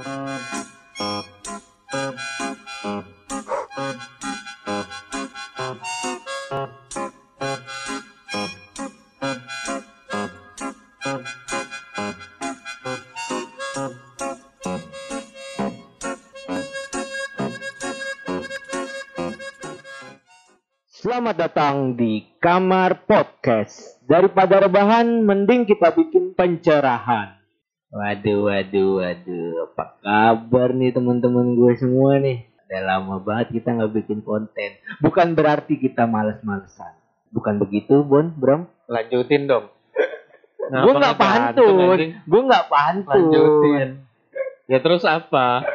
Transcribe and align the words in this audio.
Selamat 0.00 0.16
datang 21.36 22.00
di 22.00 22.24
Kamar 22.40 23.04
Podcast. 23.04 24.00
Daripada 24.08 24.64
rebahan, 24.64 25.28
mending 25.28 25.68
kita 25.68 25.92
bikin 25.92 26.32
pencerahan. 26.32 27.39
Waduh, 27.90 28.46
waduh, 28.46 29.02
waduh. 29.02 29.66
Apa 29.66 29.84
kabar 29.98 30.70
nih 30.70 30.94
teman-teman 30.94 31.58
gue 31.58 31.74
semua 31.74 32.22
nih? 32.22 32.46
Udah 32.70 32.82
lama 32.86 33.18
banget 33.18 33.58
kita 33.58 33.74
nggak 33.74 33.92
bikin 33.98 34.22
konten. 34.22 34.78
Bukan 35.02 35.34
berarti 35.34 35.74
kita 35.74 36.06
males-malesan. 36.06 36.94
Bukan 37.34 37.58
begitu, 37.58 38.06
Bon, 38.06 38.30
Bram? 38.30 38.70
Lanjutin 38.86 39.50
dong. 39.50 39.74
gue 40.86 40.92
nggak 40.94 41.18
pantun. 41.18 41.98
Gue 42.30 42.42
nggak 42.46 42.66
pantun. 42.70 43.10
Lanjutin. 43.26 43.88
Ya 44.70 44.78
terus 44.78 45.02
apa? 45.02 45.66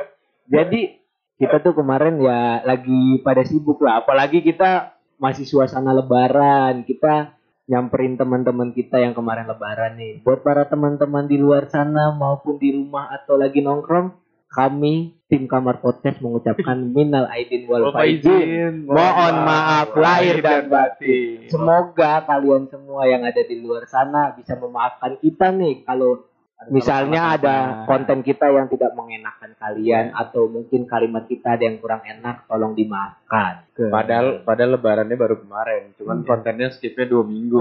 Jadi 0.47 0.95
kita 1.35 1.59
tuh 1.59 1.75
kemarin 1.75 2.15
ya 2.23 2.63
lagi 2.63 3.19
pada 3.27 3.43
sibuk 3.43 3.83
lah. 3.83 4.07
Apalagi 4.07 4.39
kita 4.39 4.95
masih 5.19 5.43
suasana 5.43 5.91
lebaran. 5.91 6.87
Kita 6.87 7.35
nyamperin 7.65 8.17
teman-teman 8.17 8.71
kita 8.71 9.01
yang 9.01 9.17
kemarin 9.17 9.49
lebaran 9.49 9.97
nih. 9.97 10.21
Buat 10.21 10.45
para 10.45 10.69
teman-teman 10.69 11.25
di 11.25 11.37
luar 11.41 11.65
sana 11.69 12.13
maupun 12.13 12.61
di 12.61 12.73
rumah 12.73 13.09
atau 13.09 13.37
lagi 13.37 13.61
nongkrong, 13.65 14.13
kami 14.55 15.17
tim 15.25 15.49
Kamar 15.49 15.81
Podcast 15.81 16.21
mengucapkan 16.21 16.77
minal 16.95 17.25
aidin 17.27 17.65
wal 17.65 17.89
faizin. 17.91 18.85
Mohon 18.85 19.35
maaf 19.43 19.89
lahir 19.97 20.39
dan 20.45 20.69
batin. 20.69 21.49
Semoga 21.49 22.23
kalian 22.23 22.69
semua 22.69 23.09
yang 23.09 23.25
ada 23.25 23.41
di 23.41 23.57
luar 23.59 23.89
sana 23.89 24.31
bisa 24.37 24.53
memaafkan 24.55 25.17
kita 25.19 25.49
nih 25.51 25.83
kalau 25.83 26.23
misalnya 26.69 27.37
ada 27.37 27.55
konten 27.85 28.21
kita 28.21 28.49
yang 28.49 28.69
tidak 28.69 28.93
mengenakan 28.93 29.53
kalian 29.57 30.13
atau 30.13 30.47
mungkin 30.47 30.85
kalimat 30.85 31.25
kita 31.25 31.57
ada 31.57 31.63
yang 31.65 31.77
kurang 31.77 32.01
enak 32.05 32.45
tolong 32.45 32.73
dimaafkan. 32.73 33.67
Padahal 33.75 34.41
padahal 34.41 34.79
lebarannya 34.79 35.17
baru 35.17 35.35
kemarin, 35.41 35.91
cuman 35.99 36.23
Iya. 36.23 36.27
kontennya 36.27 36.67
skipnya 36.71 37.05
dua 37.05 37.23
minggu. 37.25 37.59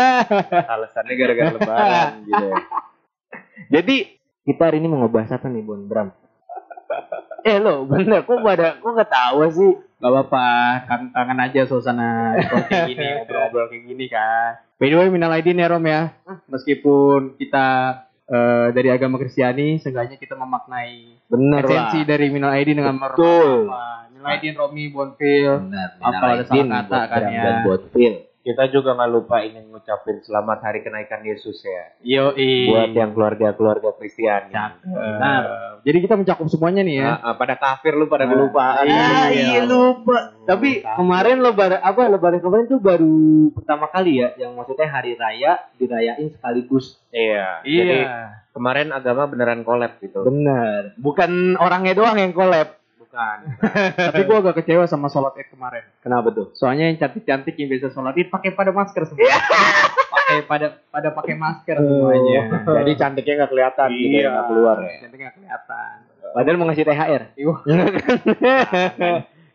Alasannya 0.74 1.14
gara-gara 1.14 1.50
lebaran 1.56 2.10
gitu. 2.28 2.48
Jadi 3.68 3.96
kita 4.44 4.62
hari 4.70 4.80
ini 4.80 4.88
mau 4.88 5.04
ngebahas 5.04 5.36
apa 5.36 5.46
nih 5.48 5.62
Bon 5.64 5.82
Bram? 5.88 6.08
eh 7.48 7.58
lo 7.60 7.86
bener 7.86 8.24
kok 8.24 8.40
pada 8.40 8.78
kok 8.78 8.90
nggak 8.92 9.12
tahu 9.12 9.38
sih? 9.52 9.72
Gak 9.98 10.14
apa-apa, 10.14 10.46
tantangan 10.86 11.38
aja 11.42 11.66
suasana 11.66 12.38
kayak 12.38 12.86
gini, 12.86 13.02
ngobrol-ngobrol 13.18 13.66
kayak 13.66 13.82
gini 13.82 14.06
kan. 14.06 14.62
By 14.78 14.94
the 14.94 14.96
way, 15.02 15.10
minal 15.10 15.34
aidin 15.34 15.58
ya 15.58 15.66
Rom 15.66 15.82
ya. 15.82 16.14
Meskipun 16.46 17.34
kita 17.34 17.98
eh, 18.28 18.68
dari 18.76 18.88
agama 18.92 19.16
Kristiani, 19.16 19.80
seenggaknya 19.80 20.20
kita 20.20 20.36
memaknai 20.36 21.16
Bener 21.28 21.64
esensi 21.64 22.04
lah. 22.04 22.06
dari 22.06 22.26
minal 22.28 22.52
aidin 22.52 22.76
dengan 22.78 23.00
Betul. 23.00 23.66
merhaba. 23.72 24.12
Minal 24.12 24.28
aidin 24.36 24.54
Romi 24.54 24.84
Bonfil. 24.92 25.52
Apa 25.98 26.06
minal 26.06 26.22
ada 26.36 26.44
aidin 26.44 26.68
kan 27.08 27.22
ya? 27.32 27.42
Dan 27.42 27.56
Phil. 27.90 28.27
Kita 28.48 28.64
juga 28.72 28.96
nggak 28.96 29.12
lupa 29.12 29.44
ingin 29.44 29.68
ngucapin 29.68 30.24
selamat 30.24 30.64
hari 30.64 30.80
kenaikan 30.80 31.20
Yesus 31.20 31.60
ya. 31.60 31.84
Yo 32.00 32.32
Buat 32.72 32.96
yang 32.96 33.12
keluarga-keluarga 33.12 33.92
Kristiani. 34.00 34.56
Nah, 34.88 35.38
jadi 35.84 35.98
kita 36.00 36.16
mencakup 36.16 36.48
semuanya 36.48 36.80
nih 36.80 36.96
ya. 36.96 37.20
Ah, 37.20 37.20
ah, 37.20 37.34
pada 37.36 37.60
kafir 37.60 37.92
lu 37.92 38.08
pada 38.08 38.24
kelupaan. 38.24 38.88
iya, 38.88 39.04
Ah, 39.04 39.28
iya 39.28 39.62
lupa. 39.68 40.32
Tapi 40.48 40.80
kemarin 40.80 41.44
lebaran 41.44 41.84
apa 41.84 42.08
lebaran 42.08 42.40
kemarin 42.40 42.64
tuh 42.72 42.80
baru 42.80 43.52
pertama 43.52 43.92
kali 43.92 44.24
ya 44.24 44.32
yang 44.40 44.56
maksudnya 44.56 44.88
hari 44.88 45.12
raya 45.12 45.68
dirayain 45.76 46.32
sekaligus. 46.32 46.96
Iya. 47.12 47.60
Jadi 47.68 48.00
Iya. 48.00 48.48
kemarin 48.56 48.96
agama 48.96 49.28
beneran 49.28 49.60
collab 49.60 50.00
gitu. 50.00 50.24
Bener. 50.24 50.96
Bukan 50.96 51.60
orangnya 51.60 51.92
doang 51.92 52.16
yang 52.16 52.32
collab. 52.32 52.77
Bukan. 53.18 53.38
Tapi 54.14 54.20
gua 54.30 54.38
agak 54.38 54.62
kecewa 54.62 54.86
sama 54.86 55.10
sholat 55.10 55.34
id 55.42 55.50
kemarin. 55.50 55.82
Kenapa 55.98 56.30
tuh? 56.30 56.54
Soalnya 56.54 56.86
yang 56.86 57.02
cantik-cantik 57.02 57.58
yang 57.58 57.66
biasa 57.66 57.90
sholat 57.90 58.14
id 58.14 58.30
pakai 58.30 58.54
pada 58.54 58.70
masker 58.70 59.02
semua. 59.10 59.26
pakai 60.08 60.38
pada 60.46 60.66
pada 60.86 61.08
pakai 61.10 61.34
masker 61.34 61.82
semuanya. 61.82 62.62
Jadi 62.62 62.90
cantiknya 62.94 63.34
nggak 63.42 63.50
kelihatan 63.50 63.88
gitu 63.90 64.16
ya, 64.22 64.28
nggak 64.30 64.46
keluar 64.46 64.76
ya. 64.86 64.94
Cantiknya 65.02 65.24
nggak 65.26 65.36
kelihatan. 65.42 65.94
Padahal 66.28 66.56
mau 66.60 66.66
ngasih 66.70 66.86
THR. 66.86 67.22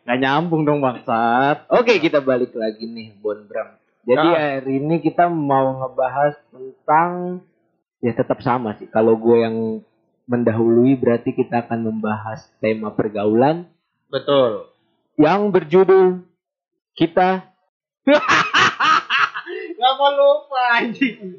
Nggak 0.03 0.19
nyambung 0.19 0.67
dong 0.67 0.83
bangsat. 0.83 1.71
Oke, 1.71 2.03
kita 2.03 2.19
balik 2.19 2.51
lagi 2.51 2.83
nih, 2.83 3.15
Bon 3.23 3.39
Bram. 3.47 3.79
Jadi 4.03 4.29
Ah. 4.35 4.59
hari 4.59 4.83
ini 4.83 4.99
kita 4.99 5.31
mau 5.31 5.79
ngebahas 5.79 6.35
tentang 6.51 7.39
ya 8.03 8.11
tetap 8.11 8.43
sama 8.43 8.75
sih. 8.75 8.91
Kalau 8.91 9.15
gue 9.15 9.37
yang 9.39 9.79
mendahului 10.29 10.95
berarti 10.95 11.35
kita 11.35 11.67
akan 11.67 11.91
membahas 11.91 12.47
tema 12.63 12.91
pergaulan 12.91 13.67
Betul. 14.07 14.71
yang 15.19 15.51
berjudul 15.51 16.23
kita 16.93 17.49
Gak 19.83 19.93
mau 19.99 20.11
lupa 20.15 20.79
anjing. 20.79 21.19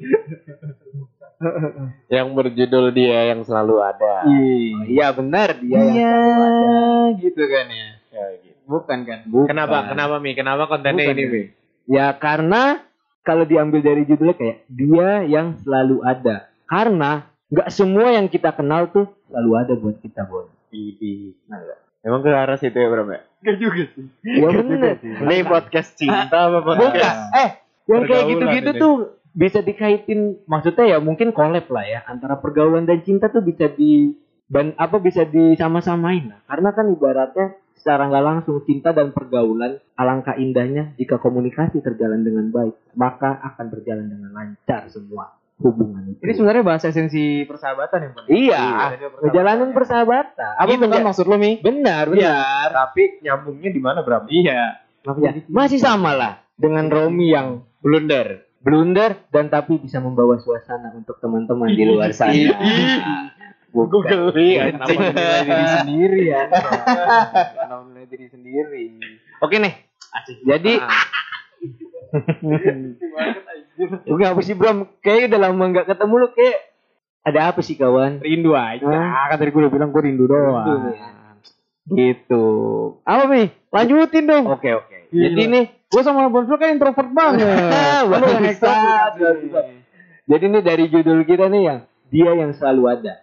Yang 2.13 2.27
berjudul 2.31 2.95
dia 2.95 3.33
yang 3.33 3.41
selalu 3.43 3.83
ada. 3.83 4.23
Iya 4.87 5.11
benar 5.11 5.59
dia 5.59 5.83
yang 5.83 5.91
selalu 5.91 6.31
ada. 6.39 6.71
gitu 7.19 7.43
kan 7.43 7.65
ya. 7.67 7.89
Ya, 8.13 8.25
gitu. 8.39 8.59
Bukan 8.69 8.99
kan? 9.03 9.19
Bukan. 9.27 9.49
Kenapa? 9.51 9.77
Kenapa 9.91 10.15
Mi? 10.23 10.31
Kenapa 10.31 10.63
kontennya 10.71 11.11
Bukan, 11.11 11.17
ini 11.17 11.21
ya. 11.21 11.29
Mi? 11.29 11.43
Ya 11.85 12.07
karena 12.15 12.81
kalau 13.25 13.43
diambil 13.43 13.83
dari 13.83 14.07
judulnya 14.07 14.37
kayak 14.37 14.57
dia 14.71 15.09
yang 15.27 15.59
selalu 15.59 15.99
ada. 16.05 16.47
Karena 16.69 17.27
nggak 17.55 17.71
semua 17.71 18.11
yang 18.11 18.27
kita 18.27 18.51
kenal 18.51 18.91
tuh 18.91 19.07
selalu 19.31 19.51
ada 19.55 19.73
buat 19.79 19.95
kita, 20.03 20.27
Bon. 20.27 20.51
Idi. 20.75 21.31
Emang 22.03 22.19
ke 22.21 22.29
arah 22.29 22.59
situ 22.59 22.75
ya 22.75 22.91
Bram 22.91 23.07
ya? 23.09 23.23
Gak 23.41 23.57
juga 23.63 23.83
sih. 23.95 24.05
Ya 24.21 24.49
benar. 24.51 24.99
Ini 24.99 25.47
podcast 25.47 25.95
cinta 25.95 26.51
apa 26.51 26.59
Bukan. 26.61 26.77
podcast? 26.77 27.19
Eh, 27.31 27.49
yang 27.87 28.03
kayak 28.03 28.23
gitu-gitu 28.29 28.71
tuh 28.75 28.93
bisa 29.31 29.59
dikaitin 29.63 30.43
maksudnya 30.47 30.95
ya 30.95 30.97
mungkin 30.99 31.31
collab 31.31 31.67
lah 31.71 31.85
ya 31.87 31.99
antara 32.07 32.39
pergaulan 32.39 32.87
dan 32.87 33.03
cinta 33.03 33.31
tuh 33.31 33.43
bisa 33.43 33.71
di 33.71 34.15
ban 34.51 34.75
apa 34.75 34.99
bisa 34.99 35.23
disama-samain 35.23 36.29
lah. 36.29 36.39
Karena 36.45 36.69
kan 36.75 36.91
ibaratnya 36.91 37.57
secara 37.79 38.09
nggak 38.09 38.25
langsung 38.25 38.61
cinta 38.67 38.93
dan 38.93 39.09
pergaulan 39.13 39.79
alangkah 39.95 40.37
indahnya 40.37 40.93
jika 40.97 41.21
komunikasi 41.21 41.81
terjalan 41.85 42.25
dengan 42.25 42.49
baik 42.49 42.73
maka 42.97 43.37
akan 43.53 43.65
berjalan 43.69 44.07
dengan 44.09 44.31
lancar 44.33 44.89
semua 44.89 45.35
hubungan 45.57 46.01
itu. 46.07 46.19
Ini 46.19 46.31
sebenarnya 46.33 46.63
bahas 46.63 46.83
esensi 46.83 47.43
persahabatan 47.43 47.97
ya, 47.97 48.09
Bang? 48.11 48.25
Iya, 48.27 48.61
Iya, 48.91 49.07
perjalanan 49.15 49.67
persahabatan. 49.71 50.53
Apa 50.57 50.67
Gitu 50.69 50.81
kan 50.81 50.89
menja- 50.91 51.05
maksud 51.05 51.25
lo, 51.25 51.35
Mi? 51.35 51.51
Benar, 51.59 52.09
benar. 52.09 52.67
Tapi 52.69 53.19
nyambungnya 53.21 53.69
di 53.69 53.79
mana 53.79 53.99
Bram? 54.01 54.25
Iya. 54.27 54.81
Ya, 55.15 55.31
masih 55.47 55.77
sama 55.77 56.11
lah 56.11 56.41
dengan 56.55 56.87
Romi 56.87 57.29
yang 57.29 57.61
blunder, 57.77 58.41
blunder 58.59 59.15
dan 59.29 59.47
tapi 59.47 59.77
bisa 59.77 59.99
membawa 59.99 60.35
suasana 60.35 60.89
untuk 60.91 61.15
teman-teman 61.19 61.69
di 61.69 61.83
luar 61.85 62.09
sana. 62.09 62.33
Bukan. 63.69 64.01
Kenapa 64.33 64.89
menilai 64.89 65.45
diri 65.45 65.65
sendiri 65.77 66.19
ya? 66.25 66.41
Menilai 67.85 68.05
diri 68.07 68.25
sendiri? 68.27 68.83
Oke 69.39 69.55
nih. 69.59 69.73
Jadi 70.41 70.73
Oke 74.11 74.23
apa 74.23 74.41
sih 74.41 74.55
Bram? 74.55 74.87
Kayaknya 75.03 75.25
udah 75.29 75.39
lama 75.49 75.63
nggak 75.71 75.87
ketemu 75.91 76.13
lu 76.17 76.27
kayak 76.31 76.57
ada 77.25 77.39
apa 77.49 77.59
sih 77.65 77.75
kawan? 77.75 78.21
Rindu 78.21 78.53
aja. 78.53 78.85
Hah? 78.85 79.33
Kan 79.33 79.37
tadi 79.41 79.49
gue 79.49 79.61
udah 79.65 79.73
bilang 79.73 79.89
gue 79.89 80.01
rindu 80.05 80.25
doang. 80.29 80.61
Rindu, 80.61 80.89
ya. 80.93 81.09
Gitu. 81.85 82.45
Apa 83.05 83.23
nih? 83.29 83.47
Lanjutin 83.73 84.25
dong. 84.25 84.45
Oke 84.49 84.69
oke. 84.73 85.09
Jadi 85.09 85.43
nih 85.49 85.65
gue 85.89 86.01
sama 86.01 86.29
Bonfil 86.29 86.57
kan 86.57 86.73
introvert 86.73 87.09
banget. 87.13 87.45
Lu 88.09 88.25
yang. 88.29 88.53
Jadi 90.25 90.43
ini 90.49 90.59
dari 90.65 90.85
judul 90.89 91.21
kita 91.25 91.45
nih 91.49 91.61
yang 91.65 91.79
dia 92.09 92.31
yang 92.33 92.51
selalu 92.53 92.83
ada. 92.89 93.13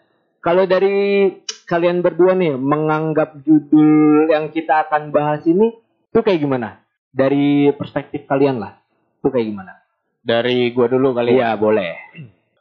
Kalau 0.43 0.67
dari 0.67 1.31
kalian 1.67 2.03
berdua 2.03 2.35
nih 2.35 2.59
menganggap 2.59 3.39
judul 3.47 4.27
yang 4.31 4.51
kita 4.51 4.87
akan 4.87 5.15
bahas 5.15 5.47
ini 5.47 5.75
tuh 6.11 6.23
kayak 6.27 6.43
gimana? 6.43 6.83
Dari 7.15 7.71
perspektif 7.75 8.27
kalian 8.27 8.59
lah. 8.59 8.79
Tuh 9.23 9.31
kayak 9.31 9.47
gimana? 9.47 9.82
Dari 10.23 10.71
gua 10.71 10.87
dulu 10.87 11.11
kali 11.13 11.35
ya. 11.35 11.37
Iya, 11.37 11.51
boleh. 11.59 11.93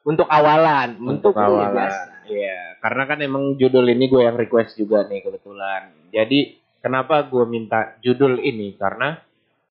Untuk 0.02 0.26
awalan, 0.26 0.98
Untuk 0.98 1.38
ini 1.38 1.46
awalan. 1.46 2.08
Iya, 2.26 2.82
karena 2.82 3.04
kan 3.06 3.20
emang 3.22 3.44
judul 3.60 3.86
ini 3.86 4.10
gue 4.10 4.26
yang 4.26 4.34
request 4.34 4.80
juga 4.80 5.06
nih 5.06 5.22
kebetulan. 5.22 6.10
Jadi 6.10 6.58
kenapa 6.82 7.22
gue 7.30 7.46
minta 7.46 7.98
judul 8.02 8.42
ini? 8.42 8.74
Karena 8.82 9.14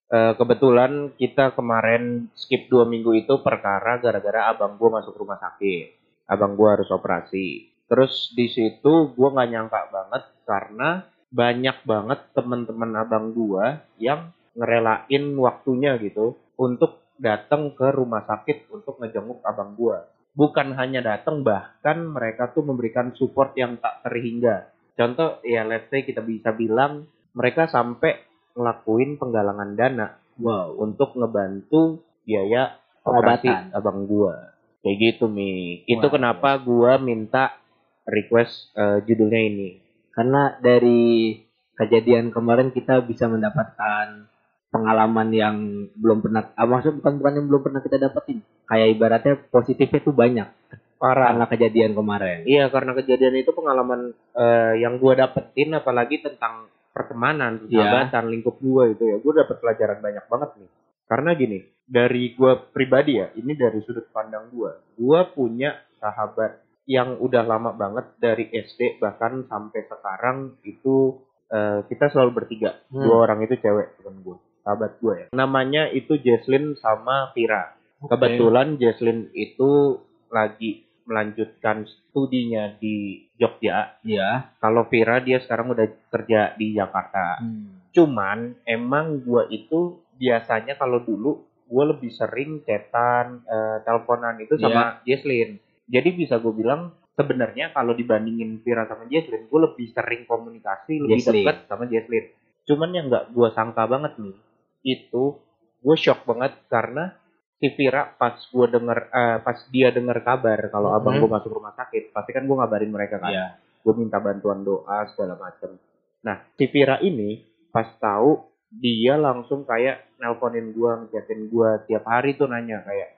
eh, 0.07 0.33
kebetulan 0.39 1.19
kita 1.19 1.57
kemarin 1.59 2.31
skip 2.39 2.71
dua 2.71 2.87
minggu 2.87 3.11
itu 3.19 3.43
perkara 3.43 3.99
gara-gara 3.99 4.55
abang 4.55 4.79
gue 4.79 4.87
masuk 4.93 5.19
rumah 5.19 5.43
sakit. 5.43 5.99
Abang 6.31 6.55
gue 6.55 6.69
harus 6.69 6.87
operasi. 6.95 7.75
Terus 7.91 8.31
di 8.39 8.47
situ 8.47 9.11
gue 9.11 9.29
nggak 9.35 9.51
nyangka 9.51 9.81
banget 9.91 10.23
karena 10.47 11.11
banyak 11.31 11.87
banget 11.87 12.21
teman-teman 12.35 12.91
abang 12.99 13.31
gua 13.31 13.87
yang 14.03 14.35
ngerelain 14.59 15.25
waktunya 15.39 15.95
gitu 16.03 16.35
untuk 16.59 16.99
datang 17.21 17.77
ke 17.77 17.93
rumah 17.93 18.25
sakit 18.25 18.73
untuk 18.73 18.97
ngejenguk 18.99 19.45
abang 19.45 19.77
gua. 19.77 20.09
Bukan 20.33 20.73
hanya 20.75 21.05
datang 21.05 21.45
bahkan 21.45 22.01
mereka 22.01 22.49
tuh 22.51 22.65
memberikan 22.65 23.13
support 23.13 23.53
yang 23.55 23.77
tak 23.77 24.01
terhingga. 24.03 24.73
Contoh 24.97 25.39
ya 25.45 25.63
let's 25.69 25.93
say 25.93 26.03
kita 26.03 26.25
bisa 26.25 26.57
bilang 26.57 27.05
mereka 27.37 27.69
sampai 27.69 28.25
ngelakuin 28.57 29.21
penggalangan 29.21 29.77
dana 29.77 30.09
Wow. 30.41 30.81
untuk 30.81 31.21
ngebantu 31.21 32.01
biaya 32.25 32.81
Pengobatan. 33.05 33.77
abang 33.77 34.09
gua. 34.09 34.57
Kayak 34.81 34.97
gitu 34.97 35.29
Mi. 35.29 35.85
Itu 35.85 36.09
kenapa 36.09 36.57
gua 36.57 36.97
minta 36.97 37.61
request 38.09 38.73
eh, 38.73 39.05
judulnya 39.05 39.41
ini. 39.45 39.71
Karena 40.11 40.57
dari 40.57 41.37
kejadian 41.77 42.33
kemarin 42.33 42.73
kita 42.73 43.05
bisa 43.05 43.29
mendapatkan 43.29 44.25
pengalaman 44.71 45.29
yang 45.31 45.57
belum 45.99 46.23
pernah, 46.23 46.55
ah, 46.55 46.65
maksud 46.65 47.03
bukan 47.03 47.19
bukan 47.19 47.33
yang 47.37 47.47
belum 47.51 47.63
pernah 47.63 47.81
kita 47.83 47.97
dapetin. 47.99 48.39
Kayak 48.65 48.89
ibaratnya 48.95 49.35
positifnya 49.51 50.01
tuh 50.01 50.15
banyak 50.15 50.49
Parah. 50.97 51.35
karena 51.35 51.47
kejadian 51.47 51.93
kemarin. 51.93 52.39
Iya 52.47 52.71
karena 52.71 52.95
kejadian 52.95 53.35
itu 53.37 53.51
pengalaman 53.51 54.15
eh, 54.33 54.75
yang 54.79 54.97
gue 54.97 55.13
dapetin 55.13 55.75
apalagi 55.75 56.23
tentang 56.23 56.71
pertemanan, 56.91 57.67
Iya. 57.67 57.83
persahabatan, 57.83 58.25
lingkup 58.31 58.57
gue 58.59 58.85
itu 58.95 59.05
ya 59.07 59.17
gue 59.19 59.33
dapet 59.35 59.57
pelajaran 59.59 59.99
banyak 59.99 60.25
banget 60.27 60.51
nih. 60.59 60.71
Karena 61.07 61.31
gini 61.35 61.59
dari 61.83 62.35
gue 62.35 62.53
pribadi 62.71 63.19
ya 63.19 63.35
ini 63.35 63.53
dari 63.55 63.83
sudut 63.83 64.07
pandang 64.11 64.55
gue, 64.55 64.71
gue 64.95 65.21
punya 65.35 65.75
sahabat 65.99 66.63
yang 66.87 67.19
udah 67.19 67.43
lama 67.43 67.71
banget 67.75 68.07
dari 68.19 68.47
SD 68.47 68.99
bahkan 68.99 69.47
sampai 69.47 69.83
sekarang 69.85 70.59
itu 70.63 71.19
eh, 71.51 71.83
kita 71.87 72.15
selalu 72.15 72.31
bertiga, 72.43 72.79
Hmm. 72.95 73.03
dua 73.03 73.27
orang 73.27 73.43
itu 73.43 73.59
cewek 73.59 73.99
teman 73.99 74.23
gue, 74.23 74.39
sahabat 74.71 75.03
gue 75.03 75.15
ya. 75.19 75.27
Namanya 75.35 75.91
itu 75.91 76.15
Jesslyn 76.23 76.79
sama 76.79 77.35
Vira. 77.35 77.75
Kebetulan 78.07 78.79
Jesslyn 78.79 79.35
itu 79.35 79.99
lagi 80.31 80.87
melanjutkan 81.11 81.91
studinya 81.91 82.71
di 82.79 83.27
Jogja. 83.35 83.99
Iya. 84.07 84.55
Kalau 84.63 84.87
Vira 84.87 85.19
dia 85.19 85.43
sekarang 85.43 85.75
udah 85.75 85.91
kerja 86.15 86.55
di 86.55 86.79
Jakarta. 86.79 87.43
Hmm. 87.43 87.91
Cuman 87.91 88.55
emang 88.63 89.27
gua 89.27 89.51
itu 89.51 89.99
biasanya 90.15 90.79
kalau 90.79 91.03
dulu 91.03 91.43
gua 91.67 91.91
lebih 91.91 92.15
sering 92.15 92.63
chatan, 92.63 93.43
eh, 93.43 93.83
teleponan 93.83 94.39
itu 94.39 94.55
sama 94.55 95.03
Jesslyn. 95.03 95.59
Jadi 95.91 96.15
bisa 96.15 96.39
gue 96.39 96.55
bilang 96.55 96.95
sebenarnya 97.19 97.75
kalau 97.75 97.99
dibandingin 97.99 98.63
Vira 98.63 98.87
sama 98.87 99.11
Jesslyn, 99.11 99.51
gue 99.51 99.61
lebih 99.61 99.91
sering 99.91 100.23
komunikasi, 100.31 101.03
lebih 101.03 101.19
Jesslyn. 101.19 101.43
dekat 101.43 101.57
sama 101.67 101.91
Jesslyn. 101.91 102.31
Cuman 102.71 102.95
yang 102.95 103.11
nggak 103.11 103.35
gua 103.35 103.51
sangka 103.51 103.91
banget 103.91 104.15
nih, 104.23 104.37
itu 104.83 105.39
gue 105.81 105.97
shock 105.97 106.25
banget 106.25 106.53
karena 106.67 107.17
si 107.57 107.69
Vira 107.77 108.09
pas 108.11 108.37
gue 108.37 108.67
denger, 108.67 108.99
eh, 109.07 109.39
pas 109.41 109.59
dia 109.69 109.93
denger 109.93 110.25
kabar 110.25 110.59
kalau 110.69 110.93
abang 110.93 111.17
Mhm. 111.17 111.21
gue 111.25 111.31
masuk 111.31 111.53
rumah 111.53 111.73
sakit, 111.73 112.09
pasti 112.11 112.31
kan 112.33 112.45
gue 112.45 112.57
ngabarin 112.57 112.89
mereka 112.89 113.21
kan 113.21 113.33
Iya. 113.33 113.47
gue 113.81 113.95
minta 113.97 114.17
bantuan 114.17 114.61
doa 114.61 115.05
segala 115.13 115.37
macem. 115.37 115.77
Nah, 116.21 116.41
si 116.57 116.65
Vira 116.69 117.01
ini 117.01 117.41
pas 117.69 117.89
tahu 117.97 118.41
dia 118.71 119.17
langsung 119.17 119.65
kayak 119.65 120.17
nelponin 120.17 120.73
gue, 120.73 120.91
ngechatin 121.05 121.49
gue 121.49 121.69
tiap 121.87 122.05
hari 122.05 122.37
tuh 122.37 122.45
nanya 122.45 122.85
kayak 122.85 123.17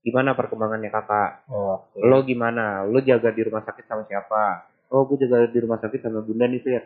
gimana 0.00 0.32
perkembangannya 0.32 0.88
kakak, 0.88 1.44
Oke. 1.46 2.00
lo 2.00 2.24
gimana, 2.24 2.88
lo 2.88 3.00
jaga 3.00 3.28
di 3.28 3.44
rumah 3.44 3.60
sakit 3.60 3.84
sama 3.84 4.08
siapa? 4.08 4.64
Oh, 4.88 5.04
gue 5.04 5.20
jaga 5.20 5.44
di 5.46 5.60
rumah 5.60 5.76
sakit 5.76 6.00
sama 6.00 6.24
bunda 6.24 6.48
nih 6.48 6.64
ya. 6.64 6.80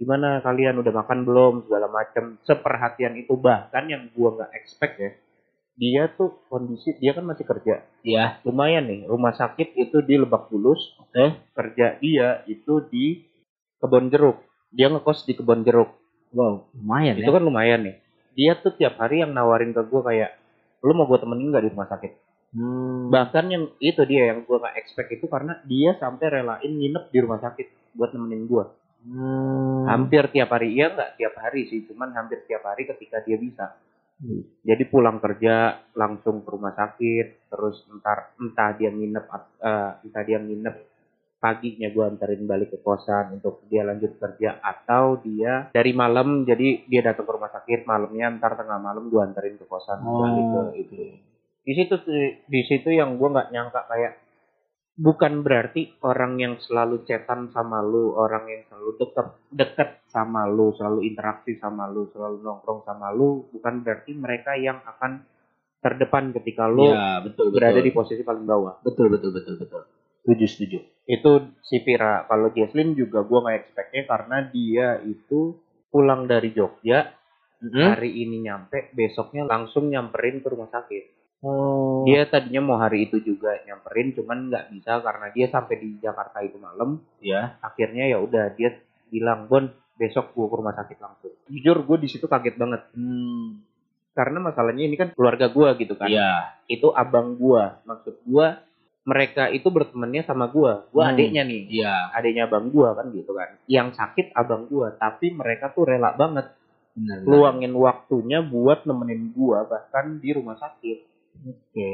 Gimana 0.00 0.40
kalian 0.40 0.80
udah 0.80 0.92
makan 1.04 1.28
belum 1.28 1.68
segala 1.68 1.92
macem. 1.92 2.40
Seperhatian 2.48 3.20
itu 3.20 3.36
bahkan 3.36 3.84
yang 3.84 4.08
gue 4.08 4.28
nggak 4.32 4.52
expect 4.56 4.96
ya. 4.96 5.12
Dia 5.76 6.08
tuh 6.08 6.40
kondisi 6.48 6.96
dia 6.96 7.12
kan 7.12 7.28
masih 7.28 7.44
kerja. 7.44 7.84
Iya. 8.00 8.40
Lumayan 8.48 8.88
nih, 8.88 9.04
rumah 9.04 9.36
sakit 9.36 9.76
itu 9.76 10.00
di 10.00 10.16
Lebak 10.16 10.48
Bulus, 10.48 10.96
Oke. 11.04 11.36
kerja 11.52 12.00
dia 12.00 12.40
itu 12.48 12.80
di 12.88 13.28
kebon 13.76 14.08
jeruk. 14.08 14.40
Dia 14.72 14.88
ngekos 14.88 15.28
di 15.28 15.36
kebon 15.36 15.68
jeruk. 15.68 15.92
Wow, 16.32 16.70
lumayan 16.72 17.20
Itu 17.20 17.28
ya. 17.28 17.36
kan 17.36 17.42
lumayan 17.44 17.80
nih. 17.84 17.96
Dia 18.38 18.52
tuh 18.56 18.72
tiap 18.76 18.96
hari 18.96 19.20
yang 19.20 19.36
nawarin 19.36 19.76
ke 19.76 19.82
gue 19.84 20.00
kayak, 20.00 20.30
lu 20.80 20.96
mau 20.96 21.04
gue 21.04 21.18
temenin 21.20 21.52
nggak 21.52 21.64
di 21.66 21.70
rumah 21.76 21.88
sakit? 21.90 22.12
Hmm. 22.50 23.10
Bahkan 23.10 23.44
yang 23.50 23.64
itu 23.82 24.02
dia 24.06 24.32
yang 24.32 24.48
gue 24.48 24.56
nggak 24.56 24.76
expect 24.80 25.10
itu 25.12 25.26
karena 25.28 25.58
dia 25.66 25.94
sampai 25.98 26.40
relain 26.40 26.72
nginep 26.72 27.04
di 27.12 27.18
rumah 27.20 27.38
sakit 27.42 27.94
buat 27.98 28.14
nemenin 28.14 28.46
gue. 28.46 28.64
Hmm. 29.00 29.88
Hampir 29.88 30.28
tiap 30.28 30.52
hari, 30.52 30.76
iya 30.76 30.92
nggak 30.92 31.16
tiap 31.16 31.34
hari 31.40 31.66
sih, 31.72 31.88
cuman 31.88 32.12
hampir 32.12 32.44
tiap 32.44 32.64
hari 32.68 32.84
ketika 32.84 33.24
dia 33.24 33.40
bisa. 33.40 33.80
Hmm. 34.20 34.44
Jadi 34.60 34.84
pulang 34.88 35.16
kerja 35.18 35.80
langsung 35.96 36.44
ke 36.44 36.48
rumah 36.52 36.76
sakit, 36.76 37.48
terus 37.48 37.80
entar 37.88 38.36
entah 38.36 38.76
dia 38.76 38.92
nginep, 38.92 39.24
eh, 39.64 39.90
entah 40.04 40.22
dia 40.24 40.38
nginep 40.38 40.76
paginya 41.40 41.88
gue 41.88 42.04
anterin 42.04 42.44
balik 42.44 42.68
ke 42.68 42.78
kosan 42.84 43.40
untuk 43.40 43.64
dia 43.72 43.80
lanjut 43.80 44.20
kerja 44.20 44.60
atau 44.60 45.16
dia 45.24 45.72
dari 45.72 45.96
malam 45.96 46.44
jadi 46.44 46.84
dia 46.84 47.00
datang 47.00 47.24
ke 47.24 47.32
rumah 47.32 47.48
sakit 47.48 47.88
malamnya 47.88 48.36
ntar 48.36 48.60
tengah 48.60 48.76
malam 48.76 49.08
gue 49.08 49.20
anterin 49.24 49.56
ke 49.56 49.64
kosan 49.64 50.04
Oh. 50.04 50.20
balik 50.20 50.44
ke 50.44 50.84
itu 50.84 50.94
di 51.64 51.72
situ 51.72 51.96
di 52.44 52.60
situ 52.68 52.92
yang 52.92 53.16
gue 53.16 53.28
nggak 53.32 53.56
nyangka 53.56 53.88
kayak 53.88 54.20
bukan 55.00 55.40
berarti 55.40 55.96
orang 56.04 56.36
yang 56.36 56.54
selalu 56.60 57.08
cetan 57.08 57.48
sama 57.48 57.80
lu 57.80 58.12
orang 58.12 58.44
yang 58.46 58.62
selalu 58.68 59.00
deket 59.00 59.26
deket 59.48 59.90
sama 60.12 60.44
lu 60.44 60.76
selalu 60.76 61.08
interaksi 61.08 61.56
sama 61.56 61.88
lu 61.88 62.12
selalu 62.12 62.44
nongkrong 62.44 62.84
sama 62.84 63.08
lu 63.08 63.48
bukan 63.48 63.80
berarti 63.80 64.12
mereka 64.12 64.60
yang 64.60 64.84
akan 64.84 65.24
terdepan 65.80 66.36
ketika 66.36 66.68
lu 66.68 66.92
Ya, 66.92 67.24
betul, 67.24 67.48
betul. 67.48 67.56
berada 67.56 67.80
di 67.80 67.90
posisi 67.90 68.20
paling 68.20 68.44
bawah 68.44 68.84
betul, 68.84 69.08
betul, 69.08 69.32
betul, 69.32 69.56
betul. 69.56 69.82
Setuju, 70.20 70.46
setuju. 70.46 70.78
itu 71.08 71.30
si 71.64 71.80
Vira 71.80 72.28
kalau 72.28 72.52
Jesslyn 72.52 72.92
juga 72.92 73.24
gue 73.24 73.38
nggak 73.40 73.56
expectnya 73.56 74.02
karena 74.04 74.36
dia 74.52 75.00
itu 75.00 75.56
pulang 75.88 76.28
dari 76.28 76.52
Jogja 76.52 77.16
Hmm? 77.60 77.92
hari 77.92 78.16
ini 78.24 78.40
nyampe 78.40 78.88
besoknya 78.96 79.44
langsung 79.44 79.92
nyamperin 79.92 80.40
ke 80.40 80.48
rumah 80.48 80.72
sakit 80.72 81.19
Oh. 81.40 82.04
dia 82.04 82.28
tadinya 82.28 82.60
mau 82.60 82.76
hari 82.76 83.08
itu 83.08 83.16
juga 83.18 83.56
nyamperin 83.64 84.12
cuman 84.12 84.52
nggak 84.52 84.64
bisa 84.70 85.00
karena 85.00 85.26
dia 85.32 85.48
sampai 85.48 85.74
di 85.74 85.96
Jakarta 85.96 86.44
itu 86.44 86.60
malam 86.60 87.00
ya. 87.18 87.56
akhirnya 87.60 88.06
ya 88.06 88.20
udah 88.20 88.52
dia 88.52 88.76
bilang 89.08 89.48
Bon 89.48 89.64
besok 89.96 90.32
gua 90.32 90.46
ke 90.46 90.54
rumah 90.54 90.74
sakit 90.74 90.96
langsung 90.96 91.32
jujur 91.46 91.80
gue 91.80 91.96
di 91.98 92.08
situ 92.08 92.24
kaget 92.24 92.56
banget 92.56 92.84
Hmm. 92.92 93.64
karena 94.10 94.38
masalahnya 94.38 94.84
ini 94.84 94.96
kan 94.96 95.12
keluarga 95.12 95.48
gua 95.48 95.72
gitu 95.74 95.92
kan 95.94 96.08
Iya. 96.08 96.60
itu 96.66 96.92
abang 96.92 97.34
gua 97.34 97.80
maksud 97.82 98.20
gua 98.22 98.60
mereka 99.02 99.48
itu 99.48 99.64
bertemannya 99.66 100.20
sama 100.22 100.44
gua 100.46 100.84
gua 100.88 101.08
Hmm. 101.08 101.16
adiknya 101.16 101.42
nih 101.42 101.72
Iya, 101.72 101.94
adiknya 102.12 102.44
abang 102.46 102.68
gua 102.68 102.92
kan 102.92 103.08
gitu 103.10 103.32
kan 103.32 103.56
yang 103.64 103.90
sakit 103.90 104.32
abang 104.32 104.68
gua 104.68 104.92
tapi 104.92 105.32
mereka 105.32 105.72
tuh 105.72 105.88
rela 105.88 106.12
banget 106.12 106.52
benar. 106.92 107.24
benar. 107.24 107.24
luangin 107.24 107.72
waktunya 107.72 108.38
buat 108.40 108.84
nemenin 108.84 109.32
gua 109.32 109.64
bahkan 109.64 110.16
di 110.16 110.30
rumah 110.30 110.54
sakit 110.54 111.08
Oke. 111.40 111.90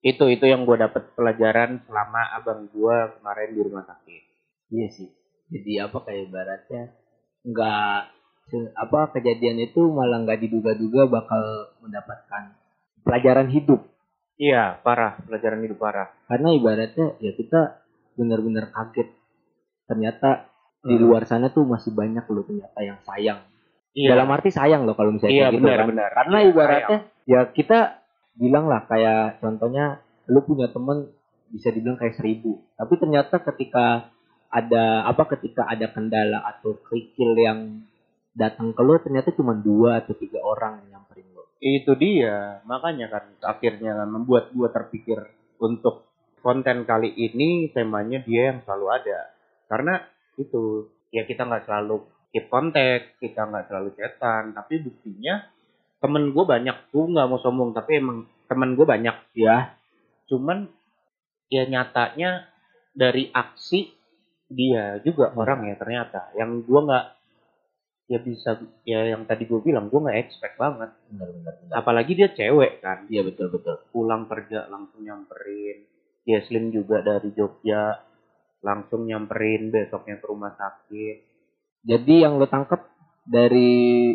itu 0.00 0.24
itu 0.28 0.44
yang 0.46 0.62
gue 0.62 0.76
dapet 0.76 1.02
pelajaran 1.12 1.82
selama 1.82 2.22
abang 2.32 2.70
gua 2.70 3.10
kemarin 3.18 3.50
di 3.50 3.60
rumah 3.60 3.84
sakit 3.84 4.22
Iya 4.66 4.86
sih. 4.90 5.08
Jadi 5.46 5.78
apa 5.78 5.98
kayak 6.00 6.26
ibaratnya 6.26 6.82
nggak 7.42 7.94
apa 8.76 9.00
kejadian 9.12 9.58
itu 9.60 9.78
malah 9.90 10.22
nggak 10.22 10.42
diduga-duga 10.42 11.06
bakal 11.06 11.42
mendapatkan 11.80 12.54
pelajaran 13.02 13.46
hidup. 13.48 13.82
iya 14.36 14.76
parah 14.82 15.16
pelajaran 15.22 15.62
hidup 15.62 15.78
parah 15.78 16.12
Karena 16.26 16.52
ibaratnya 16.52 17.14
ya 17.18 17.32
kita 17.32 17.82
benar-benar 18.14 18.70
kaget. 18.70 19.08
Ternyata 19.86 20.50
di 20.82 20.94
Hmm. 20.94 21.02
luar 21.02 21.26
sana 21.26 21.50
tuh 21.50 21.66
masih 21.66 21.90
banyak 21.90 22.26
loh 22.26 22.42
ternyata 22.42 22.78
yang 22.80 22.98
sayang. 23.02 23.40
iya 23.90 24.14
Dalam 24.14 24.28
arti 24.30 24.50
sayang 24.50 24.82
loh 24.82 24.94
kalau 24.94 25.14
misalnya 25.14 25.34
iya 25.34 25.46
gitu 25.50 25.62
benar 25.62 25.78
kan. 25.78 25.86
benar 25.90 26.10
Karena 26.14 26.36
Iya, 26.36 26.48
ibaratnya 26.50 26.98
ya 27.24 27.40
kita 27.50 27.78
bilang 28.36 28.68
lah 28.68 28.84
kayak 28.84 29.40
contohnya 29.40 30.00
lu 30.28 30.44
punya 30.44 30.68
temen 30.68 31.10
bisa 31.50 31.72
dibilang 31.72 31.98
kayak 31.98 32.16
seribu. 32.20 32.60
Tapi 32.76 32.94
ternyata 33.00 33.40
ketika 33.40 34.12
ada 34.52 35.04
apa 35.08 35.24
ketika 35.36 35.66
ada 35.66 35.90
kendala 35.90 36.44
atau 36.44 36.78
kerikil 36.86 37.34
yang 37.36 37.82
datang 38.36 38.76
ke 38.76 38.82
lu 38.84 39.00
ternyata 39.00 39.32
cuma 39.32 39.56
dua 39.56 40.04
atau 40.04 40.12
tiga 40.14 40.44
orang 40.44 40.84
yang 40.86 41.00
nyamperin 41.00 41.28
lu. 41.32 41.42
Itu 41.58 41.96
dia. 41.96 42.60
Makanya 42.68 43.06
kan 43.08 43.24
akhirnya 43.42 43.96
kan 43.96 44.08
membuat 44.12 44.52
gua 44.52 44.68
terpikir 44.70 45.18
untuk 45.56 46.06
konten 46.44 46.84
kali 46.84 47.10
ini 47.16 47.72
temanya 47.72 48.22
dia 48.22 48.54
yang 48.54 48.60
selalu 48.62 48.86
ada. 48.92 49.20
Karena 49.66 49.98
itu 50.36 50.92
ya 51.10 51.24
kita 51.24 51.48
nggak 51.48 51.64
selalu 51.64 52.04
keep 52.30 52.52
kontak 52.52 53.16
kita 53.16 53.48
nggak 53.48 53.72
selalu 53.72 53.96
chatan 53.96 54.52
tapi 54.52 54.84
buktinya 54.84 55.48
temen 56.06 56.30
gue 56.30 56.44
banyak. 56.46 56.94
Gue 56.94 57.04
nggak 57.10 57.26
mau 57.26 57.42
sombong 57.42 57.74
tapi 57.74 57.98
emang 57.98 58.30
temen 58.46 58.78
gue 58.78 58.86
banyak. 58.86 59.16
Ya. 59.34 59.74
Cuman 60.30 60.70
ya 61.50 61.66
nyatanya 61.66 62.46
dari 62.94 63.30
aksi 63.30 63.92
dia 64.46 65.02
juga 65.02 65.30
Iya. 65.30 65.36
orang 65.36 65.60
ya 65.66 65.74
ternyata. 65.76 66.20
Yang 66.38 66.50
gua 66.66 66.80
nggak 66.86 67.06
ya 68.06 68.18
bisa 68.22 68.50
ya 68.86 69.00
yang 69.10 69.26
tadi 69.26 69.50
gue 69.50 69.58
bilang 69.58 69.90
gua 69.90 70.08
nggak 70.08 70.20
expect 70.22 70.54
banget. 70.56 70.90
Benar 71.10 71.28
benar 71.34 71.54
benar. 71.60 71.74
Apalagi 71.74 72.12
dia 72.14 72.28
cewek 72.30 72.80
kan. 72.80 73.06
Iya 73.10 73.26
betul 73.26 73.50
betul. 73.50 73.82
Pulang 73.90 74.30
kerja 74.30 74.70
langsung 74.70 75.02
nyamperin. 75.02 75.86
Dia 76.26 76.42
slim 76.42 76.74
juga 76.74 77.02
dari 77.02 77.30
Jogja 77.34 78.02
langsung 78.62 79.06
nyamperin 79.06 79.70
besoknya 79.70 80.18
ke 80.18 80.26
rumah 80.26 80.54
sakit. 80.58 81.16
Jadi 81.86 82.14
yang 82.18 82.42
lo 82.42 82.50
tangkep 82.50 82.82
dari 83.30 84.10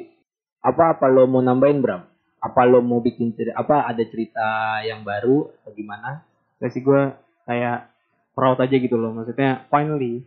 apa 0.61 0.97
apa 0.97 1.05
lo 1.09 1.25
mau 1.25 1.41
nambahin 1.41 1.81
Bram 1.81 2.01
apa 2.41 2.61
lo 2.65 2.81
mau 2.81 3.01
bikin 3.01 3.33
cerita 3.33 3.57
apa 3.57 3.85
ada 3.85 4.01
cerita 4.05 4.47
yang 4.81 5.01
baru 5.01 5.49
atau 5.61 5.71
gimana 5.73 6.25
Dari 6.57 6.69
sih 6.69 6.81
gue 6.81 7.01
kayak 7.45 7.89
proud 8.31 8.61
aja 8.61 8.75
gitu 8.77 8.93
loh. 8.93 9.09
Maksudnya 9.11 9.65
finally 9.67 10.21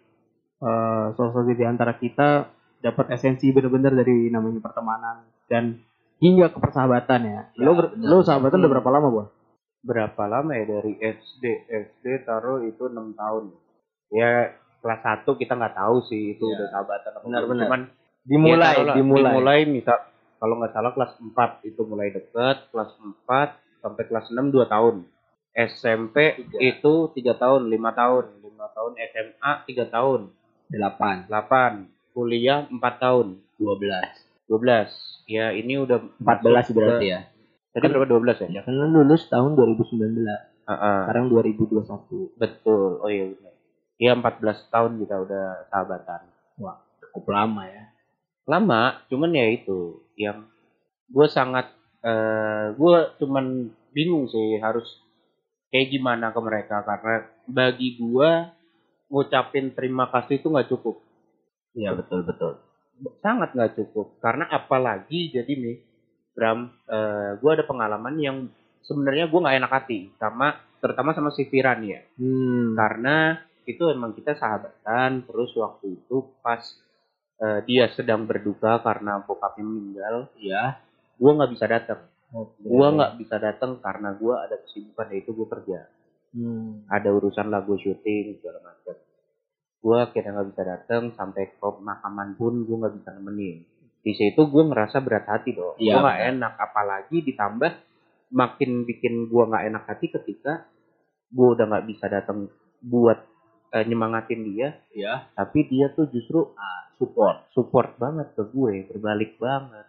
eh 0.58 1.06
sosok 1.14 1.54
di 1.54 1.62
antara 1.62 1.94
kita 1.94 2.50
dapat 2.82 3.14
esensi 3.14 3.54
bener-bener 3.54 3.94
dari 3.94 4.28
namanya 4.28 4.58
pertemanan 4.58 5.22
dan 5.46 5.78
hingga 6.18 6.50
ke 6.50 6.58
persahabatan 6.58 7.20
ya. 7.22 7.40
Ya, 7.54 7.62
lo 7.62 7.78
ber- 7.78 7.94
lo 7.94 8.26
sahabatan 8.26 8.58
udah 8.62 8.72
berapa 8.78 8.90
lama, 8.90 9.08
Bang? 9.14 9.28
berapa 9.84 10.22
lama 10.24 10.56
ya 10.56 10.64
dari 10.64 10.96
SD 10.96 11.44
SD 11.68 12.24
taruh 12.24 12.64
itu 12.64 12.88
enam 12.88 13.12
tahun 13.12 13.52
ya 14.08 14.48
kelas 14.80 15.00
1 15.04 15.28
kita 15.36 15.52
nggak 15.54 15.76
tahu 15.76 15.96
sih 16.08 16.34
itu 16.34 16.40
Ya. 16.40 16.56
udah 16.56 16.66
sahabatan 16.72 17.10
apa 17.12 17.24
Benar, 17.28 17.42
benar. 17.44 17.64
cuman 17.68 17.80
dimulai 18.24 18.64
ya 18.64 18.72
taruhlah, 18.80 18.94
dimulai 18.96 19.32
dimulai 19.36 19.60
misal 19.68 19.98
kalau 20.44 20.60
nggak 20.60 20.76
salah 20.76 20.92
kelas 20.92 21.16
4 21.16 21.64
itu 21.64 21.80
mulai 21.88 22.12
deket 22.12 22.68
kelas 22.68 22.92
4 23.24 23.56
sampai 23.80 24.04
kelas 24.04 24.28
6 24.28 24.52
2 24.52 24.68
tahun. 24.68 25.08
SMP 25.56 26.36
Tiga. 26.36 26.58
itu 26.60 26.94
tiga 27.16 27.32
tahun 27.32 27.72
lima 27.72 27.96
tahun. 27.96 28.44
Lima 28.44 28.68
tahun. 28.76 28.92
SMA 29.00 29.52
tiga 29.64 29.88
tahun. 29.88 30.28
Delapan. 30.68 31.24
8 31.32 32.12
kuliah 32.12 32.68
4 32.68 32.76
tahun. 33.00 33.40
Dua 33.56 33.74
belas. 33.80 34.12
12 34.52 34.92
ya 35.24 35.56
ini 35.56 35.80
udah 35.80 36.04
empat 36.20 36.44
belas 36.44 36.68
masuk 36.68 36.76
berarti 36.76 37.08
ke- 37.08 37.12
ya? 37.16 37.20
Tadi 37.72 37.86
berapa? 37.88 38.06
12 38.20 38.44
ya? 38.44 38.48
ya 38.52 38.60
kan 38.60 38.74
lulus 38.76 39.24
tahun 39.32 39.56
2019 39.56 40.20
Heeh. 40.68 41.00
sekarang 41.08 41.24
2021 41.32 42.36
betul. 42.36 43.00
Oh 43.00 43.08
iya 43.08 43.32
benar. 43.32 43.54
Ya 43.96 44.12
14 44.12 44.68
tahun 44.68 44.92
kita 45.00 45.16
udah 45.24 45.44
sahabatan. 45.72 46.28
Cukup 47.00 47.24
lama 47.32 47.64
ya. 47.64 47.88
Lama 48.44 49.00
cuman 49.08 49.32
ya 49.32 49.48
itu 49.48 50.03
yang 50.18 50.48
gue 51.10 51.26
sangat 51.28 51.70
eh 52.04 52.76
gue 52.76 52.96
cuman 53.22 53.72
bingung 53.94 54.28
sih 54.28 54.60
harus 54.60 54.86
kayak 55.72 55.90
gimana 55.90 56.30
ke 56.30 56.40
mereka. 56.42 56.84
Karena 56.84 57.24
bagi 57.48 57.96
gue 57.96 58.30
ngucapin 59.08 59.72
terima 59.72 60.10
kasih 60.10 60.40
itu 60.42 60.48
nggak 60.50 60.70
cukup. 60.70 61.00
Iya 61.74 61.94
betul 61.96 62.26
betul. 62.26 62.60
Sangat 63.24 63.56
nggak 63.56 63.74
cukup. 63.78 64.20
Karena 64.20 64.46
apalagi 64.50 65.32
jadi 65.32 65.52
nih 65.52 65.76
Bram 66.34 66.66
gue 67.38 67.50
ada 67.50 67.64
pengalaman 67.64 68.16
yang 68.18 68.36
sebenarnya 68.84 69.26
gue 69.32 69.40
nggak 69.40 69.58
enak 69.64 69.72
hati 69.72 70.12
sama 70.20 70.60
terutama 70.84 71.16
sama 71.16 71.32
si 71.32 71.48
Firan 71.48 71.80
ya 71.80 72.04
hmm. 72.20 72.76
karena 72.76 73.40
itu 73.64 73.88
emang 73.88 74.12
kita 74.12 74.36
sahabatan 74.36 75.24
terus 75.24 75.56
waktu 75.56 75.96
itu 75.96 76.36
pas 76.44 76.60
eh, 77.40 77.60
dia 77.66 77.90
sedang 77.94 78.28
berduka 78.28 78.82
karena 78.84 79.22
bokapnya 79.24 79.64
meninggal. 79.64 80.28
Ya 80.38 80.84
gue 81.18 81.30
nggak 81.30 81.52
bisa 81.54 81.66
datang. 81.70 82.00
Oke. 82.34 82.66
gue 82.66 82.88
nggak 82.98 83.14
bisa 83.22 83.36
datang 83.38 83.78
karena 83.78 84.10
gue 84.18 84.34
ada 84.34 84.56
kesibukan 84.58 85.06
yaitu 85.14 85.30
gue 85.30 85.48
kerja. 85.48 85.80
Hmm. 86.34 86.82
ada 86.90 87.14
urusan 87.14 87.46
lagu 87.46 87.78
syuting 87.78 88.42
segala 88.42 88.58
macam. 88.58 88.98
Gue 89.78 89.96
akhirnya 90.02 90.34
nggak 90.34 90.48
bisa 90.50 90.62
datang 90.66 91.02
sampai 91.14 91.54
ke 91.54 91.62
pemakaman 91.62 92.34
pun 92.34 92.66
gue 92.66 92.74
nggak 92.74 92.94
bisa 92.98 93.14
nemenin. 93.14 93.62
Di 94.02 94.12
situ 94.18 94.42
gue 94.50 94.62
ngerasa 94.66 94.98
berat 94.98 95.30
hati 95.30 95.54
dong. 95.54 95.78
Iya, 95.78 95.94
gue 95.94 96.02
nggak 96.02 96.22
enak 96.34 96.54
apalagi 96.58 97.16
ditambah 97.22 97.72
makin 98.34 98.82
bikin 98.82 99.30
gue 99.30 99.44
nggak 99.46 99.64
enak 99.70 99.84
hati 99.86 100.10
ketika 100.10 100.66
gue 101.30 101.46
udah 101.54 101.70
nggak 101.70 101.86
bisa 101.86 102.10
datang 102.10 102.50
buat 102.82 103.22
eh, 103.74 103.84
nyemangatin 103.84 104.40
dia 104.54 104.78
ya 104.94 105.26
tapi 105.34 105.66
dia 105.66 105.90
tuh 105.90 106.06
justru 106.06 106.54
ah, 106.54 106.84
support 106.98 107.50
support 107.54 107.98
banget 107.98 108.30
ke 108.34 108.42
gue 108.50 108.86
berbalik 108.90 109.36
banget. 109.38 109.86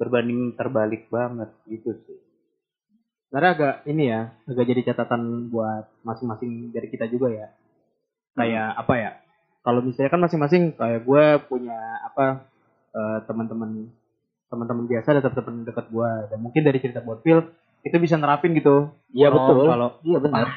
Berbanding 0.00 0.56
terbalik 0.58 1.06
banget 1.12 1.52
gitu 1.68 1.94
sih. 2.08 2.18
Sebenarnya 3.28 3.50
agak 3.56 3.74
ini 3.88 4.02
ya, 4.12 4.20
agak 4.44 4.66
jadi 4.68 4.80
catatan 4.92 5.48
buat 5.48 5.88
masing-masing 6.04 6.68
dari 6.74 6.88
kita 6.92 7.08
juga 7.08 7.32
ya. 7.32 7.48
Kayak 8.36 8.68
apa 8.76 8.94
ya? 8.98 9.10
Kalau 9.62 9.80
misalnya 9.80 10.10
kan 10.10 10.20
masing-masing 10.20 10.74
kayak 10.74 11.06
gue 11.06 11.24
punya 11.46 11.78
apa 12.02 12.44
eh, 12.92 13.18
teman-teman 13.24 13.88
teman-teman 14.52 14.84
biasa 14.84 15.16
ada 15.16 15.22
teman-teman 15.24 15.64
dekat 15.64 15.86
gue. 15.88 16.10
Dan 16.28 16.38
mungkin 16.44 16.62
dari 16.66 16.78
cerita 16.82 17.00
buat 17.00 17.22
Phil 17.24 17.40
itu 17.82 17.96
bisa 17.96 18.18
nerapin 18.18 18.52
gitu. 18.58 18.90
iya 19.14 19.32
betul. 19.32 19.70
Kalau 19.70 19.88
iya 20.02 20.18
benar. 20.18 20.44
Ah, 20.44 20.56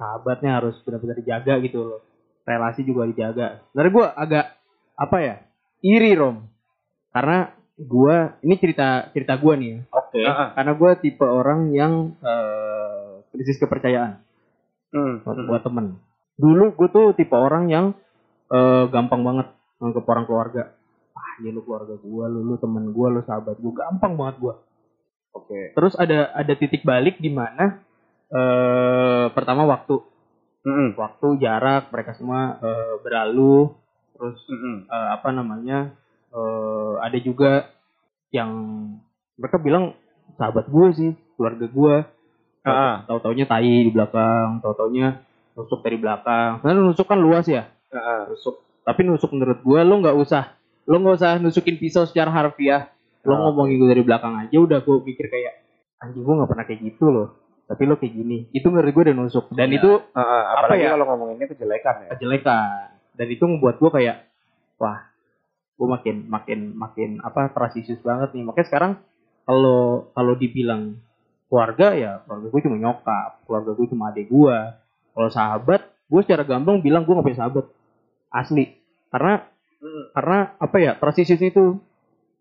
sahabatnya 0.00 0.64
harus 0.64 0.80
benar-benar 0.80 1.20
dijaga 1.20 1.60
gitu 1.60 1.78
loh. 1.84 2.00
Relasi 2.48 2.80
juga 2.88 3.04
dijaga. 3.04 3.60
Sebenarnya 3.70 3.92
gue 3.92 4.06
agak 4.16 4.46
apa 4.96 5.16
ya? 5.20 5.34
Iri 5.84 6.16
Rom. 6.16 6.48
Karena 7.12 7.52
gue 7.76 8.16
ini 8.44 8.54
cerita 8.60 9.08
cerita 9.16 9.40
gue 9.40 9.54
nih 9.56 9.68
ya 9.72 9.78
oke 9.88 10.20
ah. 10.28 10.52
karena 10.52 10.72
gue 10.76 10.90
tipe 11.00 11.24
orang 11.24 11.72
yang 11.72 12.12
eh, 12.20 13.24
krisis 13.32 13.56
kepercayaan 13.56 14.20
Hmm, 14.90 15.22
buat, 15.22 15.38
buat 15.46 15.62
temen. 15.62 15.86
Dulu 16.34 16.74
gue 16.74 16.88
tuh 16.90 17.06
tipe 17.14 17.34
orang 17.34 17.70
yang 17.70 17.86
eh, 18.50 18.84
gampang 18.90 19.22
banget 19.22 19.46
nganggep 19.78 20.04
orang 20.04 20.24
keluarga. 20.26 20.62
Ah, 21.14 21.30
ini 21.38 21.54
lu 21.54 21.62
keluarga 21.62 21.94
gue, 21.94 22.24
lu, 22.26 22.40
lu 22.42 22.54
temen 22.58 22.90
gue, 22.90 23.06
lu 23.06 23.20
sahabat 23.22 23.58
gue, 23.58 23.72
gampang 23.74 24.18
banget 24.18 24.36
gue. 24.42 24.54
oke 25.30 25.60
Terus 25.78 25.94
ada 25.94 26.34
ada 26.34 26.52
titik 26.58 26.82
balik 26.82 27.22
di 27.22 27.30
mana 27.30 27.78
eh 28.30 29.26
pertama 29.34 29.66
waktu, 29.66 30.06
Hmm, 30.60 30.92
waktu 30.92 31.40
jarak 31.40 31.88
mereka 31.88 32.12
semua 32.12 32.60
eh, 32.60 32.94
berlalu, 33.00 33.72
terus 34.12 34.36
hmm. 34.44 34.92
eh, 34.92 35.08
apa 35.16 35.32
namanya 35.32 35.96
eh, 36.30 36.92
ada 37.00 37.16
juga 37.16 37.72
yang 38.28 38.52
mereka 39.40 39.56
bilang 39.56 39.96
sahabat 40.36 40.68
gue 40.68 40.86
sih 40.92 41.10
keluarga 41.34 41.66
gue 41.66 41.96
Ah, 42.60 42.68
ah. 42.68 42.94
tahu 43.08 43.24
taunya 43.24 43.48
tai 43.48 43.88
di 43.88 43.88
belakang 43.88 44.60
tahu 44.60 44.76
taunya 44.76 45.24
nusuk 45.56 45.80
dari 45.80 45.96
belakang. 45.96 46.60
Karena 46.60 46.76
nusuk 46.84 47.08
kan 47.08 47.16
luas 47.16 47.48
ya? 47.48 47.72
Nusuk. 48.28 48.84
Tapi 48.84 49.00
nusuk 49.08 49.32
menurut 49.32 49.64
gue 49.64 49.80
lo 49.80 49.94
nggak 49.96 50.12
usah 50.12 50.60
lo 50.84 51.00
nggak 51.00 51.16
usah 51.24 51.32
nusukin 51.40 51.80
pisau 51.80 52.04
secara 52.04 52.28
harfiah. 52.28 52.92
Lo 53.24 53.32
Ah. 53.32 53.48
ngomongin 53.48 53.80
gue 53.80 53.88
dari 53.88 54.04
belakang 54.04 54.36
aja 54.44 54.60
udah 54.60 54.84
gue 54.84 54.96
pikir 55.08 55.32
kayak 55.32 55.56
anjing 56.04 56.20
gue 56.20 56.34
nggak 56.36 56.50
pernah 56.52 56.64
kayak 56.68 56.80
gitu 56.84 57.08
loh 57.08 57.28
tapi 57.70 57.82
lo 57.84 57.94
kayak 57.94 58.10
gini 58.12 58.38
itu 58.50 58.66
menurut 58.66 58.90
gue 58.90 59.02
udah 59.06 59.16
nusuk 59.16 59.46
dan 59.52 59.70
Iya. 59.70 59.78
itu 59.78 59.90
Ah, 60.10 60.18
ah. 60.18 60.42
Apa 60.50 60.66
apalagi 60.66 60.82
ya? 60.82 60.90
kalau 60.90 61.04
ngomonginnya 61.06 61.46
kejelekan 61.48 61.94
ya 62.00 62.08
kejelekan 62.12 62.86
dan 63.14 63.26
itu 63.26 63.44
membuat 63.46 63.78
gue 63.78 63.90
kayak 63.92 64.26
wah 64.76 65.06
gue 65.72 65.86
makin 65.86 66.16
makin 66.26 66.58
makin 66.72 67.10
apa 67.20 67.48
transisius 67.48 68.00
banget 68.00 68.34
nih 68.34 68.42
makanya 68.42 68.66
sekarang 68.66 68.92
kalau 69.42 70.10
kalau 70.10 70.34
dibilang 70.34 70.98
keluarga 71.46 71.94
ya 71.94 72.12
keluarga 72.20 72.46
gue 72.48 72.60
cuma 72.60 72.76
nyokap 72.76 73.30
keluarga 73.44 73.70
gue 73.72 73.86
cuma 73.88 74.04
adik 74.08 74.26
gue 74.26 74.56
kalau 75.10 75.28
sahabat 75.28 75.80
gue 76.04 76.20
secara 76.20 76.42
gampang 76.42 76.78
bilang 76.78 77.02
gue 77.02 77.12
gak 77.12 77.22
punya 77.24 77.38
sahabat 77.38 77.66
asli 78.28 78.74
karena 79.08 79.46
Hmm. 79.80 80.12
karena 80.12 80.38
apa 80.60 80.76
ya 80.76 80.92
transisius 80.92 81.40
itu 81.40 81.80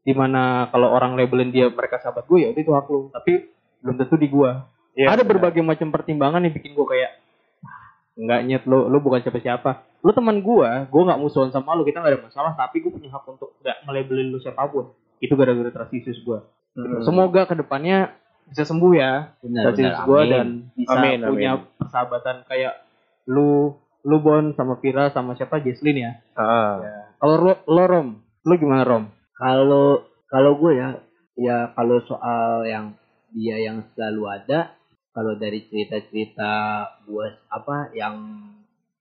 di 0.01 0.11
mana 0.11 0.67
kalau 0.67 0.91
orang 0.91 1.15
labelin 1.15 1.55
dia 1.55 1.71
mereka 1.71 1.95
sahabat 1.97 2.27
gue 2.27 2.35
ya 2.35 2.51
itu 2.51 2.67
hak 2.67 2.91
lu 2.91 3.07
tapi 3.09 3.47
belum 3.79 3.95
tentu 3.95 4.19
di 4.19 4.27
gue 4.27 4.51
Iya, 4.93 5.07
ada 5.13 5.23
berbagai 5.23 5.61
macam 5.61 5.89
pertimbangan 5.89 6.41
yang 6.41 6.53
bikin 6.53 6.73
gue 6.73 6.87
kayak 6.87 7.11
nggak 8.19 8.41
nyet 8.45 8.63
lo 8.67 8.91
lo 8.91 8.97
bukan 8.99 9.23
siapa-siapa. 9.23 9.85
Lo 10.03 10.11
teman 10.11 10.39
gue 10.39 10.69
gue 10.85 11.01
nggak 11.07 11.19
musuhan 11.19 11.49
sama 11.49 11.73
lo 11.73 11.83
kita 11.83 11.99
nggak 11.99 12.13
ada 12.13 12.21
masalah 12.25 12.51
tapi 12.53 12.79
gue 12.79 12.91
punya 12.91 13.07
hak 13.09 13.23
untuk 13.25 13.55
nggak 13.59 13.77
nge-labelin 13.85 14.27
lo 14.29 14.39
siapa 14.39 14.67
pun. 14.67 14.91
Itu 15.19 15.35
gara-gara 15.35 15.69
transisius 15.69 16.19
gue 16.21 16.39
Hmm. 16.69 17.01
semoga 17.01 17.49
ke 17.49 17.57
depannya 17.57 18.13
bisa 18.45 18.61
sembuh 18.61 18.93
ya 18.93 19.33
benar 19.41 19.73
gue 19.73 20.21
amin. 20.21 20.29
dan 20.29 20.47
bisa 20.77 20.95
Amin, 20.95 21.17
punya 21.25 21.51
amin. 21.57 21.65
persahabatan 21.81 22.35
kayak 22.45 22.85
lu 23.25 23.73
lu 24.05 24.17
Bon 24.21 24.53
sama 24.53 24.77
Vira 24.77 25.09
sama 25.09 25.33
siapa? 25.33 25.59
Jesslyn 25.59 25.97
ya? 25.97 26.11
Ah, 26.37 26.77
kalau 27.17 27.35
lo, 27.41 27.53
lo 27.65 27.83
Rom 27.83 28.07
lo 28.45 28.53
gimana 28.53 28.85
Rom? 28.85 29.09
Kalau 29.33 30.05
kalau 30.29 30.61
gue 30.61 30.77
ya 30.77 30.87
ya 31.35 31.73
kalau 31.73 31.97
soal 32.05 32.69
yang 32.69 32.93
dia 33.33 33.57
yang 33.59 33.81
selalu 33.97 34.29
ada 34.29 34.77
kalau 35.19 35.35
dari 35.35 35.59
cerita-cerita 35.61 36.51
gue 37.03 37.27
apa 37.45 37.91
yang 37.91 38.15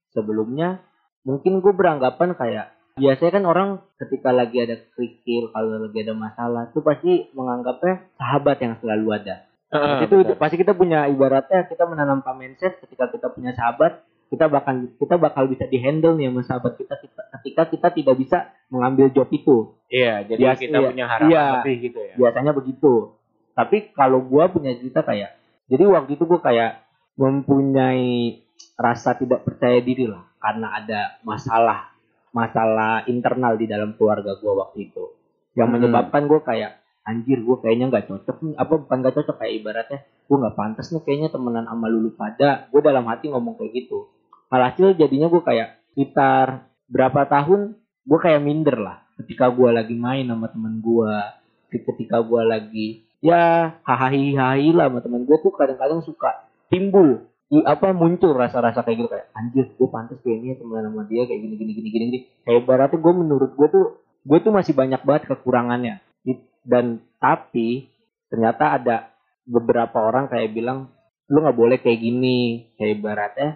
sebelumnya 0.09 0.83
mungkin 1.21 1.59
gue 1.59 1.71
beranggapan 1.71 2.35
kayak 2.35 2.75
biasanya 2.95 3.31
kan 3.31 3.45
orang 3.45 3.69
ketika 3.97 4.29
lagi 4.29 4.59
ada 4.59 4.75
kerikil 4.91 5.47
kalau 5.49 5.79
lagi 5.79 6.03
ada 6.03 6.11
masalah 6.13 6.67
tuh 6.69 6.83
pasti 6.83 7.31
menganggapnya 7.31 8.11
sahabat 8.13 8.57
yang 8.59 8.75
selalu 8.77 9.15
ada 9.15 9.47
Ah, 9.69 10.01
itu 10.01 10.11
benar. 10.19 10.35
pasti 10.35 10.57
kita 10.57 10.73
punya 10.73 11.05
ibaratnya 11.05 11.63
kita 11.63 11.85
menanamkan 11.85 12.33
mindset 12.33 12.81
ketika 12.81 13.07
kita 13.07 13.29
punya 13.29 13.53
sahabat 13.53 14.01
kita 14.27 14.49
bakal 14.49 14.75
kita 14.91 15.15
bakal 15.15 15.45
bisa 15.45 15.63
dihandle 15.65 16.13
nih 16.13 16.27
sama 16.27 16.41
sahabat 16.43 16.73
kita, 16.75 16.95
kita 16.97 17.21
ketika 17.39 17.63
kita 17.69 17.87
tidak 17.93 18.15
bisa 18.17 18.37
mengambil 18.67 19.07
job 19.07 19.29
itu 19.29 19.77
Iya, 19.87 20.25
jadi 20.25 20.41
Biasa- 20.43 20.59
kita 20.59 20.77
iya. 20.77 20.89
punya 20.89 21.05
harapan 21.07 21.29
Iya. 21.31 21.45
lebih 21.55 21.75
gitu 21.85 21.99
ya. 22.03 22.13
biasanya 22.17 22.51
begitu 22.51 22.93
tapi 23.53 23.77
kalau 23.93 24.19
gua 24.19 24.49
punya 24.49 24.75
cerita 24.75 24.99
kayak 24.99 25.38
jadi 25.69 25.83
waktu 25.85 26.17
itu 26.17 26.25
gua 26.25 26.41
kayak 26.41 26.81
mempunyai 27.15 28.41
rasa 28.75 29.15
tidak 29.15 29.45
percaya 29.45 29.79
diri 29.79 30.09
lah 30.09 30.25
karena 30.41 30.67
ada 30.81 31.01
masalah 31.21 31.93
masalah 32.33 33.03
internal 33.05 33.57
di 33.57 33.65
dalam 33.69 33.93
keluarga 33.97 34.37
gua 34.41 34.65
waktu 34.67 34.89
itu. 34.89 35.13
Yang 35.53 35.67
Hmm. 35.69 35.75
menyebabkan 35.77 36.25
gua 36.25 36.41
kayak 36.41 36.81
anjir 37.05 37.41
gua 37.41 37.61
kayaknya 37.61 37.85
nggak 37.93 38.05
cocok 38.09 38.37
nih. 38.45 38.55
Apa 38.57 38.73
bukan 38.81 38.97
nggak 39.01 39.15
cocok 39.17 39.35
kayak 39.41 39.53
ibaratnya 39.61 39.99
gua 40.29 40.37
nggak 40.45 40.55
pantas 40.57 40.87
nih 40.93 41.01
kayaknya 41.05 41.29
temenan 41.29 41.65
sama 41.69 41.87
lulu 41.89 42.09
pada. 42.17 42.69
Gua 42.69 42.81
dalam 42.81 43.05
hati 43.05 43.29
ngomong 43.29 43.57
kayak 43.57 43.71
gitu. 43.73 44.09
Alhasil 44.49 44.97
jadinya 44.97 45.29
gua 45.29 45.41
kayak 45.45 45.69
sekitar 45.93 46.69
berapa 46.89 47.25
tahun 47.29 47.77
gua 48.05 48.19
kayak 48.21 48.41
minder 48.41 48.77
lah 48.81 48.97
ketika 49.21 49.51
gua 49.51 49.75
lagi 49.75 49.93
main 49.93 50.25
sama 50.25 50.47
temen 50.49 50.81
gua 50.81 51.37
ketika 51.69 52.23
gua 52.23 52.45
lagi 52.47 53.08
ya 53.19 53.75
hahaha 53.83 54.55
lah 54.55 54.87
sama 54.87 54.99
temen 55.03 55.27
gue 55.27 55.37
tuh 55.43 55.51
kadang-kadang 55.55 55.99
suka 56.03 56.47
timbul 56.71 57.29
apa 57.49 57.97
muncul 57.97 58.37
rasa-rasa 58.37 58.85
kayak 58.85 58.97
gitu 59.01 59.09
kayak 59.09 59.27
anjir 59.33 59.65
gue 59.73 59.89
pantas 59.89 60.21
kayaknya 60.21 60.61
temenan 60.61 60.93
sama 60.93 61.03
dia 61.09 61.25
kayak 61.25 61.41
gini 61.41 61.55
gini 61.57 61.71
gini 61.73 61.89
gini 61.89 62.05
gini. 62.05 62.19
Kayak 62.45 62.57
ibaratnya 62.61 62.99
gue 63.01 63.13
menurut 63.17 63.51
gue 63.57 63.67
tuh 63.73 63.85
gue 64.21 64.37
tuh 64.37 64.53
masih 64.53 64.73
banyak 64.77 65.01
banget 65.01 65.23
kekurangannya. 65.33 65.95
Dan 66.61 67.01
tapi 67.17 67.89
ternyata 68.29 68.77
ada 68.77 69.09
beberapa 69.49 69.97
orang 69.97 70.29
kayak 70.29 70.53
bilang 70.53 70.93
lu 71.25 71.41
nggak 71.41 71.57
boleh 71.57 71.77
kayak 71.81 71.97
gini. 71.97 72.69
Kayak 72.77 73.01
ibaratnya 73.01 73.49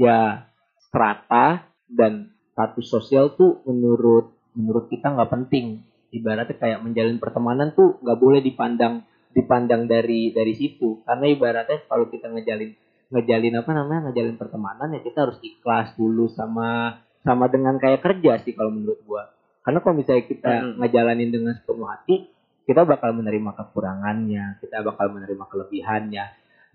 ya 0.00 0.48
strata 0.88 1.68
dan 1.84 2.32
status 2.56 2.86
sosial 2.88 3.36
tuh 3.36 3.60
menurut 3.68 4.32
menurut 4.56 4.88
kita 4.88 5.12
nggak 5.12 5.28
penting 5.28 5.84
ibaratnya 6.14 6.54
kayak 6.54 6.80
menjalin 6.86 7.18
pertemanan 7.18 7.74
tuh 7.74 7.98
nggak 7.98 8.18
boleh 8.22 8.40
dipandang 8.40 9.02
dipandang 9.34 9.90
dari 9.90 10.30
dari 10.30 10.54
situ. 10.54 11.02
Karena 11.02 11.26
ibaratnya 11.26 11.82
kalau 11.90 12.06
kita 12.06 12.30
ngejalin 12.30 12.70
ngejalin 13.10 13.54
apa 13.60 13.70
namanya 13.74 14.00
ngejalin 14.10 14.36
pertemanan 14.38 14.88
ya 14.94 15.00
kita 15.02 15.28
harus 15.28 15.38
ikhlas 15.42 15.92
dulu 15.98 16.30
sama 16.32 17.02
sama 17.26 17.50
dengan 17.50 17.76
kayak 17.76 18.00
kerja 18.00 18.40
sih 18.46 18.54
kalau 18.54 18.70
menurut 18.70 19.02
gua. 19.04 19.34
Karena 19.66 19.82
kalau 19.82 19.94
misalnya 19.98 20.24
kita 20.24 20.52
Mm-mm. 20.54 20.78
ngejalanin 20.80 21.30
dengan 21.34 21.52
sepenuh 21.58 21.88
hati 21.90 22.30
kita 22.64 22.88
bakal 22.88 23.12
menerima 23.12 23.50
kekurangannya 23.52 24.62
kita 24.62 24.86
bakal 24.86 25.12
menerima 25.12 25.44
kelebihannya. 25.50 26.24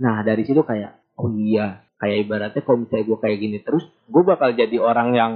Nah 0.04 0.16
dari 0.22 0.44
situ 0.44 0.62
kayak 0.62 1.16
oh 1.16 1.32
iya 1.32 1.82
kayak 1.98 2.28
ibaratnya 2.28 2.62
kalau 2.62 2.84
misalnya 2.84 3.06
gua 3.08 3.18
kayak 3.24 3.38
gini 3.40 3.58
terus 3.64 3.88
gua 4.12 4.36
bakal 4.36 4.52
jadi 4.52 4.78
orang 4.78 5.10
yang 5.16 5.34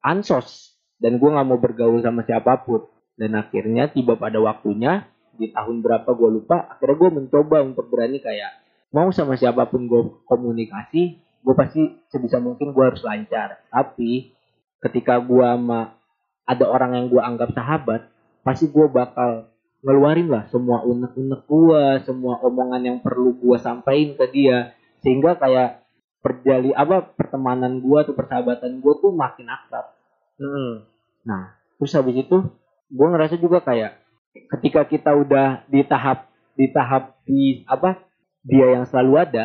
ansos 0.00 0.74
dan 0.96 1.20
gua 1.20 1.36
nggak 1.38 1.46
mau 1.48 1.60
bergaul 1.60 2.00
sama 2.00 2.24
siapa 2.24 2.64
pun 2.64 2.95
dan 3.16 3.36
akhirnya 3.36 3.88
tiba 3.90 4.16
pada 4.20 4.38
waktunya 4.38 5.08
di 5.36 5.52
tahun 5.52 5.84
berapa 5.84 6.08
gue 6.16 6.30
lupa 6.40 6.68
akhirnya 6.72 6.96
gue 6.96 7.10
mencoba 7.20 7.56
untuk 7.64 7.88
berani 7.92 8.20
kayak 8.20 8.60
mau 8.92 9.12
sama 9.12 9.36
siapa 9.36 9.68
pun 9.68 9.84
gue 9.88 10.24
komunikasi 10.24 11.26
gue 11.46 11.54
pasti 11.54 11.82
sebisa 12.10 12.42
mungkin 12.42 12.74
gue 12.74 12.84
harus 12.84 13.06
lancar. 13.06 13.62
Tapi 13.70 14.34
ketika 14.82 15.22
gue 15.22 15.46
sama 15.46 15.94
ada 16.42 16.64
orang 16.66 16.98
yang 16.98 17.06
gue 17.06 17.22
anggap 17.22 17.54
sahabat 17.54 18.10
pasti 18.42 18.66
gue 18.66 18.86
bakal 18.90 19.54
ngeluarin 19.86 20.26
lah 20.26 20.50
semua 20.50 20.82
unek-unek 20.82 21.46
gue 21.46 21.82
semua 22.02 22.42
omongan 22.42 22.82
yang 22.82 22.98
perlu 22.98 23.38
gue 23.38 23.56
sampaikan 23.62 24.18
ke 24.18 24.26
dia. 24.34 24.74
Sehingga 25.06 25.38
kayak 25.38 25.86
perjali 26.18 26.74
apa 26.74 27.14
pertemanan 27.14 27.78
gue 27.78 27.98
atau 28.02 28.18
persahabatan 28.18 28.82
gue 28.82 28.94
tuh 28.98 29.14
makin 29.14 29.46
akrab. 29.46 29.94
Mm-mm. 30.42 30.84
terus 31.80 31.96
habis 31.96 32.12
itu 32.26 32.36
gue 32.86 33.06
ngerasa 33.06 33.36
juga 33.38 33.62
kayak 33.62 33.98
ketika 34.58 34.86
kita 34.86 35.10
udah 35.16 35.64
di 35.66 35.82
tahap 35.82 36.30
di 36.54 36.66
tahap 36.70 37.18
di 37.26 37.66
apa 37.66 37.98
dia 38.46 38.78
yang 38.78 38.84
selalu 38.86 39.26
ada 39.26 39.44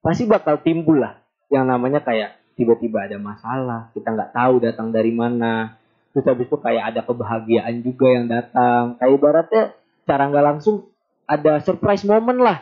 pasti 0.00 0.24
bakal 0.24 0.62
timbul 0.62 1.02
lah 1.02 1.18
yang 1.50 1.66
namanya 1.66 2.00
kayak 2.04 2.38
tiba-tiba 2.54 3.10
ada 3.10 3.18
masalah 3.18 3.90
kita 3.94 4.14
nggak 4.14 4.32
tahu 4.34 4.54
datang 4.62 4.88
dari 4.94 5.10
mana 5.10 5.78
terus 6.14 6.26
habis 6.26 6.46
itu 6.46 6.58
kayak 6.58 6.94
ada 6.94 7.00
kebahagiaan 7.02 7.82
juga 7.82 8.06
yang 8.10 8.26
datang 8.30 8.96
kayak 8.96 9.12
ibaratnya 9.14 9.64
cara 10.06 10.22
nggak 10.30 10.46
langsung 10.46 10.88
ada 11.28 11.60
surprise 11.60 12.06
moment 12.06 12.40
lah 12.40 12.58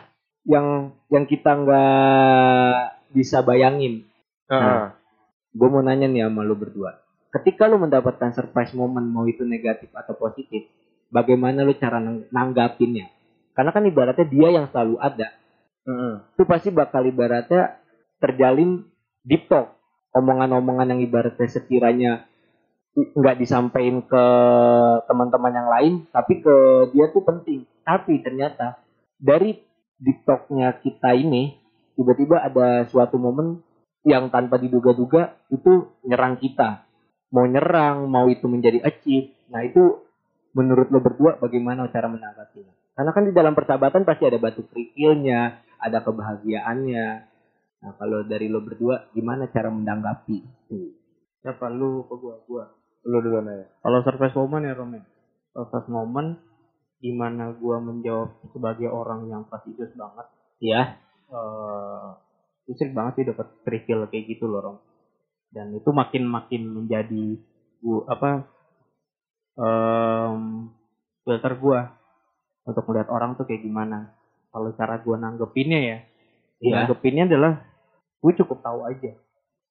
yang 0.47 0.95
yang 1.11 1.23
kita 1.27 1.55
nggak 1.55 2.75
bisa 3.15 3.43
bayangin 3.43 4.07
Heeh. 4.47 4.95
gue 5.51 5.67
mau 5.67 5.83
nanya 5.83 6.07
nih 6.07 6.23
sama 6.27 6.47
lu 6.47 6.55
berdua. 6.55 7.06
Ketika 7.27 7.67
lu 7.67 7.77
mendapatkan 7.77 8.31
surprise 8.31 8.71
moment 8.71 9.03
mau 9.03 9.27
itu 9.27 9.43
negatif 9.43 9.91
atau 9.91 10.15
positif, 10.15 10.67
bagaimana 11.11 11.67
lu 11.67 11.75
cara 11.75 11.99
nang- 11.99 12.27
nanggapinnya? 12.31 13.11
Karena 13.51 13.71
kan 13.73 13.83
ibaratnya 13.83 14.27
dia 14.29 14.47
yang 14.53 14.65
selalu 14.71 14.95
ada. 15.01 15.33
Mm-mm. 15.87 16.13
Itu 16.35 16.43
pasti 16.45 16.69
bakal 16.69 17.07
ibaratnya 17.09 17.79
terjalin 18.21 18.85
deep 19.27 19.49
talk. 19.51 19.75
Omongan-omongan 20.15 20.95
yang 20.95 21.01
ibaratnya 21.03 21.47
sekiranya 21.51 22.11
nggak 22.97 23.37
disampaikan 23.37 24.01
ke 24.01 24.25
teman-teman 25.05 25.53
yang 25.53 25.69
lain, 25.69 25.93
tapi 26.09 26.41
ke 26.41 26.55
dia 26.95 27.13
tuh 27.13 27.21
penting. 27.21 27.67
Tapi 27.85 28.25
ternyata 28.25 28.81
dari 29.21 29.61
deep 30.01 30.25
talknya 30.25 30.73
kita 30.81 31.13
ini, 31.13 31.53
tiba-tiba 31.93 32.41
ada 32.41 32.89
suatu 32.89 33.21
momen 33.21 33.61
yang 34.01 34.31
tanpa 34.33 34.57
diduga-duga 34.57 35.37
itu 35.53 35.91
nyerang 36.07 36.39
kita. 36.41 36.86
Mau 37.33 37.43
nyerang, 37.43 38.07
mau 38.07 38.25
itu 38.31 38.47
menjadi 38.47 38.79
achieve. 38.83 39.35
Nah 39.51 39.63
itu 39.67 40.03
menurut 40.55 40.87
lo 40.89 40.99
berdua 41.03 41.37
bagaimana 41.37 41.91
cara 41.91 42.07
menanggapinya? 42.07 42.73
Karena 42.97 43.11
kan 43.13 43.23
di 43.29 43.33
dalam 43.35 43.53
persahabatan 43.53 44.07
pasti 44.07 44.23
ada 44.25 44.41
batu 44.41 44.65
kerikilnya, 44.67 45.61
ada 45.77 46.01
kebahagiaannya. 46.01 47.07
Nah 47.83 47.91
kalau 47.99 48.25
dari 48.25 48.49
lo 48.49 48.63
berdua 48.63 49.11
gimana 49.13 49.51
cara 49.53 49.69
menanggapi? 49.69 50.39
Siapa 51.43 51.69
lu 51.69 52.07
ke 52.09 52.15
gua? 52.17 52.35
Gua. 52.47 52.65
Lu 53.07 53.21
duluan 53.21 53.47
aja. 53.47 53.69
Kalau 53.79 53.99
surprise 54.03 54.35
moment 54.35 54.63
ya 54.65 54.73
Rom 54.75 54.91
ya. 54.97 55.03
Surprise 55.53 55.89
moment 55.91 56.29
di 56.97 57.13
mana 57.13 57.53
gua 57.53 57.77
menjawab 57.77 58.41
sebagai 58.49 58.89
orang 58.89 59.29
yang 59.29 59.45
prestisius 59.45 59.93
banget. 59.93 60.27
Ya, 60.57 60.97
eh 61.29 62.07
gue 62.67 62.75
sering 62.75 62.97
banget 62.97 63.13
sih 63.15 63.25
dapat 63.31 63.47
trivial 63.63 64.11
kayak 64.11 64.25
gitu 64.27 64.49
loh 64.49 64.59
Rom. 64.59 64.77
Dan 65.57 65.73
itu 65.73 65.89
makin 65.89 66.23
makin 66.29 66.61
menjadi 66.69 67.41
gua 67.81 68.05
apa 68.05 68.29
em 69.57 70.69
filter 71.25 71.53
gua 71.57 71.91
untuk 72.63 72.85
melihat 72.87 73.09
orang 73.09 73.33
tuh 73.33 73.49
kayak 73.49 73.65
gimana. 73.65 74.13
Kalau 74.53 74.69
cara 74.77 75.01
gua 75.01 75.17
nanggepinnya 75.17 75.79
ya, 75.81 75.97
Iya. 76.61 76.73
nanggepinnya 76.85 77.25
adalah 77.25 77.61
gue 78.17 78.33
cukup 78.33 78.61
tahu 78.61 78.85
aja. 78.85 79.13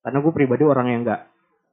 Karena 0.03 0.22
gue 0.22 0.33
pribadi 0.33 0.62
orang 0.62 0.87
yang 0.87 1.01
nggak 1.03 1.20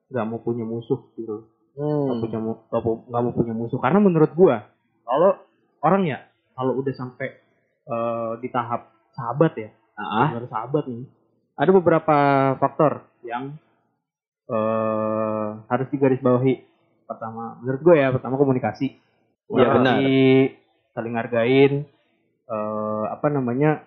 nggak 0.09 0.25
mau 0.29 0.41
punya 0.41 0.61
musuh 0.61 0.99
gitu 1.17 1.49
nggak 1.73 2.17
Hmm. 2.17 2.21
punya 2.21 2.37
nggak 2.69 3.21
mau 3.23 3.33
punya 3.33 3.53
musuh 3.57 3.81
karena 3.81 3.97
menurut 3.97 4.29
gua 4.37 4.61
kalau 5.01 5.41
orang 5.81 6.05
ya 6.05 6.21
kalau 6.53 6.77
udah 6.77 6.93
sampai 6.93 7.33
eh, 7.83 8.31
di 8.37 8.47
tahap 8.53 8.93
sahabat 9.17 9.57
ya 9.57 9.69
benar 10.37 10.45
sahabat 10.53 10.85
nih 10.85 11.05
ada 11.57 11.71
beberapa 11.73 12.17
faktor 12.61 13.09
yang 13.25 13.57
eh 14.49 15.47
harus 15.67 15.87
digarisbawahi 15.91 16.53
pertama 17.07 17.59
menurut 17.61 17.81
gue 17.81 17.95
ya 17.95 18.11
pertama 18.11 18.35
komunikasi 18.35 18.99
Iya, 19.53 19.69
benar. 19.75 19.99
Saling 20.95 21.15
hargain 21.19 21.73
eh 22.43 23.03
apa 23.07 23.27
namanya 23.29 23.85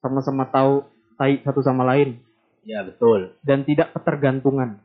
sama-sama 0.00 0.48
tahu 0.48 0.82
tai 1.14 1.38
satu 1.46 1.62
sama 1.62 1.86
lain 1.86 2.18
ya 2.66 2.82
betul. 2.82 3.34
dan 3.46 3.62
tidak 3.62 3.94
ketergantungan 3.94 4.82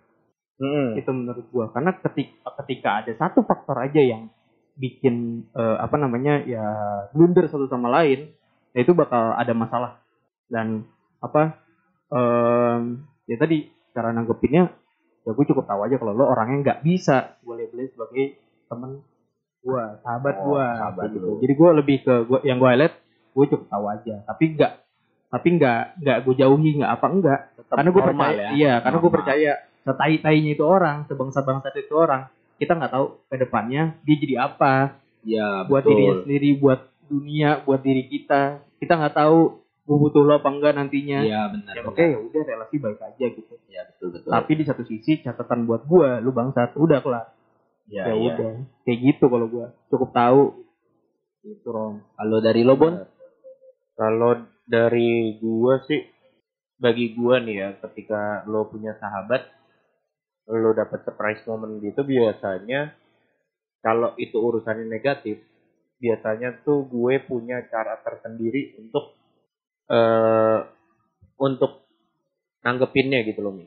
Mm-mm. 0.58 0.98
itu 0.98 1.10
menurut 1.14 1.46
gua 1.50 1.70
karena 1.74 1.94
ketika 1.98 2.54
ketika 2.62 2.90
ada 3.02 3.12
satu 3.18 3.42
faktor 3.46 3.78
aja 3.78 4.02
yang 4.02 4.30
bikin 4.78 5.46
eh, 5.54 5.78
apa 5.82 5.98
namanya 5.98 6.42
ya 6.46 6.66
blunder 7.14 7.50
satu 7.50 7.66
sama 7.70 7.90
lain 7.90 8.34
ya 8.74 8.86
itu 8.86 8.94
bakal 8.94 9.34
ada 9.34 9.54
masalah 9.58 10.02
dan 10.50 10.86
apa 11.18 11.58
em, 12.14 13.02
ya 13.26 13.38
tadi 13.42 13.70
cara 13.94 14.14
nanggepinnya 14.14 14.77
ya 15.28 15.36
gue 15.36 15.46
cukup 15.46 15.68
tahu 15.68 15.80
aja 15.84 15.96
kalau 16.00 16.16
lo 16.16 16.26
orangnya 16.26 16.58
nggak 16.64 16.80
bisa 16.82 17.36
gue 17.44 17.54
labelin 17.54 17.92
sebagai 17.92 18.24
temen 18.66 19.04
gua 19.60 20.00
sahabat 20.00 20.36
Oh, 20.40 20.56
gua 20.56 20.66
sahabat 20.80 21.08
gitu. 21.12 21.28
jadi 21.44 21.54
gue 21.54 21.70
lebih 21.76 21.98
ke 22.02 22.14
gua 22.24 22.40
yang 22.42 22.56
gue 22.56 22.70
highlight 22.70 22.96
gue 23.36 23.46
cukup 23.46 23.68
tahu 23.68 23.86
aja 23.86 24.16
tapi 24.24 24.44
nggak 24.56 24.72
tapi 25.28 25.48
nggak 25.54 25.80
nggak 26.00 26.18
gue 26.24 26.34
jauhi 26.34 26.70
nggak 26.80 26.92
apa 26.94 27.08
enggak 27.12 27.40
Tetap 27.54 27.76
karena 27.76 27.90
gue 27.92 28.00
normal 28.02 28.16
percaya 28.24 28.40
ya. 28.40 28.50
iya 28.56 28.74
karena 28.80 28.96
gue 28.96 29.04
Normal. 29.04 29.18
percaya 29.20 29.52
setai-tainya 29.84 30.52
itu 30.52 30.64
orang 30.64 30.98
sebangsa-bangsa 31.06 31.68
itu 31.76 31.94
orang 31.94 32.22
kita 32.56 32.72
nggak 32.74 32.92
tahu 32.92 33.06
ke 33.28 33.36
depannya 33.38 33.84
dia 34.02 34.16
jadi 34.18 34.36
apa 34.42 34.74
Ya 35.22 35.68
buat 35.68 35.84
betul. 35.84 35.92
dirinya 35.92 36.16
sendiri 36.24 36.50
buat 36.56 36.80
dunia 37.08 37.50
buat 37.62 37.82
diri 37.84 38.04
kita 38.08 38.42
kita 38.80 38.94
nggak 38.96 39.16
tahu 39.16 39.60
gue 39.88 39.96
butuh 39.98 40.22
lo 40.28 40.44
apa 40.44 40.52
enggak 40.52 40.76
nantinya 40.76 41.24
Iya 41.24 41.42
benar. 41.48 41.72
ya 41.74 41.82
benar. 41.82 41.88
makanya 41.96 42.10
ya 42.12 42.20
udah 42.20 42.42
relasi 42.44 42.76
baik 42.84 43.00
aja 43.00 43.26
gitu 43.32 43.54
Iya 43.72 43.82
betul 43.88 44.08
betul. 44.12 44.30
tapi 44.36 44.52
di 44.60 44.64
satu 44.68 44.84
sisi 44.84 45.12
catatan 45.24 45.64
buat 45.64 45.88
gue 45.88 46.10
lu 46.28 46.36
bangsat 46.36 46.76
udah 46.76 47.00
kelar 47.00 47.32
ya, 47.88 48.04
ya, 48.12 48.14
iya. 48.14 48.34
udah 48.36 48.52
kayak 48.84 49.00
gitu 49.00 49.26
kalau 49.32 49.48
gue 49.48 49.66
cukup 49.88 50.10
tahu 50.12 50.42
itu 51.48 51.70
rom 51.72 52.04
Kalau 52.20 52.38
dari 52.44 52.62
lo 52.68 52.76
Bon? 52.76 52.94
Kalau 53.98 54.46
dari 54.68 55.40
gua 55.40 55.82
sih 55.88 56.04
bagi 56.78 57.16
gua 57.18 57.40
nih 57.42 57.56
ya 57.58 57.70
ketika 57.88 58.46
lo 58.46 58.68
punya 58.70 58.94
sahabat 59.00 59.48
lo 60.48 60.72
dapet 60.78 61.02
surprise 61.02 61.42
moment 61.50 61.82
gitu 61.82 62.06
biasanya 62.06 62.94
kalau 63.82 64.14
itu 64.20 64.38
urusannya 64.38 64.86
negatif 64.86 65.42
biasanya 65.98 66.62
tuh 66.62 66.86
gue 66.86 67.18
punya 67.26 67.66
cara 67.74 67.98
tersendiri 68.06 68.78
untuk 68.78 69.17
eh 69.88 70.60
untuk 71.38 71.86
nanggepinnya 72.62 73.24
gitu 73.24 73.40
loh 73.40 73.54
Mi. 73.54 73.66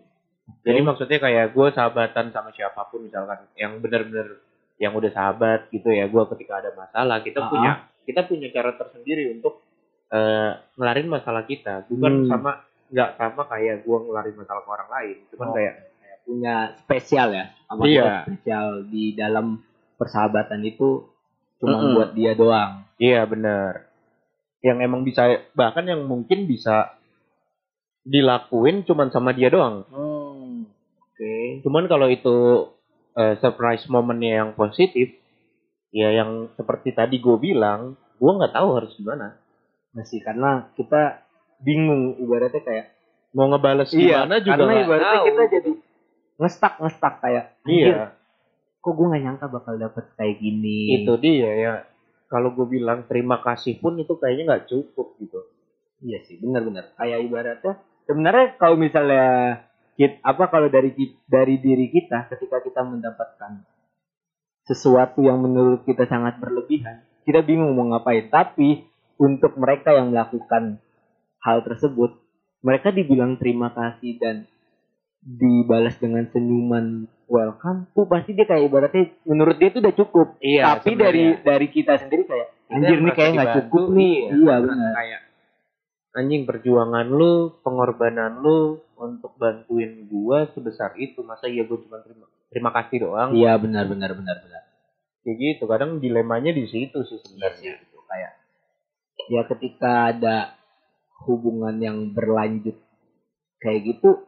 Jadi 0.61 0.81
maksudnya 0.81 1.17
kayak 1.17 1.55
gue 1.55 1.67
sahabatan 1.71 2.31
sama 2.31 2.51
siapa 2.51 2.85
pun 2.87 3.07
misalkan 3.07 3.47
yang 3.55 3.79
bener-bener 3.79 4.43
yang 4.77 4.93
udah 4.93 5.09
sahabat 5.09 5.71
gitu 5.71 5.89
ya 5.89 6.05
gue 6.05 6.23
ketika 6.35 6.59
ada 6.59 6.71
masalah 6.75 7.21
kita 7.21 7.39
Ah. 7.39 7.49
punya 7.49 7.71
kita 8.03 8.21
punya 8.25 8.49
cara 8.51 8.75
tersendiri 8.75 9.31
untuk 9.31 9.63
eh 10.11 10.53
ngelarin 10.75 11.07
masalah 11.07 11.45
kita 11.45 11.87
bukan 11.87 12.25
Hmm. 12.25 12.29
sama 12.29 12.53
nggak 12.91 13.11
sama 13.15 13.43
kayak 13.47 13.87
gue 13.87 13.97
ngelarin 14.01 14.35
masalah 14.35 14.61
ke 14.61 14.71
orang 14.71 14.91
lain 14.91 15.17
cuman 15.31 15.47
Oh. 15.47 15.55
kayak 15.55 15.75
punya 16.21 16.55
spesial 16.77 17.29
ya. 17.31 17.45
Sama 17.65 17.81
Iya. 17.87 18.27
spesial 18.27 18.67
di 18.85 19.15
dalam 19.15 19.63
persahabatan 19.97 20.61
itu 20.63 21.07
cuma 21.57 21.77
Mm-mm. 21.79 21.95
buat 21.95 22.11
dia 22.13 22.33
doang. 22.35 22.83
iya 22.97 23.23
bener 23.23 23.87
yang 24.61 24.79
emang 24.81 25.03
bisa 25.03 25.25
bahkan 25.53 25.85
yang 25.85 26.05
mungkin 26.05 26.45
bisa 26.45 26.93
dilakuin 28.03 28.83
cuman 28.85 29.09
sama 29.09 29.33
dia 29.33 29.49
doang 29.49 29.85
Hmm. 29.89 30.65
Oke. 31.21 31.61
Cuman 31.61 31.85
kalau 31.85 32.09
itu 32.09 32.37
eh, 33.13 33.37
surprise 33.45 33.85
momennya 33.93 34.41
yang 34.41 34.51
positif, 34.57 35.13
ya 35.93 36.09
yang 36.09 36.49
seperti 36.57 36.97
tadi 36.97 37.21
gue 37.21 37.37
bilang, 37.37 37.93
gue 38.17 38.31
nggak 38.31 38.57
tahu 38.57 38.69
harus 38.81 38.97
gimana. 38.97 39.37
Masih 39.93 40.25
karena 40.25 40.73
kita 40.81 41.21
bingung 41.61 42.17
ibaratnya 42.17 42.65
kayak 42.65 42.87
Mau 43.31 43.47
ngebales 43.47 43.93
gimana 43.93 44.41
juga 44.41 44.57
Iya, 44.57 44.65
karena 44.65 44.75
ibaratnya 44.81 45.13
tahu. 45.13 45.27
kita 45.29 45.43
jadi 45.53 45.71
ngestak 46.41 46.75
ngestak 46.81 47.15
kayak 47.21 47.45
Iya, 47.63 47.85
"Anjir, 47.85 47.97
kok 48.81 48.93
gue 48.97 49.07
nggak 49.07 49.23
nyangka 49.29 49.47
bakal 49.53 49.75
dapet 49.77 50.05
kayak 50.17 50.37
gini 50.41 51.05
itu 51.05 51.13
dia 51.21 51.51
ya. 51.53 51.75
Kalau 52.31 52.55
gue 52.55 52.67
bilang 52.71 53.11
terima 53.11 53.43
kasih 53.43 53.83
pun 53.83 53.99
itu 53.99 54.15
kayaknya 54.15 54.55
nggak 54.55 54.67
cukup 54.71 55.19
gitu. 55.19 55.41
iya 56.01 56.23
sih 56.25 56.41
benar-benar 56.41 56.97
kayak 56.97 57.29
ibaratnya 57.29 57.77
sebenarnya 58.09 58.57
kalau 58.57 58.81
misalnya 58.81 59.27
kit 60.01 60.17
apa 60.25 60.49
kalau 60.49 60.73
dari 60.73 60.97
dari 61.29 61.61
diri 61.61 61.93
kita 61.93 62.25
ketika 62.33 62.65
kita 62.65 62.81
mendapatkan 62.81 63.61
sesuatu 64.65 65.21
yang 65.21 65.45
menurut 65.45 65.85
kita 65.85 66.09
sangat 66.09 66.41
berlebihan 66.41 67.05
kita 67.29 67.45
bingung 67.45 67.77
mau 67.77 67.85
ngapain 67.93 68.33
tapi 68.33 68.89
untuk 69.21 69.61
mereka 69.61 69.93
yang 69.93 70.09
melakukan 70.09 70.81
hal 71.45 71.61
tersebut 71.69 72.17
mereka 72.65 72.89
dibilang 72.89 73.37
terima 73.37 73.69
kasih 73.77 74.17
dan 74.17 74.49
dibalas 75.21 76.01
dengan 76.01 76.25
senyuman 76.33 77.05
welcome 77.31 77.87
tuh 77.95 78.05
pasti 78.05 78.35
dia 78.35 78.45
kayak 78.45 78.67
ibaratnya 78.67 79.05
menurut 79.23 79.55
dia 79.57 79.71
itu 79.71 79.79
udah 79.79 79.95
cukup 79.95 80.29
Iya. 80.43 80.63
tapi 80.77 80.99
dari 80.99 81.25
dari 81.41 81.67
kita 81.71 81.95
sendiri 81.97 82.27
kayak 82.27 82.49
anjir 82.69 82.99
nih 82.99 83.15
kayak 83.15 83.31
nggak 83.33 83.55
cukup 83.63 83.85
nih 83.95 84.17
iya 84.35 84.55
benar 84.59 84.93
Kayak 84.93 85.21
anjing 86.11 86.43
perjuangan 86.43 87.07
lu, 87.07 87.55
pengorbanan 87.63 88.43
lu 88.43 88.83
untuk 88.99 89.39
bantuin 89.39 90.11
gua 90.11 90.51
sebesar 90.51 90.99
itu, 90.99 91.23
masa 91.23 91.47
iya 91.47 91.63
gue 91.63 91.79
cuma 91.87 92.03
terima 92.03 92.27
terima 92.51 92.71
kasih 92.75 93.07
doang? 93.07 93.31
iya 93.33 93.55
benar 93.55 93.87
benar 93.87 94.11
benar 94.13 94.37
benar 94.43 94.63
Kayak 95.23 95.37
gitu. 95.39 95.71
Kadang 95.71 96.03
dilemanya 96.03 96.51
di 96.51 96.67
situ 96.67 96.99
sih 97.07 97.19
sebenarnya. 97.23 97.79
gitu 97.79 97.99
kayak 98.03 98.33
ya 99.31 99.43
ketika 99.47 100.11
ada 100.11 100.37
hubungan 101.31 101.79
yang 101.79 102.11
berlanjut 102.11 102.75
kayak 103.63 103.81
gitu 103.87 104.27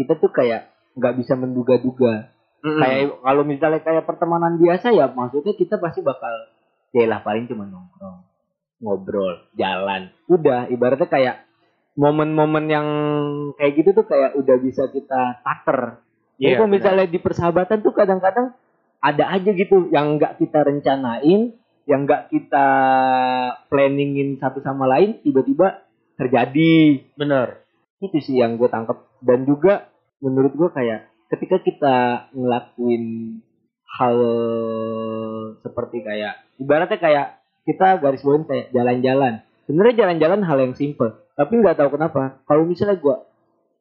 kita 0.00 0.16
tuh 0.16 0.32
kayak 0.32 0.72
nggak 0.96 1.14
bisa 1.18 1.36
menduga-duga 1.36 2.32
Mm-mm. 2.58 2.80
kayak 2.82 3.04
kalau 3.22 3.42
misalnya 3.42 3.80
kayak 3.80 4.04
pertemanan 4.04 4.58
biasa 4.58 4.90
ya 4.90 5.06
maksudnya 5.08 5.54
kita 5.54 5.78
pasti 5.78 6.02
bakal 6.02 6.30
ya 6.90 7.06
lah 7.06 7.22
paling 7.22 7.46
cuma 7.46 7.64
nongkrong 7.64 8.24
ngobrol 8.78 9.42
jalan 9.54 10.10
udah 10.26 10.66
ibaratnya 10.68 11.06
kayak 11.06 11.36
momen-momen 11.94 12.64
yang 12.70 12.88
kayak 13.58 13.72
gitu 13.74 13.90
tuh 13.92 14.06
kayak 14.06 14.38
udah 14.38 14.56
bisa 14.58 14.86
kita 14.88 15.42
taker 15.42 15.98
Jadi 16.38 16.54
Iya, 16.54 16.56
kalau 16.62 16.70
benar. 16.70 16.76
misalnya 16.78 17.06
di 17.10 17.18
persahabatan 17.18 17.78
tuh 17.82 17.90
kadang-kadang 17.90 18.54
ada 19.02 19.24
aja 19.34 19.50
gitu 19.50 19.90
yang 19.90 20.18
nggak 20.18 20.38
kita 20.38 20.62
rencanain, 20.62 21.50
yang 21.82 22.00
nggak 22.06 22.30
kita 22.30 22.66
planningin 23.66 24.38
satu 24.38 24.62
sama 24.62 24.86
lain, 24.86 25.18
tiba-tiba 25.26 25.82
terjadi. 26.14 27.02
bener. 27.18 27.66
Itu 27.98 28.22
sih 28.22 28.38
yang 28.38 28.54
gue 28.54 28.70
tangkap. 28.70 29.02
Dan 29.18 29.50
juga 29.50 29.90
menurut 30.22 30.54
gue 30.54 30.70
kayak 30.70 31.10
ketika 31.28 31.56
kita 31.60 31.96
ngelakuin 32.32 33.04
hal 33.88 34.18
seperti 35.64 36.04
kayak 36.04 36.44
ibaratnya 36.60 36.98
kayak 37.00 37.26
kita 37.68 38.00
garis 38.00 38.24
bawain 38.24 38.48
kayak 38.48 38.72
jalan-jalan. 38.72 39.44
Sebenarnya 39.68 40.08
jalan-jalan 40.08 40.40
hal 40.48 40.58
yang 40.64 40.74
simple, 40.76 41.12
tapi 41.36 41.60
nggak 41.60 41.76
tahu 41.76 42.00
kenapa. 42.00 42.40
Kalau 42.48 42.64
misalnya 42.64 42.96
gue 42.96 43.16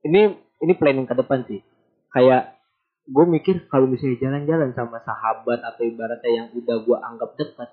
ini 0.04 0.36
ini 0.60 0.74
planning 0.76 1.08
ke 1.08 1.16
depan 1.16 1.48
sih. 1.48 1.64
Kayak 2.12 2.60
gue 3.08 3.24
mikir 3.24 3.72
kalau 3.72 3.88
misalnya 3.88 4.20
jalan-jalan 4.20 4.76
sama 4.76 5.00
sahabat 5.08 5.64
atau 5.64 5.88
ibaratnya 5.88 6.32
yang 6.44 6.48
udah 6.52 6.78
gue 6.84 6.98
anggap 7.00 7.30
dekat, 7.40 7.70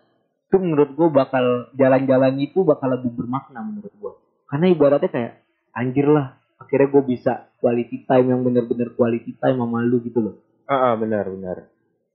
itu 0.47 0.57
menurut 0.63 0.95
gue 0.95 1.09
bakal 1.11 1.75
jalan-jalan 1.75 2.39
itu 2.39 2.63
bakal 2.63 2.95
lebih 2.95 3.11
bermakna 3.11 3.67
menurut 3.67 3.91
gue. 3.91 4.13
Karena 4.47 4.67
ibaratnya 4.71 5.11
kayak 5.11 5.33
anjir 5.75 6.07
lah, 6.07 6.39
akhirnya 6.59 6.88
gue 6.90 7.03
bisa 7.05 7.33
quality 7.59 8.07
time 8.07 8.27
yang 8.31 8.40
bener-bener 8.45 8.95
quality 8.95 9.35
time 9.38 9.59
sama 9.59 9.83
lu 9.83 9.99
gitu 10.05 10.21
loh. 10.21 10.35
Ah, 10.64 10.93
ah, 10.93 10.95
benar 10.97 11.29
benar. 11.29 11.69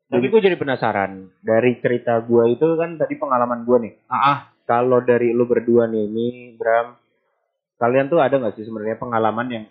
Tapi 0.09 0.25
gue 0.25 0.41
jadi 0.41 0.57
penasaran 0.57 1.29
dari 1.45 1.77
cerita 1.77 2.17
gua 2.25 2.49
itu 2.49 2.65
kan 2.81 2.97
tadi 2.97 3.13
pengalaman 3.21 3.61
gua 3.61 3.77
nih. 3.77 3.93
Ah, 4.09 4.17
ah. 4.17 4.37
Kalau 4.65 5.01
dari 5.05 5.33
lu 5.33 5.45
berdua 5.45 5.85
nih, 5.89 6.05
Mi, 6.09 6.53
Bram, 6.57 6.97
kalian 7.77 8.09
tuh 8.09 8.21
ada 8.21 8.37
nggak 8.37 8.53
sih 8.57 8.65
sebenarnya 8.65 8.97
pengalaman 9.01 9.47
yang 9.49 9.65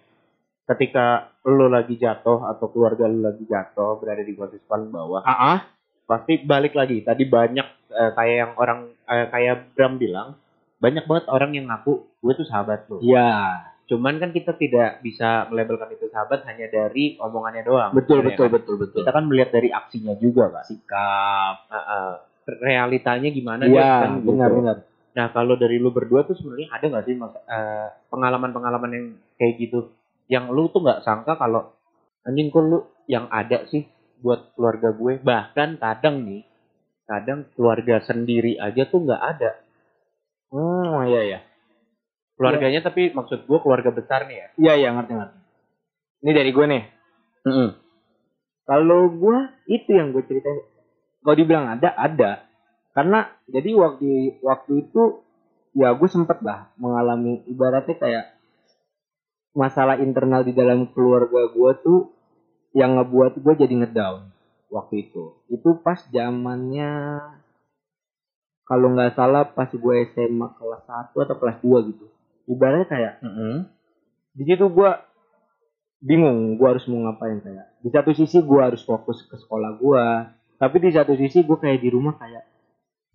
ketika 0.67 1.35
lu 1.47 1.67
lagi 1.71 1.99
jatuh 1.99 2.47
atau 2.51 2.67
keluarga 2.71 3.07
lu 3.07 3.23
lagi 3.23 3.47
jatuh 3.47 3.99
berada 3.99 4.23
di 4.23 4.35
posisi 4.35 4.63
paling 4.67 4.91
bawah, 4.91 5.23
Ah, 5.23 5.35
ah. 5.55 5.59
pasti 6.07 6.43
balik 6.43 6.75
lagi. 6.75 7.03
Tadi 7.03 7.27
banyak 7.27 7.67
eh, 7.95 8.11
kayak 8.15 8.37
yang 8.43 8.53
orang 8.59 8.81
eh, 9.07 9.27
kayak 9.31 9.75
Bram 9.75 9.99
bilang, 9.99 10.39
banyak 10.79 11.07
banget 11.07 11.27
orang 11.31 11.51
yang 11.55 11.67
ngaku 11.71 12.07
gue 12.23 12.33
tuh 12.35 12.47
sahabat 12.47 12.87
lu. 12.91 13.03
Iya, 13.03 13.31
Cuman 13.89 14.21
kan 14.21 14.31
kita 14.37 14.53
tidak 14.61 15.01
bisa 15.01 15.49
melabelkan 15.49 15.89
itu 15.97 16.13
sahabat 16.13 16.45
hanya 16.45 16.69
dari 16.69 17.17
omongannya 17.17 17.65
doang. 17.65 17.91
betul 17.97 18.21
Ya 18.21 18.37
betul 18.37 18.47
kan? 18.53 18.55
betul 18.61 18.75
betul. 18.77 19.01
Kita 19.01 19.13
kan 19.17 19.25
melihat 19.25 19.51
dari 19.57 19.69
aksinya 19.73 20.15
juga 20.21 20.53
kan. 20.53 20.65
sikap. 20.69 21.57
Ah, 21.73 21.77
ah. 21.77 22.11
realitanya 22.49 23.29
gimana 23.29 23.69
Iya, 23.69 23.73
dia 23.77 23.85
kan 24.05 24.11
gitu. 24.21 24.29
benar 24.33 24.51
benar. 24.53 24.77
Nah 25.13 25.27
kalau 25.33 25.57
dari 25.57 25.77
lu 25.81 25.93
berdua 25.93 26.25
tuh 26.25 26.37
sebenarnya 26.37 26.69
ada 26.73 26.85
nggak 26.89 27.05
sih 27.05 27.15
eh, 27.21 27.89
pengalaman-pengalaman 28.09 28.91
yang 28.93 29.07
kayak 29.37 29.55
gitu, 29.61 29.93
yang 30.33 30.49
lu 30.49 30.69
tuh 30.73 30.81
nggak 30.81 31.05
sangka 31.05 31.37
kalau 31.37 31.73
anjing 32.25 32.49
kok 32.49 32.65
lu 32.65 32.89
yang 33.09 33.29
ada 33.33 33.65
sih 33.69 33.85
buat 34.21 34.53
keluarga 34.57 34.93
gue, 34.97 35.21
bahkan 35.21 35.77
kadang 35.77 36.25
nih, 36.25 36.45
kadang 37.05 37.45
keluarga 37.53 38.01
sendiri 38.05 38.57
aja 38.57 38.85
tuh 38.89 39.05
nggak 39.05 39.23
ada. 39.23 39.51
Hmm, 40.49 41.05
iya 41.09 41.21
iya. 41.25 41.39
Keluarganya 42.39 42.87
tapi 42.87 43.11
maksud 43.11 43.51
gue 43.51 43.59
keluarga 43.59 43.91
besar 43.91 44.31
nih 44.31 44.37
ya. 44.39 44.49
Iya 44.55 44.73
iya 44.79 44.89
ngerti 44.95 45.13
ngerti. 45.19 45.39
Ini 46.23 46.31
dari 46.31 46.51
gue 46.55 46.67
nih. 46.71 46.83
Kalau 48.63 49.11
gue 49.11 49.39
itu 49.67 49.91
yang 49.91 50.15
gue 50.15 50.23
ceritain. 50.23 50.63
Kalau 51.19 51.35
dibilang 51.35 51.67
ada, 51.67 51.91
ada. 51.99 52.47
Karena 52.95 53.27
jadi 53.51 53.75
waktu 53.75 54.39
waktu 54.39 54.73
itu 54.87 55.27
ya 55.75 55.99
gue 55.99 56.09
sempet 56.11 56.39
lah 56.47 56.71
mengalami 56.79 57.43
ibaratnya 57.51 57.97
kayak 57.99 58.27
masalah 59.59 59.99
internal 59.99 60.47
di 60.47 60.55
dalam 60.55 60.87
keluarga 60.95 61.51
gue 61.51 61.71
tuh 61.83 62.01
yang 62.71 62.95
ngebuat 63.03 63.43
gue 63.43 63.55
jadi 63.59 63.75
ngedown 63.83 64.31
waktu 64.71 65.11
itu. 65.11 65.43
Itu 65.51 65.83
pas 65.83 65.99
zamannya 66.15 67.19
kalau 68.69 68.95
nggak 68.95 69.17
salah 69.17 69.49
pas 69.49 69.73
gue 69.73 69.95
SMA 70.15 70.49
kelas 70.55 70.85
1 70.87 71.17
atau 71.17 71.37
kelas 71.41 71.59
2 71.65 71.89
gitu. 71.91 72.07
Ibaratnya 72.49 72.87
kayak 72.89 73.15
di 74.33 74.45
situ 74.49 74.65
gue 74.71 74.91
bingung 75.99 76.55
gue 76.57 76.69
harus 76.69 76.87
mau 76.87 77.11
ngapain 77.11 77.43
kayak 77.43 77.67
di 77.83 77.91
satu 77.91 78.15
sisi 78.15 78.39
gue 78.39 78.61
harus 78.63 78.83
fokus 78.87 79.27
ke 79.27 79.35
sekolah 79.35 79.83
gue 79.83 80.05
tapi 80.59 80.77
di 80.79 80.91
satu 80.95 81.15
sisi 81.19 81.43
gue 81.43 81.59
kayak 81.59 81.83
di 81.83 81.91
rumah 81.91 82.15
kayak 82.15 82.47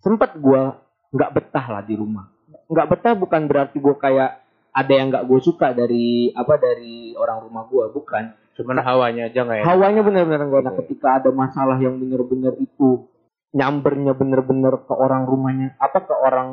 sempet 0.04 0.36
gue 0.36 0.62
nggak 1.16 1.32
betah 1.32 1.66
lah 1.72 1.82
di 1.84 1.96
rumah 1.96 2.28
nggak 2.68 2.88
betah 2.92 3.14
bukan 3.16 3.48
berarti 3.48 3.80
gue 3.80 3.96
kayak 3.96 4.44
ada 4.74 4.92
yang 4.92 5.08
nggak 5.08 5.24
gue 5.24 5.40
suka 5.40 5.72
dari 5.72 6.28
apa 6.36 6.60
dari 6.60 7.16
orang 7.16 7.38
rumah 7.48 7.64
gue 7.68 7.84
bukan 7.88 8.24
Cuman 8.54 8.78
hawanya 8.86 9.26
aja 9.26 9.42
nggak 9.42 9.58
enak. 9.60 9.66
hawanya 9.66 10.00
bener-bener 10.06 10.46
gak 10.46 10.62
enak 10.62 10.74
Oke. 10.78 10.80
ketika 10.86 11.08
ada 11.18 11.30
masalah 11.34 11.74
yang 11.82 11.98
bener-bener 11.98 12.54
itu 12.62 13.10
nyambernya 13.50 14.14
bener-bener 14.14 14.78
ke 14.86 14.94
orang 14.94 15.26
rumahnya 15.26 15.74
apa 15.82 16.06
ke 16.06 16.14
orang 16.14 16.50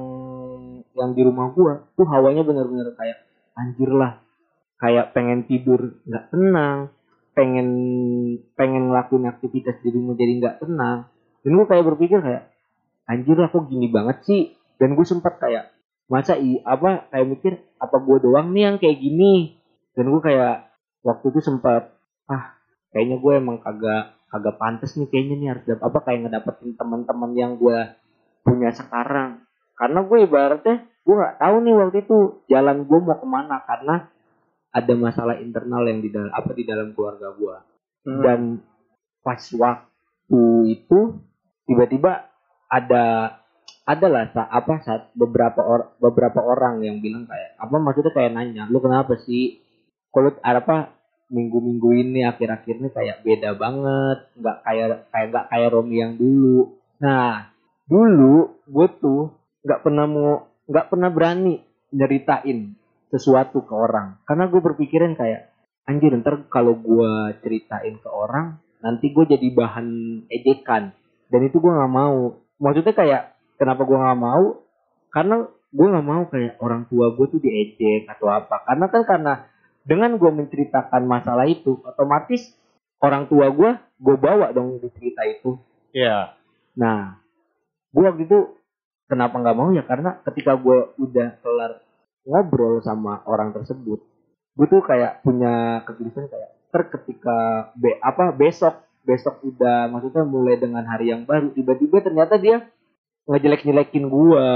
yang 0.98 1.12
di 1.16 1.22
rumah 1.24 1.54
gua 1.54 1.88
tuh 1.96 2.08
hawanya 2.08 2.44
bener-bener 2.44 2.94
kayak 2.96 3.24
anjir 3.56 3.92
lah. 3.92 4.20
Kayak 4.82 5.14
pengen 5.14 5.46
tidur 5.46 6.02
nggak 6.08 6.26
tenang 6.34 6.90
pengen 7.32 7.68
pengen 8.60 8.92
ngelakuin 8.92 9.30
aktivitas 9.32 9.80
di 9.80 9.90
rumah 9.92 10.20
jadi 10.20 10.34
nggak 10.40 10.58
tenang. 10.64 11.08
Dan 11.42 11.52
gua 11.58 11.68
kayak 11.68 11.86
berpikir 11.96 12.20
kayak 12.20 12.52
anjir 13.08 13.38
lah 13.40 13.50
kok 13.50 13.68
gini 13.72 13.88
banget 13.88 14.18
sih? 14.28 14.56
Dan 14.82 14.98
gue 14.98 15.06
sempat 15.06 15.38
kayak 15.38 15.70
masa 16.10 16.36
i 16.42 16.58
apa 16.66 17.06
kayak 17.14 17.28
mikir 17.30 17.54
apa 17.78 17.98
gua 18.02 18.18
doang 18.18 18.52
nih 18.52 18.64
yang 18.68 18.78
kayak 18.82 18.98
gini? 18.98 19.62
Dan 19.94 20.10
gue 20.10 20.22
kayak 20.24 20.72
waktu 21.04 21.26
itu 21.34 21.40
sempat 21.44 21.92
ah 22.32 22.56
kayaknya 22.96 23.20
gue 23.20 23.34
emang 23.36 23.58
kagak 23.60 24.16
kagak 24.32 24.56
pantas 24.56 24.96
nih 24.96 25.08
kayaknya 25.12 25.36
nih 25.36 25.48
harus 25.52 25.64
apa 25.68 26.00
kayak 26.08 26.20
ngedapetin 26.28 26.72
teman-teman 26.80 27.32
yang 27.36 27.52
gue 27.60 27.80
punya 28.48 28.72
sekarang 28.72 29.44
karena 29.78 30.00
gue 30.06 30.18
ibaratnya 30.26 30.76
gue 31.02 31.16
nggak 31.18 31.38
tahu 31.42 31.56
nih 31.66 31.74
waktu 31.76 31.98
itu 32.06 32.18
jalan 32.48 32.78
gue 32.86 33.00
mau 33.02 33.18
ke 33.18 33.28
mana 33.28 33.58
karena 33.66 33.96
ada 34.72 34.94
masalah 34.96 35.36
internal 35.42 35.84
yang 35.84 36.00
di 36.00 36.10
dalam 36.14 36.32
apa 36.32 36.52
di 36.56 36.64
dalam 36.64 36.94
keluarga 36.96 37.34
gue 37.36 37.58
Hmm. 38.02 38.22
dan 38.26 38.40
pas 39.22 39.38
waktu 39.54 40.42
itu 40.74 41.22
tiba-tiba 41.70 42.34
ada 42.66 43.38
adalah 43.86 44.30
apa 44.34 44.82
saat 44.82 45.14
beberapa 45.14 45.62
or, 45.62 45.94
beberapa 46.02 46.42
orang 46.42 46.82
yang 46.82 46.98
bilang 46.98 47.30
kayak 47.30 47.58
apa 47.62 47.76
maksudnya 47.78 48.14
kayak 48.14 48.34
nanya 48.34 48.66
lu 48.70 48.82
kenapa 48.82 49.18
sih? 49.22 49.62
Kalau 50.12 50.34
apa 50.44 50.92
minggu-minggu 51.32 51.90
ini 52.04 52.28
akhir-akhir 52.28 52.84
ini 52.84 52.90
kayak 52.92 53.24
beda 53.24 53.56
banget 53.56 54.18
nggak 54.36 54.58
kayak 54.66 54.88
kayak 55.14 55.28
nggak 55.32 55.46
kayak 55.48 55.70
Romi 55.72 55.96
yang 56.02 56.14
dulu. 56.18 56.82
Nah 57.00 57.54
dulu 57.86 58.66
gue 58.66 58.88
tuh 58.98 59.22
nggak 59.62 59.82
pernah 59.86 60.06
mau 60.10 60.30
nggak 60.66 60.88
pernah 60.90 61.10
berani 61.10 61.62
nyeritain 61.92 62.74
sesuatu 63.12 63.62
ke 63.68 63.74
orang. 63.76 64.24
Karena 64.24 64.48
gue 64.48 64.62
berpikiran 64.64 65.14
kayak 65.20 65.52
anjir 65.86 66.16
ntar 66.24 66.48
kalau 66.48 66.80
gue 66.80 67.36
ceritain 67.44 68.00
ke 68.00 68.10
orang 68.10 68.62
nanti 68.82 69.12
gue 69.12 69.26
jadi 69.28 69.48
bahan 69.52 69.88
ejekan. 70.32 70.96
Dan 71.28 71.42
itu 71.48 71.60
gue 71.60 71.72
nggak 71.72 71.94
mau. 71.94 72.40
Maksudnya 72.58 72.96
kayak 72.96 73.22
kenapa 73.60 73.84
gue 73.84 73.98
nggak 74.00 74.22
mau? 74.22 74.64
Karena 75.12 75.36
gue 75.72 75.88
nggak 75.88 76.08
mau 76.08 76.24
kayak 76.28 76.54
orang 76.64 76.88
tua 76.88 77.14
gue 77.14 77.26
tuh 77.30 77.40
diejek 77.44 78.08
atau 78.08 78.32
apa. 78.32 78.64
Karena 78.64 78.86
kan 78.88 79.04
karena 79.04 79.34
dengan 79.84 80.16
gue 80.16 80.32
menceritakan 80.32 81.04
masalah 81.06 81.50
itu 81.50 81.82
otomatis 81.84 82.54
orang 83.02 83.26
tua 83.26 83.50
gue 83.50 83.72
gue 84.02 84.16
bawa 84.18 84.54
dong 84.56 84.80
di 84.80 84.90
cerita 84.96 85.22
itu. 85.28 85.60
Iya. 85.92 86.40
nah 86.72 87.20
gue 87.92 88.04
waktu 88.08 88.24
itu 88.24 88.56
kenapa 89.12 89.36
nggak 89.36 89.58
mau? 89.60 89.76
Ya 89.76 89.84
karena 89.84 90.24
ketika 90.24 90.56
gue 90.56 90.96
udah 90.96 91.36
kelar 91.44 91.84
ngobrol 92.24 92.80
sama 92.80 93.20
orang 93.28 93.52
tersebut 93.52 94.00
gue 94.52 94.68
tuh 94.68 94.84
kayak 94.84 95.24
punya 95.26 95.82
kegelisahan 95.88 96.28
kayak 96.28 96.50
ter 96.72 96.82
ketika 96.88 97.38
be, 97.76 98.00
apa 98.00 98.32
besok 98.32 98.80
besok 99.04 99.44
udah 99.44 99.92
maksudnya 99.92 100.24
mulai 100.24 100.56
dengan 100.56 100.88
hari 100.88 101.12
yang 101.12 101.28
baru 101.28 101.52
tiba-tiba 101.52 102.00
ternyata 102.00 102.38
dia 102.38 102.70
ngejelek-jelekin 103.28 104.08
gua 104.08 104.48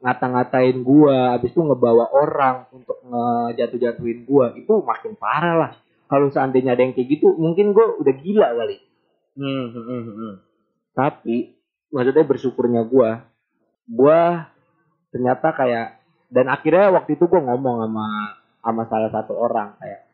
ngata-ngatain 0.00 0.80
gua 0.80 1.36
abis 1.36 1.52
itu 1.52 1.60
ngebawa 1.60 2.08
orang 2.10 2.66
untuk 2.72 2.98
ngejatuh-jatuhin 3.04 4.24
gua 4.24 4.56
itu 4.56 4.80
makin 4.80 5.12
parah 5.16 5.54
lah. 5.56 5.72
Kalau 6.10 6.26
seandainya 6.32 6.74
ada 6.74 6.82
yang 6.82 6.96
kayak 6.96 7.20
gitu 7.20 7.36
mungkin 7.36 7.76
gua 7.76 7.94
udah 8.00 8.14
gila 8.16 8.48
kali. 8.56 8.76
Hmm, 9.38 9.66
hmm, 9.70 9.84
hmm, 9.86 10.02
hmm. 10.10 10.34
tapi 10.96 11.54
maksudnya 11.94 12.24
bersyukurnya 12.26 12.82
gua 12.88 13.29
gua 13.90 14.46
ternyata 15.10 15.50
kayak 15.50 15.98
dan 16.30 16.46
akhirnya 16.46 16.94
waktu 16.94 17.18
itu 17.18 17.26
gua 17.26 17.42
ngomong 17.42 17.82
sama 17.82 18.06
sama 18.62 18.82
salah 18.86 19.10
satu 19.10 19.34
orang 19.34 19.74
kayak 19.82 20.10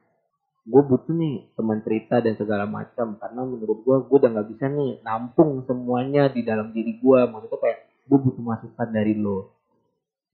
gue 0.67 0.83
butuh 0.83 1.15
nih 1.15 1.47
teman 1.55 1.79
cerita 1.87 2.19
dan 2.19 2.35
segala 2.35 2.67
macam 2.67 3.15
karena 3.23 3.41
menurut 3.47 3.87
gua 3.87 4.03
gue 4.03 4.17
udah 4.19 4.31
nggak 4.35 4.49
bisa 4.51 4.67
nih 4.67 4.99
nampung 5.07 5.62
semuanya 5.62 6.27
di 6.27 6.43
dalam 6.43 6.75
diri 6.75 6.99
gua. 6.99 7.31
Maksudnya 7.31 7.59
kayak 7.62 7.79
gue 8.11 8.19
butuh 8.19 8.43
masukan 8.43 8.89
dari 8.91 9.15
lo. 9.15 9.55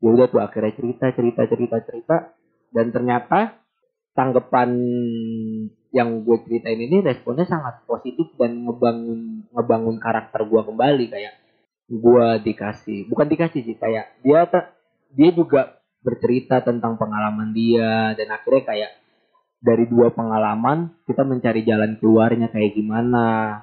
Ya 0.00 0.08
udah 0.08 0.26
tuh 0.32 0.40
akhirnya 0.40 0.72
cerita 0.72 1.12
cerita 1.12 1.42
cerita 1.44 1.76
cerita 1.84 2.16
dan 2.72 2.86
ternyata 2.90 3.60
tanggapan 4.16 4.72
yang 5.92 6.24
gue 6.24 6.36
ceritain 6.48 6.80
ini 6.80 7.04
responnya 7.04 7.44
sangat 7.44 7.84
positif 7.84 8.32
dan 8.40 8.64
ngebangun 8.64 9.52
ngebangun 9.52 10.00
karakter 10.00 10.48
gua 10.48 10.64
kembali 10.64 11.12
kayak 11.12 11.41
gua 11.92 12.40
dikasih 12.40 13.04
bukan 13.12 13.28
dikasih 13.28 13.60
sih 13.68 13.76
kayak 13.76 14.16
dia 14.24 14.48
ta- 14.48 14.72
dia 15.12 15.28
juga 15.28 15.76
bercerita 16.00 16.64
tentang 16.64 16.96
pengalaman 16.96 17.52
dia 17.52 18.16
dan 18.16 18.32
akhirnya 18.32 18.64
kayak 18.64 18.92
dari 19.62 19.86
dua 19.86 20.10
pengalaman 20.10 20.90
kita 21.06 21.22
mencari 21.22 21.62
jalan 21.62 21.94
keluarnya 22.02 22.50
kayak 22.50 22.74
gimana. 22.74 23.62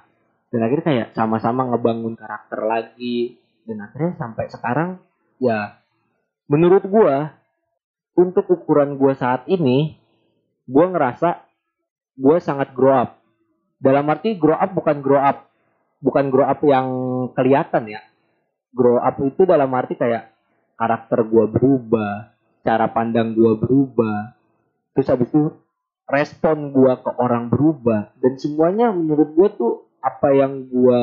Dan 0.50 0.66
akhirnya 0.66 0.86
kayak 0.88 1.08
sama-sama 1.14 1.68
ngebangun 1.70 2.16
karakter 2.18 2.64
lagi. 2.66 3.38
Dan 3.68 3.84
akhirnya 3.86 4.18
sampai 4.18 4.50
sekarang 4.50 4.90
ya 5.38 5.78
menurut 6.50 6.88
gua 6.88 7.36
untuk 8.18 8.48
ukuran 8.50 8.98
gua 8.98 9.14
saat 9.14 9.46
ini 9.46 10.00
gua 10.66 10.90
ngerasa 10.90 11.44
gua 12.18 12.40
sangat 12.42 12.72
grow 12.74 12.96
up. 12.96 13.20
Dalam 13.78 14.08
arti 14.10 14.40
grow 14.40 14.58
up 14.58 14.72
bukan 14.72 15.04
grow 15.04 15.20
up 15.20 15.52
bukan 16.00 16.32
grow 16.32 16.48
up 16.48 16.64
yang 16.64 16.88
kelihatan 17.36 17.92
ya 17.92 18.02
grow 18.74 19.02
up 19.02 19.18
itu 19.22 19.46
dalam 19.46 19.70
arti 19.74 19.98
kayak 19.98 20.34
karakter 20.80 21.26
gua 21.28 21.46
berubah 21.50 22.40
cara 22.64 22.92
pandang 22.92 23.36
gua 23.36 23.56
berubah. 23.56 24.36
Terus 24.96 25.08
habis 25.10 25.30
itu 25.32 25.50
respon 26.10 26.70
gua 26.76 27.00
ke 27.00 27.12
orang 27.18 27.48
berubah. 27.48 28.14
Dan 28.20 28.36
semuanya 28.38 28.92
menurut 28.92 29.34
gua 29.36 29.50
tuh 29.54 29.74
apa 30.00 30.30
yang 30.36 30.68
gua 30.68 31.02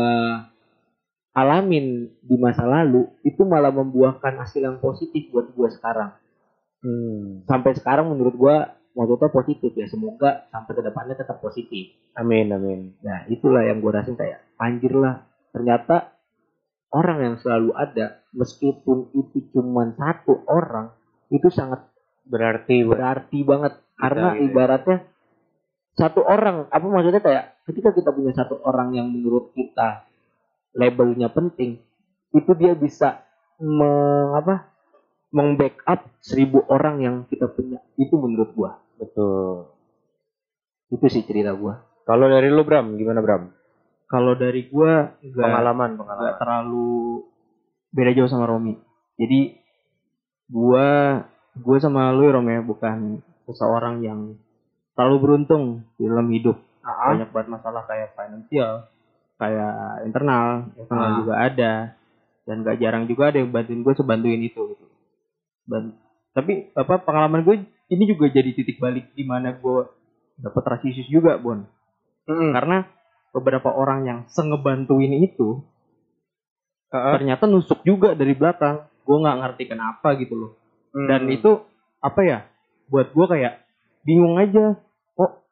alamin 1.37 2.09
di 2.25 2.37
masa 2.41 2.65
lalu 2.65 3.05
itu 3.21 3.45
malah 3.45 3.69
membuahkan 3.69 4.41
hasil 4.41 4.65
yang 4.65 4.79
positif 4.81 5.29
buat 5.33 5.53
gua 5.57 5.71
sekarang. 5.73 6.13
Hmm. 6.77 7.43
sampai 7.49 7.73
sekarang 7.73 8.15
menurut 8.15 8.37
gua 8.37 8.57
maksudnya 8.95 9.33
positif 9.33 9.73
ya. 9.75 9.91
Semoga 9.91 10.47
sampai 10.53 10.73
ke 10.77 10.83
depannya 10.85 11.17
tetap 11.19 11.43
positif. 11.43 11.99
Amin, 12.15 12.53
amin. 12.53 12.95
nah 13.03 13.25
itulah 13.27 13.65
yang 13.65 13.83
gua 13.83 14.01
rasain 14.01 14.15
kayak 14.15 14.45
anjir 14.57 14.93
lah 14.95 15.25
ternyata 15.53 16.16
orang 16.93 17.19
yang 17.23 17.35
selalu 17.41 17.71
ada 17.75 18.23
meskipun 18.33 19.11
itu 19.15 19.39
cuma 19.53 19.91
satu 19.97 20.43
orang 20.47 20.93
itu 21.31 21.49
sangat 21.51 21.87
Berarti 22.27 22.83
ber- 22.83 22.99
berarti 22.99 23.39
banget 23.43 23.73
karena 23.97 24.29
gitu 24.35 24.43
ya. 24.43 24.45
ibaratnya 24.51 24.99
satu 25.97 26.21
orang 26.23 26.69
apa 26.69 26.87
maksudnya 26.87 27.23
kayak 27.25 27.45
ketika 27.65 27.91
kita 27.95 28.11
punya 28.13 28.33
satu 28.37 28.61
orang 28.63 28.93
yang 28.93 29.09
menurut 29.09 29.51
kita 29.57 30.05
labelnya 30.77 31.33
penting 31.33 31.81
itu 32.35 32.51
dia 32.55 32.77
bisa 32.77 33.25
meng, 33.57 34.37
apa 34.37 34.69
meng-backup 35.33 36.05
seribu 36.21 36.63
orang 36.69 37.01
yang 37.01 37.15
kita 37.27 37.49
punya 37.49 37.81
itu 37.97 38.13
menurut 38.15 38.53
gua 38.53 38.77
betul. 39.01 39.73
itu 40.93 41.07
sih 41.09 41.25
cerita 41.25 41.57
gua 41.57 41.83
Kalau 42.07 42.31
dari 42.31 42.47
lu 42.47 42.63
Bram, 42.63 42.95
gimana 42.95 43.19
Bram? 43.19 43.51
Kalau 44.07 44.33
dari 44.35 44.71
gua 44.71 45.19
nggak 45.19 45.35
Pengalaman, 45.35 45.91
pengalaman. 45.99 46.35
terlalu 46.39 47.27
beda 47.91 48.11
jauh 48.15 48.31
sama 48.31 48.47
Romi. 48.47 48.79
Jadi 49.19 49.59
gua 50.47 50.87
gue 51.57 51.77
sama 51.81 52.13
lu 52.13 52.29
Rom 52.29 52.47
ya 52.47 52.61
bukan 52.61 53.19
seseorang 53.45 54.05
yang 54.05 54.37
terlalu 54.93 55.17
beruntung 55.19 55.89
di 55.97 56.05
dalam 56.05 56.29
hidup. 56.29 56.61
Banyak 56.85 57.33
banget 57.33 57.49
masalah 57.51 57.83
kayak 57.85 58.13
finansial, 58.13 58.87
kayak 59.37 60.05
internal, 60.05 60.69
internal 60.77 61.09
Ah. 61.09 61.17
juga 61.19 61.35
ada. 61.37 61.73
Dan 62.47 62.63
gak 62.63 62.79
jarang 62.79 63.11
juga 63.11 63.35
ada 63.35 63.43
yang 63.43 63.51
bantuin 63.51 63.83
gue 63.83 63.91
sebantuin 63.93 64.39
itu 64.39 64.71
gitu. 64.71 64.87
Dan 65.67 65.99
tapi 66.31 66.71
apa 66.73 67.03
pengalaman 67.03 67.43
gue 67.43 67.57
ini 67.89 68.05
juga 68.07 68.31
jadi 68.31 68.55
titik 68.55 68.79
balik 68.79 69.11
di 69.17 69.27
mana 69.27 69.51
gue 69.51 69.83
dapet 70.37 70.63
rasisis 70.63 71.09
juga, 71.09 71.41
Bon 71.41 71.65
Hmm. 72.23 72.53
karena 72.53 72.87
beberapa 73.37 73.69
orang 73.69 74.09
yang 74.09 74.19
sengebantuin 74.33 75.13
itu 75.21 75.61
Heeh. 76.89 77.13
ternyata 77.21 77.45
nusuk 77.45 77.85
juga 77.85 78.17
dari 78.17 78.33
belakang 78.33 78.89
gue 79.05 79.17
nggak 79.21 79.39
ngerti 79.45 79.65
kenapa 79.69 80.17
gitu 80.17 80.35
loh 80.35 80.53
dan 80.97 81.29
Hmm. 81.29 81.37
itu 81.37 81.51
apa 82.01 82.21
ya 82.25 82.39
buat 82.89 83.13
gue 83.13 83.27
kayak 83.29 83.61
bingung 84.01 84.41
aja 84.41 84.81
kok 85.13 85.45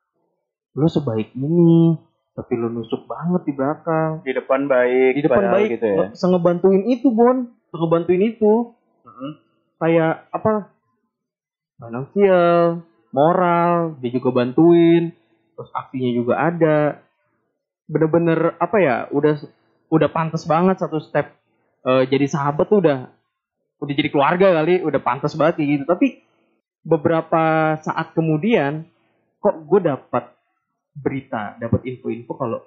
lo 0.74 0.88
sebaik 0.88 1.36
ini 1.36 2.00
tapi 2.32 2.52
lo 2.56 2.72
nusuk 2.72 3.04
banget 3.04 3.44
di 3.44 3.52
belakang 3.52 4.24
di 4.24 4.32
depan 4.32 4.64
baik, 4.66 5.12
di 5.14 5.22
depan 5.22 5.44
baik 5.52 5.68
gitu 5.76 5.86
ya. 5.86 6.06
sengebantuin 6.16 6.82
itu 6.88 7.12
bon 7.12 7.52
sengebantuin 7.68 8.24
itu 8.24 8.72
Mm-mm. 9.04 9.30
kayak 9.76 10.24
apa 10.32 10.72
finansial, 11.76 12.80
moral, 13.10 13.98
dia 14.00 14.10
juga 14.14 14.30
bantuin, 14.32 15.12
terus 15.54 15.70
aksinya 15.74 16.10
juga 16.14 16.34
ada. 16.38 16.78
Bener-bener 17.84 18.56
apa 18.56 18.76
ya, 18.80 18.96
udah 19.12 19.40
udah 19.92 20.08
pantas 20.10 20.48
banget 20.48 20.80
satu 20.80 20.98
step 20.98 21.32
eh, 21.84 22.04
jadi 22.08 22.26
sahabat 22.26 22.66
tuh 22.66 22.80
udah 22.80 22.98
udah 23.80 23.94
jadi 23.94 24.08
keluarga 24.08 24.46
kali, 24.62 24.80
udah 24.80 25.00
pantas 25.04 25.36
banget 25.36 25.60
kayak 25.60 25.68
gitu. 25.80 25.84
Tapi 25.84 26.06
beberapa 26.84 27.76
saat 27.80 28.12
kemudian 28.16 28.88
kok 29.40 29.56
gue 29.68 29.80
dapat 29.84 30.32
berita, 30.94 31.58
dapat 31.60 31.84
info-info 31.84 32.32
kalau 32.36 32.60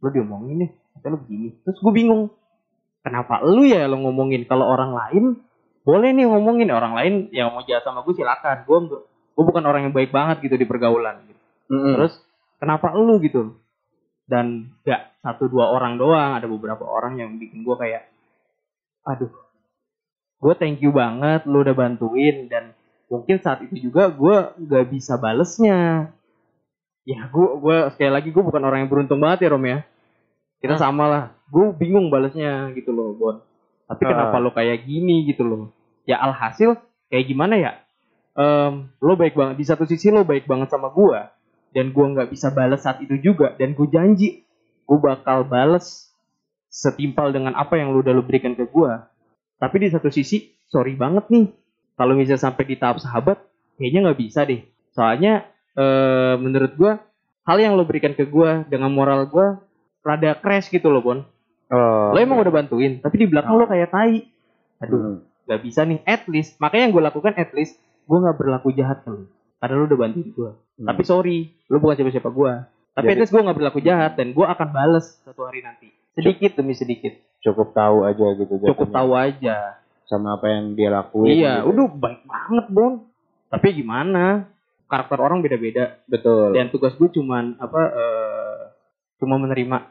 lo 0.00 0.08
diomongin 0.08 0.66
nih, 0.66 0.70
kata 0.96 1.06
lo 1.10 1.18
begini. 1.20 1.60
Terus 1.66 1.78
gue 1.82 1.92
bingung, 1.92 2.30
kenapa 3.04 3.40
lu 3.42 3.66
ya 3.66 3.88
lo 3.88 4.00
ngomongin 4.00 4.44
kalau 4.46 4.68
orang 4.68 4.92
lain 4.92 5.24
boleh 5.80 6.12
nih 6.12 6.28
ngomongin 6.28 6.68
orang 6.70 6.92
lain 6.92 7.14
yang 7.32 7.50
mau 7.56 7.64
jahat 7.64 7.84
sama 7.84 8.04
gue 8.04 8.12
silakan 8.12 8.68
gue 8.68 8.78
gue 9.32 9.44
bukan 9.48 9.64
orang 9.64 9.88
yang 9.88 9.94
baik 9.96 10.12
banget 10.12 10.44
gitu 10.44 10.60
di 10.60 10.68
pergaulan 10.68 11.24
gitu. 11.24 11.40
terus 11.96 12.14
kenapa 12.60 12.92
lu 12.92 13.16
gitu 13.24 13.56
dan 14.30 14.70
gak 14.86 15.18
satu 15.20 15.50
dua 15.50 15.74
orang 15.74 15.98
doang. 15.98 16.38
Ada 16.38 16.46
beberapa 16.46 16.86
orang 16.86 17.18
yang 17.18 17.34
bikin 17.36 17.66
gue 17.66 17.74
kayak 17.74 18.06
aduh 19.02 19.32
gue 20.40 20.54
thank 20.54 20.78
you 20.78 20.94
banget 20.94 21.42
lu 21.44 21.66
udah 21.66 21.74
bantuin. 21.74 22.46
Dan 22.46 22.72
mungkin 23.10 23.42
saat 23.42 23.66
itu 23.66 23.90
juga 23.90 24.06
gue 24.08 24.36
gak 24.70 24.86
bisa 24.88 25.18
balesnya. 25.18 26.14
Ya 27.02 27.26
gue 27.26 27.48
gue 27.58 27.76
sekali 27.92 28.12
lagi 28.14 28.28
gue 28.30 28.40
bukan 28.40 28.62
orang 28.62 28.86
yang 28.86 28.90
beruntung 28.92 29.18
banget 29.18 29.44
ya 29.44 29.48
Rom 29.50 29.66
ya. 29.66 29.82
Kita 30.62 30.78
Hmm. 30.78 30.84
sama 30.86 31.04
lah. 31.10 31.24
Gue 31.50 31.74
bingung 31.74 32.08
balesnya 32.08 32.70
gitu 32.72 32.94
loh 32.94 33.12
Bon. 33.18 33.36
Tapi 33.90 34.06
Ah. 34.06 34.08
kenapa 34.14 34.38
lo 34.38 34.54
kayak 34.54 34.86
gini 34.86 35.26
gitu 35.26 35.42
loh? 35.42 35.74
Ya 36.06 36.22
alhasil 36.22 36.78
kayak 37.10 37.26
gimana 37.26 37.58
ya? 37.58 37.72
Em, 38.30 38.86
lo 39.02 39.18
baik 39.18 39.34
banget 39.34 39.58
di 39.58 39.66
satu 39.66 39.82
sisi 39.82 40.14
lo 40.14 40.22
baik 40.22 40.46
banget 40.46 40.70
sama 40.70 40.94
gue 40.94 41.18
dan 41.70 41.94
gue 41.94 42.06
nggak 42.06 42.28
bisa 42.30 42.50
bales 42.50 42.82
saat 42.82 42.98
itu 43.02 43.18
juga. 43.20 43.54
Dan 43.58 43.74
gue 43.74 43.86
janji 43.90 44.42
gue 44.86 44.98
bakal 44.98 45.46
bales 45.46 46.10
setimpal 46.70 47.30
dengan 47.30 47.54
apa 47.54 47.78
yang 47.78 47.90
lo 47.90 48.02
udah 48.02 48.14
lo 48.14 48.22
berikan 48.22 48.54
ke 48.54 48.62
gue 48.66 48.92
tapi 49.60 49.76
di 49.82 49.88
satu 49.90 50.08
sisi 50.08 50.50
sorry 50.66 50.96
banget 50.96 51.28
nih. 51.28 51.46
Kalau 51.94 52.16
misalnya 52.16 52.40
sampai 52.40 52.64
di 52.64 52.76
tahap 52.80 52.96
sahabat 52.98 53.36
kayaknya 53.76 54.08
nggak 54.08 54.18
bisa 54.18 54.40
deh. 54.48 54.64
Soalnya 54.96 55.44
eh, 55.76 56.34
menurut 56.40 56.72
gue 56.74 56.92
hal 57.44 57.58
yang 57.60 57.76
lo 57.76 57.84
berikan 57.84 58.16
ke 58.16 58.24
gue 58.24 58.64
dengan 58.72 58.88
moral 58.88 59.28
gue 59.28 59.60
rada 60.00 60.32
crash 60.40 60.72
gitu 60.72 60.88
loh 60.88 61.04
Bon. 61.04 61.20
Oh, 61.70 62.10
lo 62.10 62.18
emang 62.18 62.40
udah 62.42 62.50
bantuin 62.50 62.98
tapi 62.98 63.22
di 63.22 63.26
belakang 63.28 63.54
lo 63.54 63.68
kayak 63.68 63.92
tai. 63.92 64.26
Aduh 64.80 64.98
Hmm. 64.98 65.16
nggak 65.46 65.60
bisa 65.60 65.80
nih. 65.84 66.00
At 66.08 66.24
least 66.26 66.56
makanya 66.58 66.88
yang 66.88 66.94
gue 66.96 67.04
lakukan 67.04 67.32
at 67.36 67.50
least 67.52 67.76
gue 68.08 68.18
nggak 68.18 68.36
berlaku 68.40 68.72
jahat 68.72 69.04
ke 69.04 69.10
lo 69.12 69.28
karena 69.60 69.74
lo 69.76 69.84
udah 69.84 70.00
bantuin 70.00 70.28
gue 70.28 70.50
Hmm. 70.74 70.88
tapi 70.88 71.02
sorry 71.02 71.38
lo 71.68 71.76
bukan 71.76 71.94
siapa-siapa 71.94 72.28
gue 72.28 72.52
tapi 72.90 73.04
Jadi- 73.04 73.12
at 73.12 73.20
least 73.20 73.32
gue 73.32 73.42
nggak 73.42 73.54
berlaku 73.54 73.80
jahat 73.80 74.12
dan 74.14 74.26
gue 74.30 74.42
akan 74.42 74.68
bales 74.70 75.06
suatu 75.20 75.44
hari 75.44 75.60
nanti. 75.60 75.88
Sedikit 76.10 76.58
demi 76.58 76.74
sedikit. 76.74 77.14
Cukup 77.38 77.70
tahu 77.70 78.02
aja 78.02 78.26
gitu 78.34 78.50
cukup 78.58 78.66
jatuhnya. 78.82 78.96
tahu 78.98 79.10
aja. 79.14 79.56
Sama 80.04 80.34
apa 80.34 80.46
yang 80.48 80.74
dia 80.74 80.90
lakuin 80.90 81.30
iya 81.30 81.62
gitu. 81.62 81.70
udah 81.70 81.86
baik 81.88 82.20
banget 82.24 82.66
bon 82.68 82.92
tapi 83.46 83.66
gimana? 83.72 84.50
Karakter 84.84 85.18
orang 85.18 85.38
beda-beda. 85.38 86.02
Betul. 86.04 86.50
Dan 86.50 86.68
tugas 86.68 86.92
gue 86.92 87.08
cuman 87.10 87.54
apa 87.56 87.80
eh, 87.94 88.60
cuma 89.16 89.38
menerima. 89.38 89.86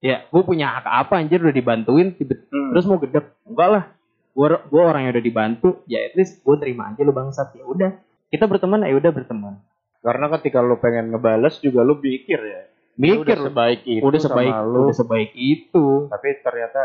Ya 0.00 0.26
gue 0.26 0.42
punya 0.42 0.66
hak 0.74 0.86
apa 1.06 1.14
anjir 1.16 1.38
udah 1.38 1.54
dibantuin 1.54 2.10
tiba- 2.10 2.42
Hmm. 2.46 2.74
terus 2.74 2.84
mau 2.84 2.98
gedek? 2.98 3.32
Enggak 3.44 3.68
lah. 3.70 3.84
Gue 4.32 4.50
gue 4.50 4.82
orang 4.82 5.06
yang 5.06 5.12
udah 5.12 5.24
dibantu 5.24 5.68
ya 5.84 6.02
at 6.02 6.12
least 6.12 6.42
gue 6.42 6.56
terima 6.58 6.90
aja 6.90 7.00
lu 7.00 7.12
bangsat. 7.12 7.54
Ya 7.54 7.64
udah 7.64 7.94
kita 8.28 8.44
berteman 8.44 8.82
ya 8.82 8.94
udah 8.94 9.12
berteman. 9.12 9.54
Karena 10.00 10.26
ketika 10.34 10.58
lu 10.60 10.76
pengen 10.76 11.10
ngebales 11.10 11.58
juga 11.58 11.82
lu 11.82 11.98
pikir 11.98 12.38
ya. 12.38 12.62
Lu 12.96 13.20
mikir 13.20 13.22
udah 13.22 13.36
sebaik 13.44 13.80
itu 13.84 14.02
udah 14.02 14.20
sebaik 14.20 14.52
sama 14.52 14.64
lu. 14.64 14.80
udah 14.86 14.96
sebaik 14.96 15.30
itu. 15.34 15.86
Tapi 16.08 16.26
ternyata 16.40 16.80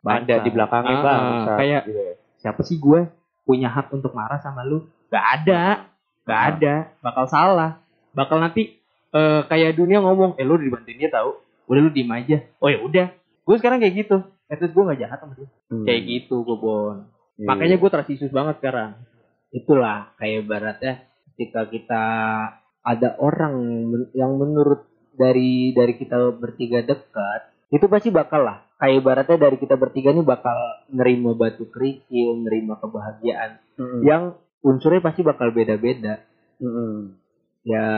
Bangsa. 0.00 0.20
ada 0.22 0.34
di 0.38 0.50
belakangnya 0.50 0.94
Ah, 0.94 1.02
bang. 1.02 1.22
kayak 1.56 1.82
siapa 2.36 2.60
sih 2.62 2.76
gue 2.76 3.08
punya 3.42 3.66
hak 3.66 3.90
untuk 3.90 4.12
marah 4.12 4.38
sama 4.38 4.62
lu? 4.62 4.86
Gak 5.08 5.24
ada. 5.42 5.88
Gak 6.22 6.36
Ah. 6.36 6.48
ada. 6.52 6.74
Bakal 7.00 7.24
salah. 7.26 7.70
Bakal 8.12 8.38
nanti 8.38 8.76
eh, 9.08 9.40
kayak 9.44 9.74
dunia 9.74 9.98
ngomong 9.98 10.36
eh 10.36 10.44
lu 10.44 10.54
dibantuin 10.54 10.96
dia 10.96 11.08
tahu 11.08 11.34
udah 11.66 11.80
lu 11.80 11.90
diem 11.90 12.10
aja. 12.10 12.38
Oh 12.58 12.68
ya 12.68 12.78
udah. 12.78 13.06
Gue 13.42 13.56
sekarang 13.56 13.78
kayak 13.78 14.06
gitu. 14.06 14.20
Least 14.46 14.70
gue 14.70 14.82
gak 14.84 15.00
jahat 15.00 15.18
sama 15.18 15.34
dia. 15.34 15.48
Kayak 15.82 16.00
gitu 16.04 16.42
gue 16.42 16.56
bon. 16.56 16.96
Iya. 17.36 17.46
makanya 17.46 17.76
gue 17.76 17.90
tersisus 17.90 18.30
banget 18.30 18.56
sekarang 18.58 18.96
itulah 19.54 20.14
kayak 20.18 20.46
ibaratnya 20.46 20.94
ketika 21.34 21.68
kita 21.68 22.04
ada 22.86 23.08
orang 23.18 23.54
yang 24.14 24.38
menurut 24.38 24.86
dari 25.16 25.74
dari 25.74 25.94
kita 25.98 26.32
bertiga 26.36 26.86
dekat 26.86 27.50
itu 27.74 27.86
pasti 27.90 28.14
bakal 28.14 28.46
lah 28.46 28.62
kayak 28.78 29.02
ibaratnya 29.02 29.38
dari 29.48 29.56
kita 29.58 29.74
bertiga 29.74 30.12
nih 30.12 30.22
bakal 30.22 30.54
nerima 30.92 31.34
batu 31.34 31.66
kerikil 31.66 32.46
nerima 32.46 32.78
kebahagiaan 32.78 33.58
Mm-mm. 33.80 34.00
yang 34.06 34.22
unsurnya 34.62 35.02
pasti 35.02 35.26
bakal 35.26 35.50
beda-beda 35.50 36.22
Mm-mm. 36.62 37.16
ya 37.66 37.88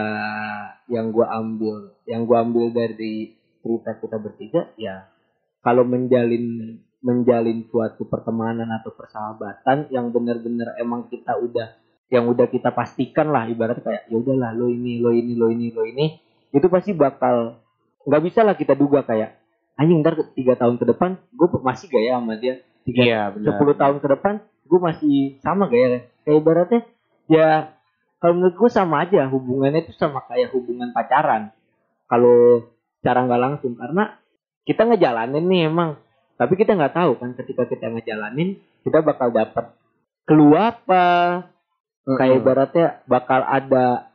yang 0.89 1.13
gua 1.13 1.37
ambil 1.37 1.93
yang 2.09 2.25
gua 2.25 2.47
ambil 2.47 2.73
dari 2.73 3.37
cerita 3.61 3.99
kita 4.01 4.17
bertiga 4.17 4.73
ya 4.81 5.11
kalau 5.61 5.85
menjalin 5.85 6.79
menjalin 6.99 7.67
suatu 7.71 8.07
pertemanan 8.11 8.67
atau 8.75 8.91
persahabatan 8.91 9.87
yang 9.95 10.11
benar-benar 10.11 10.75
emang 10.83 11.07
kita 11.07 11.39
udah 11.39 11.79
yang 12.11 12.27
udah 12.27 12.49
kita 12.51 12.75
pastikan 12.75 13.31
lah. 13.31 13.47
Ibaratnya 13.47 13.85
kayak 13.85 14.03
ya 14.11 14.17
udahlah 14.19 14.51
lo 14.57 14.67
ini 14.73 14.99
lo 14.99 15.15
ini 15.15 15.33
lo 15.39 15.47
ini 15.53 15.71
lo 15.71 15.85
ini. 15.87 16.19
Itu 16.51 16.67
pasti 16.73 16.97
bakal 16.97 17.61
nggak 18.09 18.23
bisa 18.25 18.41
lah 18.43 18.57
kita 18.57 18.75
duga 18.75 19.05
kayak 19.05 19.39
anjing 19.79 20.03
ntar 20.03 20.19
tiga 20.35 20.59
tahun 20.59 20.81
ke 20.81 20.85
depan 20.91 21.21
gue 21.31 21.49
masih 21.63 21.87
gak 21.87 22.03
ya 22.03 22.13
sama 22.19 22.35
dia? 22.35 22.55
Tiga 22.83 23.01
iya 23.05 23.23
10 23.31 23.47
tahun 23.55 23.97
ke 24.03 24.09
depan 24.19 24.35
gue 24.43 24.81
masih 24.81 25.17
sama 25.45 25.71
gak 25.71 25.79
ya? 25.79 25.89
Kayak 26.27 26.37
ibaratnya 26.43 26.81
ya 27.31 27.49
kalau 28.19 28.35
menurut 28.35 28.57
gue 28.59 28.71
sama 28.75 29.07
aja 29.07 29.31
hubungannya 29.31 29.87
itu 29.87 29.95
sama 29.95 30.27
kayak 30.27 30.51
hubungan 30.51 30.91
pacaran. 30.91 31.55
Kalau 32.11 32.67
cara 32.99 33.23
nggak 33.23 33.43
langsung 33.43 33.79
karena 33.79 34.19
kita 34.67 34.83
ngejalanin 34.89 35.45
nih 35.47 35.71
emang 35.71 36.01
tapi 36.38 36.55
kita 36.55 36.79
nggak 36.79 36.94
tahu 36.94 37.18
kan 37.18 37.35
ketika 37.35 37.66
kita 37.66 37.90
ngejalanin 37.90 38.62
kita 38.87 39.03
bakal 39.03 39.35
dapat 39.35 39.74
clue 40.29 40.55
apa? 40.55 41.07
Kayak 42.09 42.37
ibaratnya 42.40 42.87
bakal 43.05 43.44
ada 43.44 44.12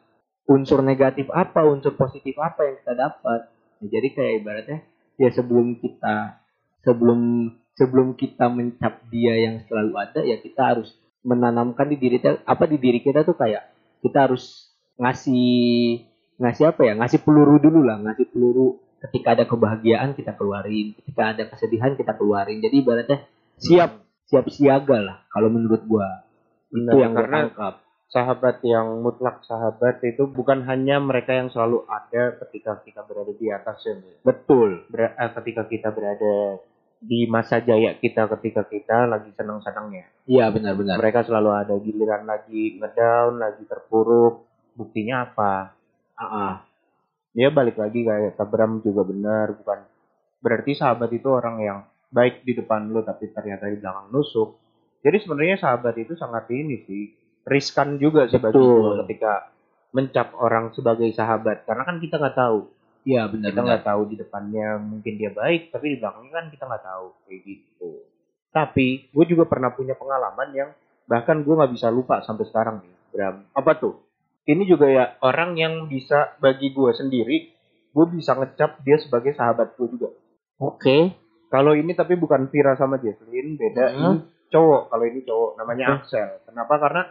unsur 0.49 0.81
negatif 0.85 1.29
apa 1.33 1.65
unsur 1.65 1.97
positif 1.97 2.37
apa 2.37 2.65
yang 2.69 2.75
kita 2.81 2.93
dapat. 2.93 3.39
Nah, 3.81 3.87
jadi 3.89 4.07
kayak 4.13 4.33
ibaratnya 4.41 4.79
ya 5.17 5.29
sebelum 5.33 5.77
kita 5.77 6.41
sebelum 6.85 7.51
sebelum 7.77 8.13
kita 8.17 8.49
mencap 8.49 9.03
dia 9.09 9.33
yang 9.37 9.61
selalu 9.65 9.93
ada 9.97 10.21
ya 10.25 10.37
kita 10.41 10.61
harus 10.77 10.89
menanamkan 11.21 11.89
di 11.89 11.97
diri 11.97 12.17
kita 12.21 12.41
apa 12.45 12.63
di 12.65 12.77
diri 12.77 12.99
kita 13.01 13.25
tuh 13.25 13.37
kayak 13.37 13.69
kita 14.01 14.29
harus 14.29 14.73
ngasih 14.97 16.01
ngasih 16.41 16.65
apa 16.71 16.81
ya? 16.85 16.93
Ngasih 16.97 17.19
peluru 17.21 17.61
dulu 17.61 17.85
lah 17.85 18.01
ngasih 18.01 18.25
peluru 18.29 18.82
ketika 19.09 19.35
ada 19.35 19.43
kebahagiaan 19.43 20.15
kita 20.15 20.31
keluarin. 20.35 20.95
Ketika 20.95 21.35
ada 21.35 21.43
kesedihan 21.51 21.93
kita 21.99 22.15
keluarin. 22.15 22.63
Jadi 22.63 22.75
ibaratnya 22.79 23.19
siap 23.59 24.03
siap 24.27 24.45
siaga 24.49 24.97
lah 25.03 25.17
kalau 25.29 25.51
menurut 25.51 25.83
gua. 25.85 26.23
Itu 26.71 26.89
Benar, 26.89 26.93
yang 26.97 27.11
gua 27.13 27.19
karena 27.21 27.39
tangkap. 27.51 27.73
sahabat 28.09 28.55
yang 28.65 28.87
mutlak 29.03 29.41
sahabat 29.45 29.99
itu 30.05 30.23
bukan 30.29 30.63
hanya 30.69 31.01
mereka 31.01 31.33
yang 31.35 31.49
selalu 31.51 31.83
ada 31.89 32.37
ketika 32.45 32.81
kita 32.85 33.01
berada 33.03 33.33
di 33.33 33.47
atas 33.51 33.77
ya 33.83 33.93
betul. 34.23 34.87
Ber- 34.89 35.17
eh, 35.17 35.31
ketika 35.41 35.65
kita 35.67 35.89
berada 35.91 36.61
di 37.03 37.27
masa 37.27 37.59
jaya 37.59 37.99
kita 37.99 38.31
ketika 38.39 38.63
kita 38.63 39.11
lagi 39.11 39.35
senang-senangnya. 39.35 40.07
Iya 40.23 40.55
benar-benar. 40.55 40.95
Mereka 40.95 41.27
selalu 41.27 41.49
ada 41.51 41.75
giliran 41.83 42.23
lagi 42.23 42.79
ngedown 42.79 43.43
lagi 43.43 43.67
terpuruk. 43.67 44.47
Buktinya 44.73 45.27
apa? 45.29 45.75
Ah, 46.15 46.23
ah. 46.23 46.53
Dia 47.33 47.49
balik 47.49 47.81
lagi 47.81 48.05
kayak 48.05 48.37
Tabram 48.37 48.79
juga 48.85 49.01
benar 49.03 49.57
bukan. 49.57 49.79
Berarti 50.39 50.77
sahabat 50.77 51.09
itu 51.11 51.27
orang 51.33 51.57
yang 51.59 51.79
baik 52.13 52.45
di 52.45 52.53
depan 52.53 52.93
lo 52.93 53.01
tapi 53.01 53.33
ternyata 53.33 53.67
di 53.67 53.81
belakang 53.81 54.13
nusuk 54.13 54.63
jadi 55.03 55.17
sebenarnya 55.19 55.59
sahabat 55.59 55.99
itu 55.99 56.15
sangat 56.15 56.47
ini 56.55 56.87
sih 56.87 57.11
riskan 57.43 57.99
juga 57.99 58.23
sih 58.31 58.39
bagi 58.39 58.55
gue 58.55 59.03
ketika 59.03 59.51
mencap 59.91 60.31
orang 60.39 60.71
sebagai 60.71 61.11
sahabat. 61.11 61.67
Karena 61.67 61.83
kan 61.83 61.99
kita 61.99 62.15
nggak 62.17 62.39
tahu. 62.39 62.71
Iya 63.03 63.27
kita 63.27 63.31
benar-benar 63.35 63.63
nggak 63.67 63.83
tahu 63.83 64.01
di 64.07 64.15
depannya 64.15 64.79
mungkin 64.79 65.19
dia 65.19 65.27
baik 65.35 65.75
tapi 65.75 65.91
di 65.91 65.97
belakangnya 65.99 66.31
kan 66.39 66.45
kita 66.55 66.63
nggak 66.71 66.85
tahu 66.87 67.07
kayak 67.27 67.39
gitu. 67.43 67.91
Tapi 68.55 68.87
gue 69.11 69.25
juga 69.27 69.43
pernah 69.43 69.75
punya 69.75 69.91
pengalaman 69.99 70.49
yang 70.55 70.69
bahkan 71.03 71.43
gue 71.43 71.51
nggak 71.51 71.73
bisa 71.75 71.91
lupa 71.91 72.23
sampai 72.23 72.47
sekarang 72.47 72.79
nih 72.79 72.95
Bram. 73.11 73.35
Apa 73.51 73.75
tuh 73.75 73.99
ini 74.45 74.63
juga 74.63 74.85
ya 74.85 75.05
orang 75.19 75.55
yang 75.55 75.87
bisa 75.87 76.35
bagi 76.37 76.71
gue 76.71 76.91
sendiri 76.91 77.37
gue 77.89 78.05
bisa 78.09 78.33
ngecap 78.33 78.81
dia 78.81 78.97
sebagai 78.97 79.33
sahabat 79.33 79.75
gue 79.75 79.87
juga 79.89 80.09
oke 80.59 80.97
kalau 81.47 81.73
ini 81.73 81.93
tapi 81.93 82.15
bukan 82.15 82.49
Vira 82.49 82.73
sama 82.73 82.97
Jesslyn 82.97 83.55
beda 83.55 83.85
Hmm. 83.87 83.97
ini 83.97 84.09
cowok 84.49 84.81
kalau 84.87 85.05
ini 85.05 85.21
cowok 85.21 85.51
namanya 85.55 85.85
Oke. 85.89 85.95
Axel 86.05 86.29
kenapa 86.45 86.73
karena 86.77 87.01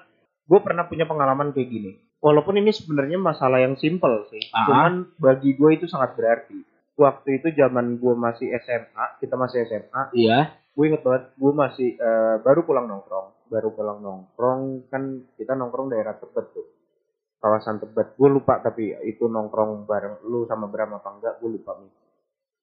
gue 0.42 0.58
pernah 0.58 0.84
punya 0.84 1.06
pengalaman 1.06 1.50
kayak 1.50 1.70
gini. 1.70 1.92
Walaupun 2.18 2.54
ini 2.54 2.70
sebenarnya 2.70 3.14
masalah 3.14 3.58
yang 3.58 3.74
simple 3.74 4.26
sih, 4.26 4.42
Ah. 4.50 4.66
cuman 4.66 4.92
bagi 5.18 5.54
gue 5.54 5.70
itu 5.74 5.86
sangat 5.86 6.14
berarti. 6.14 6.54
Waktu 6.94 7.42
itu 7.42 7.50
zaman 7.52 7.98
gue 7.98 8.14
masih 8.14 8.50
SMA, 8.52 9.18
kita 9.18 9.34
masih 9.34 9.66
SMA, 9.66 10.14
Iya. 10.14 10.54
gue 10.70 10.84
inget 10.84 11.02
banget, 11.02 11.34
gue 11.34 11.52
masih 11.52 11.88
eh, 11.94 12.36
baru 12.38 12.62
pulang 12.62 12.86
nongkrong, 12.86 13.50
baru 13.50 13.70
pulang 13.70 13.98
nongkrong 13.98 14.86
kan 14.86 15.02
kita 15.34 15.54
nongkrong 15.54 15.90
daerah 15.90 16.14
Tebet 16.14 16.46
tuh, 16.52 16.66
kawasan 17.42 17.82
Tebet. 17.82 18.14
Gue 18.14 18.30
lupa 18.30 18.62
tapi 18.62 18.94
itu 19.02 19.26
nongkrong 19.26 19.84
bareng 19.84 20.22
lu 20.30 20.46
sama 20.46 20.70
Bram 20.70 20.94
apa 20.94 21.10
enggak, 21.18 21.34
gue 21.42 21.50
lupa 21.58 21.74
nih. 21.82 21.90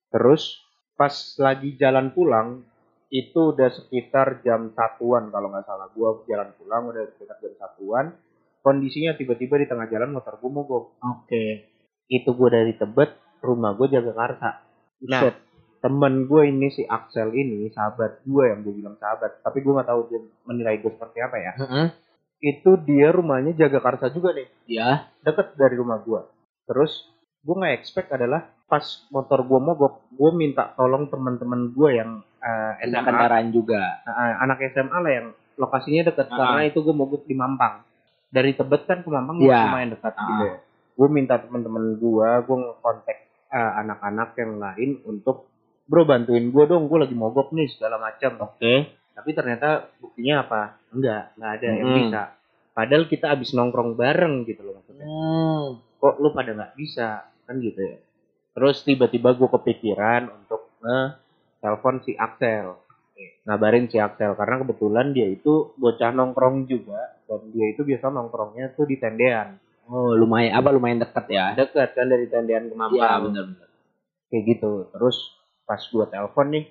Terus 0.10 0.64
pas 0.96 1.12
lagi 1.44 1.76
jalan 1.76 2.16
pulang 2.16 2.64
itu 3.12 3.52
udah 3.52 3.70
sekitar 3.74 4.40
jam 4.42 4.72
satuan 4.72 5.28
kalau 5.30 5.52
nggak 5.52 5.68
salah. 5.68 5.92
Gue 5.92 6.24
jalan 6.32 6.56
pulang 6.56 6.96
udah 6.96 7.04
sekitar 7.14 7.38
jam 7.44 7.54
satuan. 7.60 8.16
Kondisinya 8.64 9.16
tiba-tiba 9.20 9.60
di 9.60 9.68
tengah 9.68 9.92
jalan 9.92 10.16
motor 10.16 10.40
gue 10.40 10.52
mogok. 10.52 10.96
Oke. 11.04 11.46
Itu 12.08 12.34
gue 12.34 12.50
dari 12.50 12.74
Tebet, 12.74 13.44
rumah 13.44 13.76
gue 13.76 13.88
jaga 13.92 14.12
Karsa. 14.16 14.52
Nah, 15.08 15.22
Set. 15.24 15.36
temen 15.80 16.28
gue 16.28 16.44
ini 16.52 16.68
si 16.68 16.84
Axel 16.84 17.32
ini 17.32 17.72
sahabat 17.72 18.28
gue 18.28 18.44
yang 18.52 18.68
gue 18.68 18.76
bilang 18.76 19.00
sahabat 19.00 19.40
tapi 19.40 19.64
gue 19.64 19.72
nggak 19.72 19.88
tahu 19.88 20.12
dia 20.12 20.20
menilai 20.44 20.76
gue 20.84 20.92
seperti 20.92 21.24
apa 21.24 21.38
ya 21.40 21.52
Heeh. 21.56 21.88
Itu 22.40 22.72
dia 22.80 23.12
rumahnya 23.12 23.52
jaga 23.54 23.80
karsa 23.80 24.08
juga 24.10 24.32
nih 24.32 24.48
Iya. 24.66 25.12
deket 25.22 25.54
dari 25.54 25.76
rumah 25.76 26.00
gue 26.00 26.22
terus 26.66 26.92
gue 27.40 27.52
nggak 27.54 27.76
expect 27.76 28.10
adalah 28.10 28.48
pas 28.66 28.84
motor 29.10 29.42
gue 29.42 29.60
mogok 29.60 30.08
gue 30.10 30.32
minta 30.32 30.72
tolong 30.74 31.08
teman-teman 31.08 31.70
gue 31.70 31.90
yang 31.92 32.12
eh, 32.40 32.74
Enak 32.82 33.04
SMA 33.04 33.08
kendaraan 33.10 33.48
juga. 33.50 33.82
eh, 34.02 34.34
anak 34.40 34.58
SMA 34.66 34.98
lah 34.98 35.12
yang 35.12 35.28
lokasinya 35.56 36.02
deket 36.06 36.28
Ah. 36.28 36.36
karena 36.38 36.62
itu 36.66 36.80
gue 36.80 36.94
mogok 36.94 37.24
di 37.24 37.34
Mampang 37.34 37.84
dari 38.30 38.54
Tebet 38.54 38.86
kan 38.86 39.02
ke 39.02 39.10
Mampang 39.10 39.40
Iya. 39.40 39.68
lumayan 39.68 39.92
dekat 39.92 40.14
Ah. 40.14 40.24
gitu 40.26 40.44
ya 40.46 40.58
gue 40.96 41.08
minta 41.10 41.36
teman-teman 41.38 41.96
gue 41.96 42.30
gue 42.42 42.58
ngekontak 42.58 43.18
eh, 43.50 43.72
anak-anak 43.78 44.30
yang 44.36 44.54
lain 44.58 44.90
untuk 45.04 45.48
bro 45.84 46.04
bantuin 46.04 46.48
gue 46.48 46.64
dong 46.66 46.86
gue 46.86 47.00
lagi 47.00 47.14
mogok 47.14 47.50
nih 47.50 47.68
segala 47.68 47.98
macam 47.98 48.48
Oke. 48.48 48.99
Tapi 49.20 49.36
ternyata 49.36 49.92
buktinya 50.00 50.48
apa? 50.48 50.62
Enggak 50.96 51.36
nggak 51.36 51.52
ada 51.60 51.68
yang 51.68 51.80
Mm-mm. 51.84 51.98
bisa. 52.08 52.22
Padahal 52.72 53.04
kita 53.12 53.36
abis 53.36 53.52
nongkrong 53.52 54.00
bareng 54.00 54.48
gitu 54.48 54.64
loh 54.64 54.80
maksudnya. 54.80 55.04
Hmm. 55.04 55.84
kok 56.00 56.16
lu 56.24 56.32
pada 56.32 56.56
nggak 56.56 56.74
bisa? 56.80 57.28
Kan 57.44 57.60
gitu 57.60 57.76
ya. 57.84 58.00
Terus 58.56 58.88
tiba-tiba 58.88 59.36
gue 59.36 59.50
kepikiran 59.52 60.32
untuk 60.32 60.72
nge 60.80 61.00
telepon 61.60 62.00
si 62.08 62.16
Axel. 62.16 62.80
Ngabarin 63.44 63.92
si 63.92 64.00
Axel 64.00 64.32
karena 64.40 64.64
kebetulan 64.64 65.12
dia 65.12 65.28
itu 65.28 65.76
bocah 65.76 66.16
nongkrong 66.16 66.72
juga 66.72 67.20
dan 67.28 67.52
dia 67.52 67.76
itu 67.76 67.84
biasa 67.84 68.08
nongkrongnya 68.08 68.72
tuh 68.80 68.88
di 68.88 68.96
tendean. 68.96 69.60
Oh, 69.92 70.16
lumayan 70.16 70.56
apa 70.56 70.72
lumayan 70.72 71.04
dekat 71.04 71.26
ya. 71.28 71.52
dekat 71.60 71.98
kan 71.98 72.08
dari 72.08 72.32
tendean 72.32 72.72
ke 72.72 72.76
Mampang. 72.78 72.96
Iya, 72.96 73.12
benar 73.28 73.44
benar. 73.52 73.68
kayak 74.32 74.44
gitu. 74.56 74.72
Terus 74.96 75.18
pas 75.68 75.82
gua 75.92 76.08
telepon 76.08 76.48
nih 76.56 76.66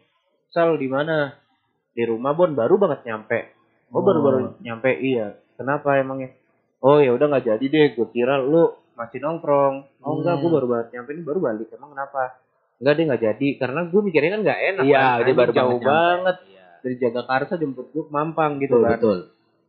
Sal 0.48 0.80
di 0.80 0.88
mana 0.88 1.36
di 1.90 2.02
rumah 2.02 2.32
Bon 2.32 2.50
baru 2.50 2.74
banget 2.76 3.04
nyampe 3.04 3.38
oh, 3.88 3.98
Oh. 3.98 4.02
baru 4.02 4.20
baru 4.20 4.38
nyampe 4.58 4.90
iya 4.94 5.32
kenapa 5.54 5.96
emangnya 5.96 6.34
oh 6.78 6.98
ya 6.98 7.10
udah 7.10 7.26
nggak 7.26 7.46
jadi 7.46 7.64
deh 7.64 7.86
gue 7.92 8.08
kira 8.08 8.38
lu 8.38 8.68
masih 8.94 9.18
nongkrong 9.18 9.74
oh 9.98 10.12
enggak 10.16 10.34
Hmm. 10.34 10.42
gue 10.42 10.50
baru 10.52 10.66
banget 10.66 10.88
nyampe 10.92 11.10
ini 11.10 11.22
baru 11.22 11.38
balik 11.40 11.68
emang 11.70 11.90
kenapa 11.90 12.22
enggak 12.76 12.92
deh 12.92 13.04
nggak 13.04 13.22
jadi 13.24 13.46
karena 13.56 13.80
gue 13.84 14.00
mikirnya 14.00 14.30
kan 14.30 14.42
nggak 14.42 14.60
enak 14.68 14.84
Iya, 14.84 14.98
kan 14.98 15.18
dia 15.20 15.34
baru 15.34 15.52
jauh 15.52 15.70
nyampe. 15.72 15.86
banget 15.86 16.36
Iya. 16.44 16.66
dari 16.78 16.94
Jagakarsa 16.96 17.54
jemput 17.56 17.86
gue 17.88 18.02
ke 18.02 18.12
Mampang 18.12 18.52
gitu 18.58 18.74
Betul, 18.74 18.84
kan 18.84 18.96
betul. 18.96 19.18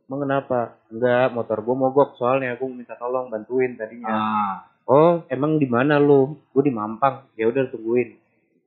emang 0.06 0.20
kenapa 0.22 0.60
enggak 0.88 1.28
motor 1.32 1.58
gue 1.60 1.76
mogok 1.76 2.10
soalnya 2.16 2.54
gue 2.54 2.68
minta 2.68 2.94
tolong 2.94 3.28
bantuin 3.28 3.74
tadinya 3.74 4.10
Ah. 4.10 4.56
Oh, 4.86 5.22
emang 5.30 5.62
di 5.62 5.70
mana 5.70 6.02
lu? 6.02 6.34
Gue 6.50 6.66
di 6.66 6.74
Mampang. 6.74 7.30
Ya 7.38 7.46
udah 7.46 7.70
tungguin. 7.70 8.18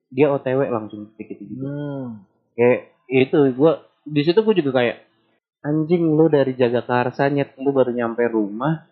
Dia 0.07 0.31
OTW 0.31 0.71
langsung 0.71 1.11
dikit 1.13 1.35
gitu. 1.35 1.59
Hmm. 1.59 2.23
Kayak 2.55 2.95
itu 3.13 3.37
gua 3.53 3.73
di 4.03 4.21
situ 4.25 4.41
gue 4.41 4.55
juga 4.57 4.81
kayak 4.81 4.99
anjing 5.63 6.17
lu 6.17 6.27
dari 6.27 6.57
jaga 6.57 6.83
karsa 6.83 7.29
nyet 7.29 7.55
lu 7.57 7.71
baru 7.71 7.93
nyampe 7.93 8.25
rumah 8.27 8.89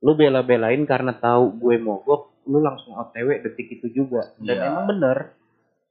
lu 0.00 0.14
bela-belain 0.14 0.82
karena 0.82 1.14
tahu 1.14 1.54
gue 1.58 1.76
mogok 1.78 2.46
lu 2.48 2.58
langsung 2.58 2.96
OTW 2.96 3.44
detik 3.44 3.78
itu 3.78 3.86
juga 3.92 4.32
dan 4.40 4.56
Iya. 4.56 4.66
emang 4.66 4.86
bener 4.88 5.18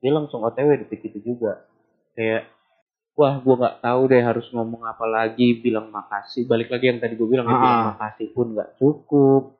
dia 0.01 0.11
langsung 0.11 0.41
OTW 0.41 0.83
detik 0.83 1.05
itu 1.05 1.19
juga 1.21 1.63
kayak 2.13 2.49
wah 3.13 3.37
gue 3.37 3.55
nggak 3.55 3.77
tahu 3.81 4.01
deh 4.09 4.21
harus 4.21 4.45
ngomong 4.51 4.83
apa 4.85 5.05
lagi 5.05 5.57
bilang 5.57 5.89
makasih 5.89 6.45
balik 6.45 6.69
lagi 6.69 6.85
yang 6.89 6.99
tadi 6.99 7.13
gue 7.13 7.27
bilang 7.29 7.45
ya, 7.45 7.53
Ah. 7.53 7.61
bilang 7.61 7.83
makasih 7.93 8.27
pun 8.31 8.47
nggak 8.53 8.69
cukup 8.77 9.56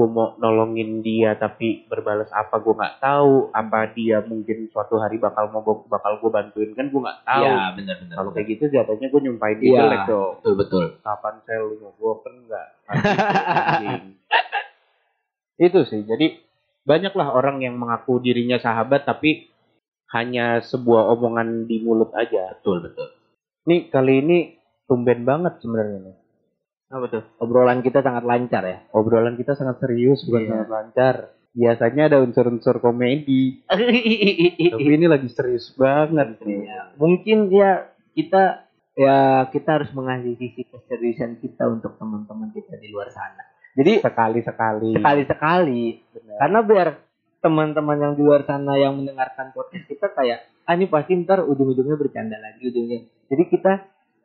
gue 0.00 0.08
mau 0.08 0.32
nolongin 0.34 1.04
dia 1.04 1.36
tapi 1.36 1.84
berbalas 1.84 2.32
apa 2.32 2.56
gue 2.56 2.72
nggak 2.72 2.96
tahu 2.98 3.52
apa 3.52 3.92
dia 3.92 4.24
mungkin 4.24 4.64
suatu 4.66 4.96
hari 4.96 5.20
bakal 5.20 5.52
mogok 5.52 5.84
bakal 5.86 6.16
gue 6.16 6.30
bantuin 6.32 6.72
kan 6.72 6.88
gue 6.88 6.96
nggak 6.96 7.20
tahu 7.20 7.44
Iya, 7.44 7.64
benar 7.76 7.96
benar. 8.00 8.14
kalau 8.16 8.30
kayak 8.32 8.48
gitu 8.48 8.64
jatuhnya 8.66 9.06
gue 9.06 9.20
nyumpahin 9.20 9.58
dia 9.58 9.68
Iya. 9.68 9.80
jelek 9.82 10.02
dong 10.08 10.32
betul 10.40 10.54
betul. 10.56 10.84
kapan 10.98 11.34
saya 11.44 11.60
lu 11.60 11.76
mogok 11.78 12.16
kan 12.22 12.32
enggak 12.34 12.66
Anjing. 12.88 14.04
itu 15.68 15.80
sih 15.84 16.00
jadi 16.02 16.26
banyaklah 16.82 17.28
orang 17.30 17.60
yang 17.60 17.76
mengaku 17.76 18.16
dirinya 18.18 18.56
sahabat 18.56 19.04
tapi 19.04 19.52
hanya 20.10 20.58
sebuah 20.58 21.12
omongan 21.12 21.68
di 21.68 21.78
mulut 21.78 22.10
aja 22.12 22.56
Betul 22.56 22.80
betul. 22.82 23.12
nih 23.62 23.86
kali 23.86 24.14
ini 24.18 24.38
tumben 24.88 25.22
banget 25.22 25.60
sebenarnya 25.60 25.98
nih 26.02 26.16
Apa 26.90 27.06
tuh? 27.06 27.22
Obrolan 27.38 27.80
kita 27.80 28.02
sangat 28.02 28.26
lancar 28.26 28.62
ya. 28.62 28.78
obrolan 28.90 29.38
kita 29.38 29.54
sangat 29.54 29.78
serius 29.78 30.26
bukan 30.26 30.42
Iya. 30.42 30.50
sangat 30.50 30.68
lancar 30.68 31.14
biasanya 31.50 32.02
ada 32.06 32.18
unsur-unsur 32.18 32.78
komedi 32.78 33.58
tapi 34.70 34.86
ini 34.86 35.06
lagi 35.06 35.26
serius 35.30 35.70
banget 35.74 36.38
nih 36.42 36.66
Iya. 36.66 36.80
Mungkin 36.94 37.38
ya 37.48 37.70
kita 38.12 38.66
ya 38.94 39.16
kita 39.48 39.70
harus 39.70 39.90
mengasih 39.90 40.34
sisi 40.34 40.66
keseriusan 40.66 41.38
kita 41.38 41.66
untuk 41.66 41.94
teman-teman 41.96 42.50
kita 42.50 42.74
di 42.76 42.90
luar 42.90 43.08
sana. 43.08 43.46
Jadi 43.70 44.02
sekali-sekali 44.02 44.98
sekali-sekali 44.98 45.82
karena 46.36 46.58
biar 46.60 46.88
teman-teman 47.40 47.96
yang 47.96 48.12
di 48.12 48.22
luar 48.22 48.42
sana 48.42 48.74
yang 48.76 48.98
mendengarkan 48.98 49.54
podcast 49.54 49.86
kita 49.86 50.10
kayak 50.10 50.38
ah 50.66 50.74
ini 50.74 50.86
pasti 50.86 51.14
ntar 51.16 51.40
ujung-ujungnya 51.40 51.94
bercanda 51.94 52.36
lagi 52.36 52.66
ujungnya. 52.66 53.06
Jadi 53.30 53.42
kita 53.46 53.72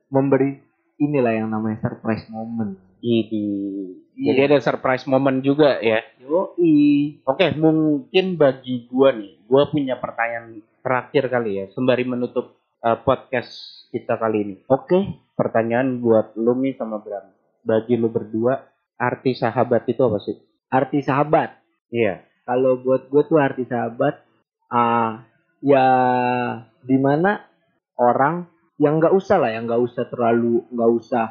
memberi 0.09 0.57
inilah 0.99 1.33
yang 1.35 1.47
namanya 1.51 1.79
surprise 1.83 2.25
moment. 2.31 2.79
Idi. 3.05 3.93
Iya. 4.17 4.33
Jadi 4.33 4.41
ada 4.49 4.57
surprise 4.63 5.05
moment 5.05 5.43
juga 5.45 5.77
ya. 5.83 6.01
Yoi. 6.23 7.21
Oke, 7.27 7.53
mungkin 7.53 8.39
bagi 8.39 8.89
gua 8.89 9.13
nih, 9.13 9.45
gua 9.45 9.69
punya 9.69 9.99
pertanyaan 10.01 10.63
terakhir 10.81 11.29
kali 11.29 11.51
ya, 11.61 11.65
sembari 11.75 12.05
menutup 12.07 12.57
uh, 12.81 12.97
podcast 13.03 13.51
kita 13.93 14.17
kali 14.17 14.37
ini. 14.41 14.55
Oke. 14.71 15.21
Pertanyaan 15.35 15.99
buat 15.99 16.33
lu 16.39 16.55
nih 16.63 16.79
sama 16.79 17.03
Bram. 17.03 17.27
Bagi 17.61 17.99
lu 17.99 18.07
berdua, 18.07 18.71
arti 18.95 19.35
sahabat 19.35 19.83
itu 19.91 19.99
apa 19.99 20.17
sih? 20.23 20.39
Arti 20.71 21.03
sahabat. 21.03 21.59
Iya. 21.91 22.23
Kalau 22.45 22.79
buat 22.79 23.11
gue 23.11 23.21
tuh 23.25 23.41
arti 23.41 23.67
sahabat 23.67 24.21
ah 24.69 25.25
ya 25.65 25.87
di 26.85 26.97
mana 27.01 27.41
orang 27.97 28.45
yang 28.81 28.99
nggak 28.99 29.15
usah 29.15 29.37
lah 29.39 29.51
yang 29.55 29.67
nggak 29.67 29.81
usah 29.81 30.03
terlalu 30.11 30.63
nggak 30.71 30.91
usah 30.91 31.25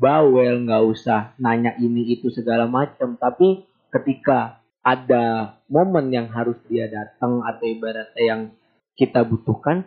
bawel 0.00 0.54
nggak 0.64 0.84
usah 0.84 1.32
nanya 1.40 1.76
ini 1.80 2.16
itu 2.16 2.28
segala 2.32 2.68
macam 2.68 3.16
tapi 3.16 3.64
ketika 3.92 4.60
ada 4.80 5.56
momen 5.68 6.08
yang 6.08 6.32
harus 6.32 6.56
dia 6.68 6.88
datang 6.88 7.44
atau 7.44 7.64
ibaratnya 7.68 8.22
yang 8.24 8.42
kita 8.96 9.24
butuhkan 9.24 9.84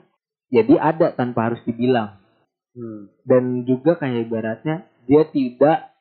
jadi 0.53 0.77
ada 0.77 1.13
tanpa 1.13 1.49
harus 1.49 1.61
dibilang 1.65 2.23
Hmm. 2.73 3.05
dan 3.21 3.69
juga 3.69 4.01
kayak 4.01 4.25
ibaratnya 4.25 4.89
dia 5.05 5.29
tidak 5.29 5.93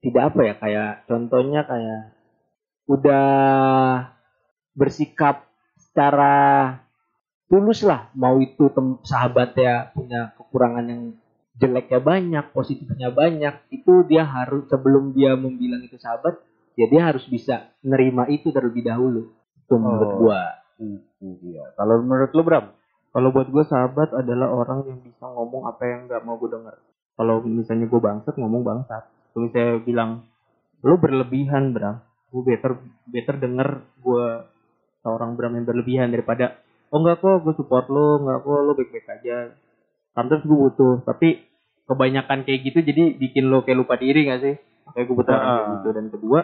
tidak 0.00 0.32
apa 0.32 0.40
ya 0.48 0.54
kayak 0.56 0.92
contohnya 1.04 1.60
kayak 1.68 2.16
udah 2.88 3.28
bersikap 4.72 5.44
secara 5.76 6.80
tulus 7.50 7.82
lah 7.82 8.06
mau 8.14 8.38
itu 8.38 8.70
tem 8.70 9.02
sahabatnya 9.02 9.90
punya 9.90 10.30
kekurangan 10.38 10.86
yang 10.86 11.02
jeleknya 11.58 12.00
banyak 12.00 12.44
positifnya 12.54 13.10
banyak 13.10 13.58
itu 13.74 14.06
dia 14.06 14.22
harus 14.22 14.70
sebelum 14.70 15.12
dia 15.12 15.34
membilang 15.34 15.82
itu 15.82 15.98
sahabat 15.98 16.38
ya 16.78 16.86
dia 16.86 17.10
harus 17.10 17.26
bisa 17.26 17.74
nerima 17.82 18.30
itu 18.30 18.54
terlebih 18.54 18.86
dahulu 18.86 19.34
itu 19.58 19.74
menurut 19.74 20.10
Oh. 20.14 20.18
gua 20.24 20.40
iya. 21.20 21.64
Kalau 21.76 22.00
menurut 22.00 22.30
lu 22.32 22.42
Bram? 22.46 22.72
Kalau 23.10 23.28
buat 23.34 23.50
gua 23.52 23.66
sahabat 23.66 24.14
adalah 24.16 24.48
orang 24.48 24.86
yang 24.86 24.98
bisa 25.02 25.26
ngomong 25.26 25.66
apa 25.68 25.82
yang 25.84 26.06
nggak 26.06 26.22
mau 26.22 26.38
gue 26.38 26.48
denger. 26.48 26.78
Kalau 27.20 27.44
misalnya 27.44 27.84
gue 27.90 28.00
bangsat 28.00 28.34
ngomong 28.40 28.62
bangsat. 28.64 29.04
Kalau 29.34 29.50
misalnya 29.50 29.76
bilang 29.84 30.10
lu 30.80 30.96
berlebihan 30.96 31.76
Bram, 31.76 32.00
gue 32.32 32.42
better 32.46 32.80
better 33.04 33.36
denger 33.36 33.84
gue 34.00 34.26
seorang 35.04 35.36
Bram 35.36 35.52
yang 35.52 35.66
berlebihan 35.68 36.08
daripada 36.14 36.56
oh 36.90 36.98
enggak 36.98 37.18
kok 37.18 37.42
gue 37.42 37.54
support 37.54 37.86
lu, 37.86 38.22
enggak 38.22 38.42
kok 38.42 38.60
lu 38.60 38.72
baik-baik 38.74 39.06
aja. 39.08 39.54
Sometimes 40.10 40.42
gue 40.42 40.58
butuh, 40.58 41.06
tapi 41.06 41.46
kebanyakan 41.86 42.46
kayak 42.46 42.60
gitu 42.62 42.78
jadi 42.86 43.18
bikin 43.18 43.50
lo 43.50 43.66
kayak 43.66 43.82
lupa 43.82 43.98
diri 43.98 44.30
gak 44.30 44.38
sih 44.38 44.54
kayak 44.94 45.04
gue 45.10 45.16
butuh 45.18 45.34
orang 45.34 45.42
kayak 45.42 45.58
Ah. 45.58 45.72
gitu 45.74 45.88
dan 45.90 46.06
kedua 46.06 46.40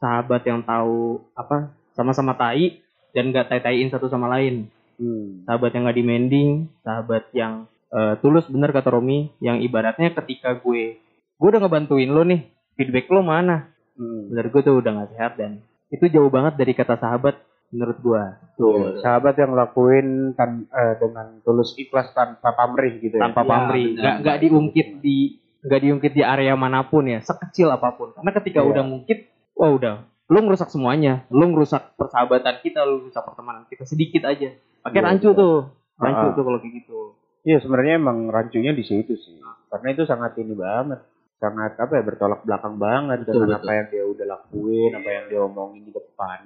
sahabat 0.00 0.42
yang 0.48 0.60
tahu 0.64 1.20
apa 1.36 1.68
sama-sama 1.92 2.32
tai 2.32 2.80
dan 3.12 3.28
gak 3.28 3.52
tai-taiin 3.52 3.92
satu 3.92 4.08
sama 4.08 4.32
lain 4.32 4.72
Hmm. 4.96 5.44
sahabat 5.44 5.76
yang 5.76 5.84
gak 5.84 5.98
demanding 6.00 6.50
sahabat 6.80 7.28
yang 7.36 7.68
eh, 7.86 8.16
tulus 8.18 8.48
bener 8.48 8.72
kata 8.72 8.88
Romi 8.88 9.28
yang 9.38 9.60
ibaratnya 9.60 10.16
ketika 10.16 10.56
gue 10.56 10.96
gue 11.36 11.46
udah 11.46 11.60
ngebantuin 11.60 12.08
lo 12.08 12.24
nih 12.24 12.48
feedback 12.74 13.12
lo 13.12 13.20
mana 13.20 13.68
Hmm. 14.00 14.32
bener 14.32 14.48
gue 14.48 14.60
tuh 14.64 14.80
udah 14.80 15.04
gak 15.04 15.10
sehat 15.12 15.32
dan 15.36 15.60
itu 15.92 16.08
jauh 16.08 16.32
banget 16.32 16.56
dari 16.56 16.72
kata 16.72 16.96
sahabat 16.96 17.36
menurut 17.68 17.98
gue 17.98 18.22
Tuh, 18.56 18.98
sahabat 18.98 19.36
yang 19.36 19.52
lakuin 19.52 20.06
tan 20.32 20.64
eh, 20.66 20.94
dengan 20.96 21.40
tulus 21.40 21.74
ikhlas 21.74 22.10
tanpa 22.10 22.52
pamrih 22.52 22.98
gitu 22.98 23.16
ya. 23.16 23.22
tanpa 23.22 23.42
Ya, 23.42 23.48
pamrih 23.48 23.86
benar. 23.90 24.00
nggak 24.00 24.14
nggak 24.22 24.38
diungkit 24.40 24.88
di 24.98 25.18
nggak 25.60 25.80
diungkit 25.82 26.12
di 26.12 26.22
area 26.22 26.54
mana 26.54 26.82
pun 26.82 27.04
ya 27.04 27.18
sekecil 27.20 27.68
apa 27.68 27.92
pun 27.92 28.12
karena 28.12 28.30
ketika 28.32 28.60
Iya. 28.60 28.68
udah 28.70 28.82
ngungkit 28.84 29.18
wah 29.52 29.70
udah 29.70 29.94
lu 30.26 30.38
ngerusak 30.40 30.68
semuanya 30.68 31.26
lu 31.28 31.46
ngerusak 31.48 31.94
persahabatan 31.94 32.58
kita 32.60 32.82
lu 32.82 33.02
ngerusak 33.02 33.22
pertemanan 33.24 33.62
kita 33.64 33.82
sedikit 33.82 34.24
aja 34.24 34.54
pakai 34.80 34.94
Iya, 34.94 35.06
rancu 35.06 35.28
iya. 35.28 35.36
tuh 35.36 35.56
rancu 35.96 36.26
Ah. 36.26 36.32
tuh 36.32 36.42
kalau 36.42 36.58
kayak 36.58 36.74
gitu 36.76 37.00
Iya 37.42 37.62
sebenarnya 37.62 37.94
emang 37.96 38.26
rancunya 38.26 38.74
di 38.74 38.82
situ 38.82 39.14
sih. 39.14 39.38
Karena 39.70 39.94
itu 39.94 40.02
sangat 40.02 40.34
ini 40.34 40.50
banget, 40.50 40.98
sangat 41.38 41.78
apa 41.78 41.94
ya 41.94 42.02
bertolak 42.02 42.42
belakang 42.42 42.74
banget 42.74 43.22
Betul, 43.22 43.32
dengan 43.38 43.46
betul. 43.46 43.62
apa 43.62 43.70
yang 43.70 43.86
dia 43.86 44.02
udah 44.04 44.26
lakuin, 44.26 44.90
apa 44.92 45.08
yang 45.08 45.24
dia 45.30 45.40
omongin 45.40 45.82
di 45.82 45.92
depan. 45.94 46.40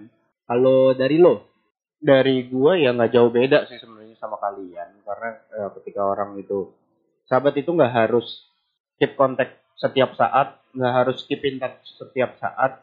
Kalau 0.51 0.98
dari 0.98 1.14
lo, 1.22 1.46
Dari 2.01 2.48
gua 2.48 2.80
ya 2.80 2.96
nggak 2.96 3.12
jauh 3.12 3.28
beda 3.28 3.68
sih 3.68 3.76
sebenarnya 3.76 4.16
sama 4.16 4.40
kalian, 4.40 5.05
karena 5.05 5.30
eh, 5.53 5.68
ketika 5.76 6.01
orang 6.01 6.32
itu 6.40 6.72
sahabat 7.28 7.61
itu 7.61 7.68
nggak 7.76 7.92
harus 7.92 8.48
keep 8.96 9.20
contact 9.20 9.61
setiap 9.76 10.16
saat, 10.16 10.64
nggak 10.72 10.94
harus 10.96 11.20
keep 11.28 11.44
in 11.44 11.61
touch 11.61 11.76
setiap 12.01 12.40
saat, 12.40 12.80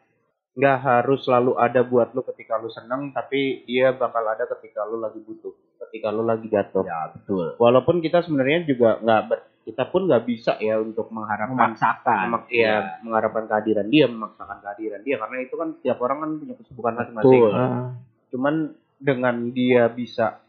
nggak 0.54 0.78
harus 0.86 1.26
selalu 1.26 1.58
ada 1.58 1.82
buat 1.82 2.14
lu 2.14 2.22
ketika 2.30 2.62
lu 2.62 2.70
seneng, 2.70 3.10
tapi 3.10 3.66
dia 3.66 3.90
bakal 3.90 4.22
ada 4.22 4.46
ketika 4.54 4.86
lu 4.86 5.02
lagi 5.02 5.18
butuh, 5.18 5.54
ketika 5.90 6.14
lu 6.14 6.22
lagi 6.22 6.46
jatuh. 6.54 6.86
ya 6.86 7.10
betul. 7.10 7.58
walaupun 7.58 8.06
kita 8.06 8.22
sebenarnya 8.22 8.70
juga 8.70 9.02
nggak 9.02 9.22
ber, 9.34 9.40
kita 9.68 9.84
pun 9.84 10.08
nggak 10.08 10.24
bisa 10.24 10.56
ya 10.58 10.80
untuk 10.80 11.12
mengharapkan 11.12 11.76
Memaksakan. 11.76 12.18
memak- 12.24 12.48
ya, 12.48 13.04
mengharapkan 13.04 13.44
kehadiran 13.46 13.88
dia 13.88 14.08
memaksakan 14.08 14.64
kehadiran 14.64 15.04
dia. 15.04 15.16
Karena 15.18 15.36
itu 15.38 15.54
kan 15.54 15.70
tiap 15.78 16.00
orang 16.00 16.18
kan 16.18 16.30
punya 16.38 16.56
kesibukan 16.56 16.94
masing-masing. 16.96 17.42
Ah, 17.52 17.92
cuman 18.30 18.56
dengan 18.96 19.36
dia 19.52 19.92
bisa 19.92 20.40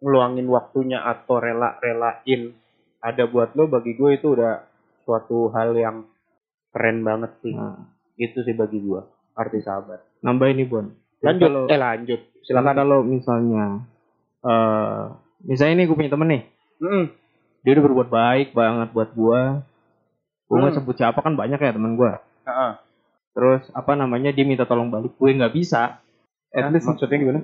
ngeluangin 0.00 0.48
waktunya 0.48 0.98
atau 0.98 1.36
rela-relain 1.36 2.56
ada 2.98 3.24
buat 3.24 3.52
lo 3.52 3.68
bagi 3.68 3.92
gue 3.92 4.10
itu 4.14 4.32
udah 4.32 4.64
suatu 4.98 5.52
hal 5.52 5.74
yang 5.74 6.08
keren 6.70 7.02
banget 7.02 7.36
sih. 7.38 7.52
Ah. 7.52 7.76
itu 8.14 8.40
sih 8.40 8.52
bagi 8.52 8.76
gue 8.78 9.00
arti 9.32 9.58
sahabat. 9.58 10.00
Nambah 10.20 10.48
ini 10.48 10.64
Bon. 10.64 10.84
Lanjut. 11.18 11.44
Kalau- 11.44 11.66
eh 11.66 11.76
lanjut. 11.76 12.20
Silakan. 12.40 12.74
Kalau 12.74 13.00
misalnya 13.02 13.84
eh 14.40 15.02
misalnya 15.42 15.74
nih 15.76 15.86
gue 15.86 15.96
punya 15.96 16.10
temen 16.10 16.28
nih. 16.28 16.42
Mm, 16.78 17.04
dia 17.62 17.72
udah 17.72 17.84
berbuat 17.84 18.08
baik 18.08 18.48
banget 18.52 18.88
buat 18.90 19.10
gua 19.12 19.62
gue 20.44 20.56
nggak 20.58 20.72
Hmm. 20.72 20.80
sebut 20.82 20.94
siapa 20.94 21.18
kan 21.18 21.32
banyak 21.32 21.56
ya 21.56 21.72
temen 21.72 21.94
gua 21.94 22.20
heeh. 22.44 22.72
terus 23.32 23.62
apa 23.72 23.92
namanya 23.94 24.28
dia 24.28 24.44
minta 24.44 24.62
tolong 24.62 24.88
balik 24.88 25.14
gue 25.14 25.30
nggak 25.30 25.52
bisa 25.52 26.02
at 26.50 26.68
least 26.68 26.84
maksudnya 26.84 27.16
gimana 27.16 27.40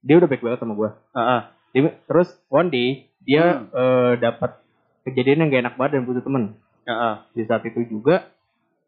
dia 0.00 0.14
udah 0.16 0.26
baik 0.26 0.42
banget 0.42 0.58
sama 0.58 0.74
gua 0.74 0.90
Heeh. 1.12 1.40
Dia- 1.70 1.96
terus 2.04 2.28
one 2.48 2.68
day 2.68 2.88
dia 3.20 3.60
Hmm. 3.60 3.68
eh, 3.70 4.12
dapat 4.18 4.56
kejadian 5.04 5.44
yang 5.44 5.48
gak 5.48 5.62
enak 5.62 5.74
banget 5.76 5.92
dan 5.94 6.04
butuh 6.04 6.22
temen 6.22 6.44
Heeh. 6.84 7.14
di 7.32 7.42
saat 7.44 7.62
itu 7.62 7.80
juga 7.86 8.26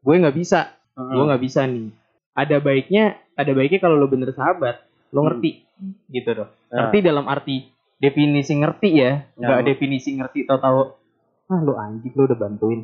gue 0.00 0.14
nggak 0.16 0.34
bisa 0.34 0.72
Heeh. 0.96 1.12
gue 1.12 1.24
nggak 1.24 1.42
bisa 1.42 1.60
nih 1.64 1.92
ada 2.32 2.56
baiknya 2.58 3.04
ada 3.32 3.52
baiknya 3.52 3.78
kalau 3.78 3.94
lo 3.94 4.08
bener 4.08 4.32
sahabat 4.32 4.80
lo 5.10 5.20
Hmm. 5.20 5.26
ngerti 5.30 5.60
gitu 6.08 6.30
loh 6.32 6.48
Ya. 6.66 6.74
ngerti 6.82 6.98
dalam 7.00 7.26
arti 7.26 7.68
definisi 8.00 8.56
ngerti 8.56 8.88
ya 8.90 9.28
Ya, 9.30 9.38
nggak 9.38 9.60
definisi 9.66 10.16
ngerti 10.16 10.44
tahu-tahu 10.44 10.96
ah 11.46 11.60
lo 11.60 11.72
anjing 11.76 12.12
lo 12.12 12.24
udah 12.24 12.38
bantuin 12.38 12.80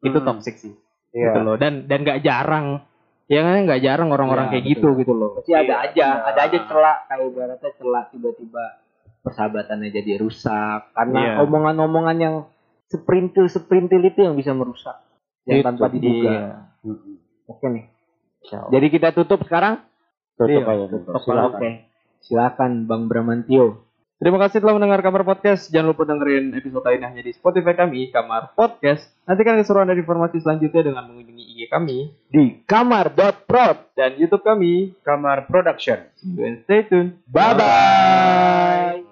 itu 0.00 0.18
Hmm. 0.18 0.26
toxic 0.26 0.56
sih 0.56 0.74
Iya. 1.10 1.30
gitu 1.30 1.40
loh 1.40 1.54
dan 1.54 1.86
dan 1.86 2.02
nggak 2.02 2.20
jarang 2.20 2.82
ya 3.26 3.40
kan 3.40 3.64
nggak 3.64 3.80
jarang 3.80 4.08
orang-orang 4.10 4.46
Ya, 4.46 4.50
kayak 4.52 4.64
betul. 4.66 4.74
gitu 4.74 4.88
gitu 5.00 5.12
loh 5.12 5.30
Pasti 5.34 5.52
ada 5.52 5.64
Iya, 5.64 5.76
aja, 5.86 6.06
benar. 6.12 6.28
ada 6.28 6.40
aja 6.42 6.58
celak 6.62 6.98
kayak 7.06 7.24
ibaratnya 7.26 7.70
celak 7.72 8.04
tiba-tiba 8.10 8.64
persahabatannya 9.22 9.88
jadi 9.90 10.12
rusak 10.18 10.80
karena 10.92 11.18
Iya. 11.18 11.32
omongan-omongan 11.42 12.16
yang 12.16 12.34
seprintil 12.86 13.46
seprintil 13.46 13.98
itu 14.00 14.20
yang 14.20 14.34
bisa 14.34 14.50
merusak 14.50 15.02
yang 15.42 15.58
Itu, 15.58 15.66
tanpa 15.66 15.86
diduga. 15.88 16.30
Iya. 16.30 16.50
Oke 17.46 17.66
nih. 17.68 17.84
Jadi 18.46 18.86
kita 18.88 19.10
tutup 19.10 19.42
sekarang. 19.42 19.82
Tutup 20.34 20.50
Iya, 20.52 20.66
aja. 20.68 20.86
tutup 20.88 21.14
Silakan. 21.18 21.50
Oke. 21.54 21.70
Silakan 22.20 22.72
Bang 22.84 23.06
Bramantio. 23.06 23.85
Terima 24.16 24.40
kasih 24.40 24.64
telah 24.64 24.72
mendengar 24.80 25.04
Kamar 25.04 25.28
Podcast. 25.28 25.68
Jangan 25.68 25.92
lupa 25.92 26.08
dengerin 26.08 26.56
episode 26.56 26.80
lainnya 26.88 27.12
hanya 27.12 27.20
di 27.20 27.36
Spotify 27.36 27.76
kami, 27.76 28.08
Kamar 28.08 28.56
Podcast. 28.56 29.12
Nantikan 29.28 29.60
keseruan 29.60 29.84
dan 29.84 30.00
informasi 30.00 30.40
selanjutnya 30.40 30.88
dengan 30.88 31.04
mengunjungi 31.04 31.44
IG 31.52 31.68
kami 31.68 32.16
Di 32.32 32.64
kamar.prod. 32.64 33.92
dan 33.92 34.16
YouTube 34.16 34.40
kami. 34.40 34.96
Kamar 35.04 35.44
Production. 35.44 36.08
See 36.16 36.32
you 36.32 36.48
and 36.48 36.64
stay 36.64 36.88
tuned. 36.88 37.20
Bye 37.28 39.04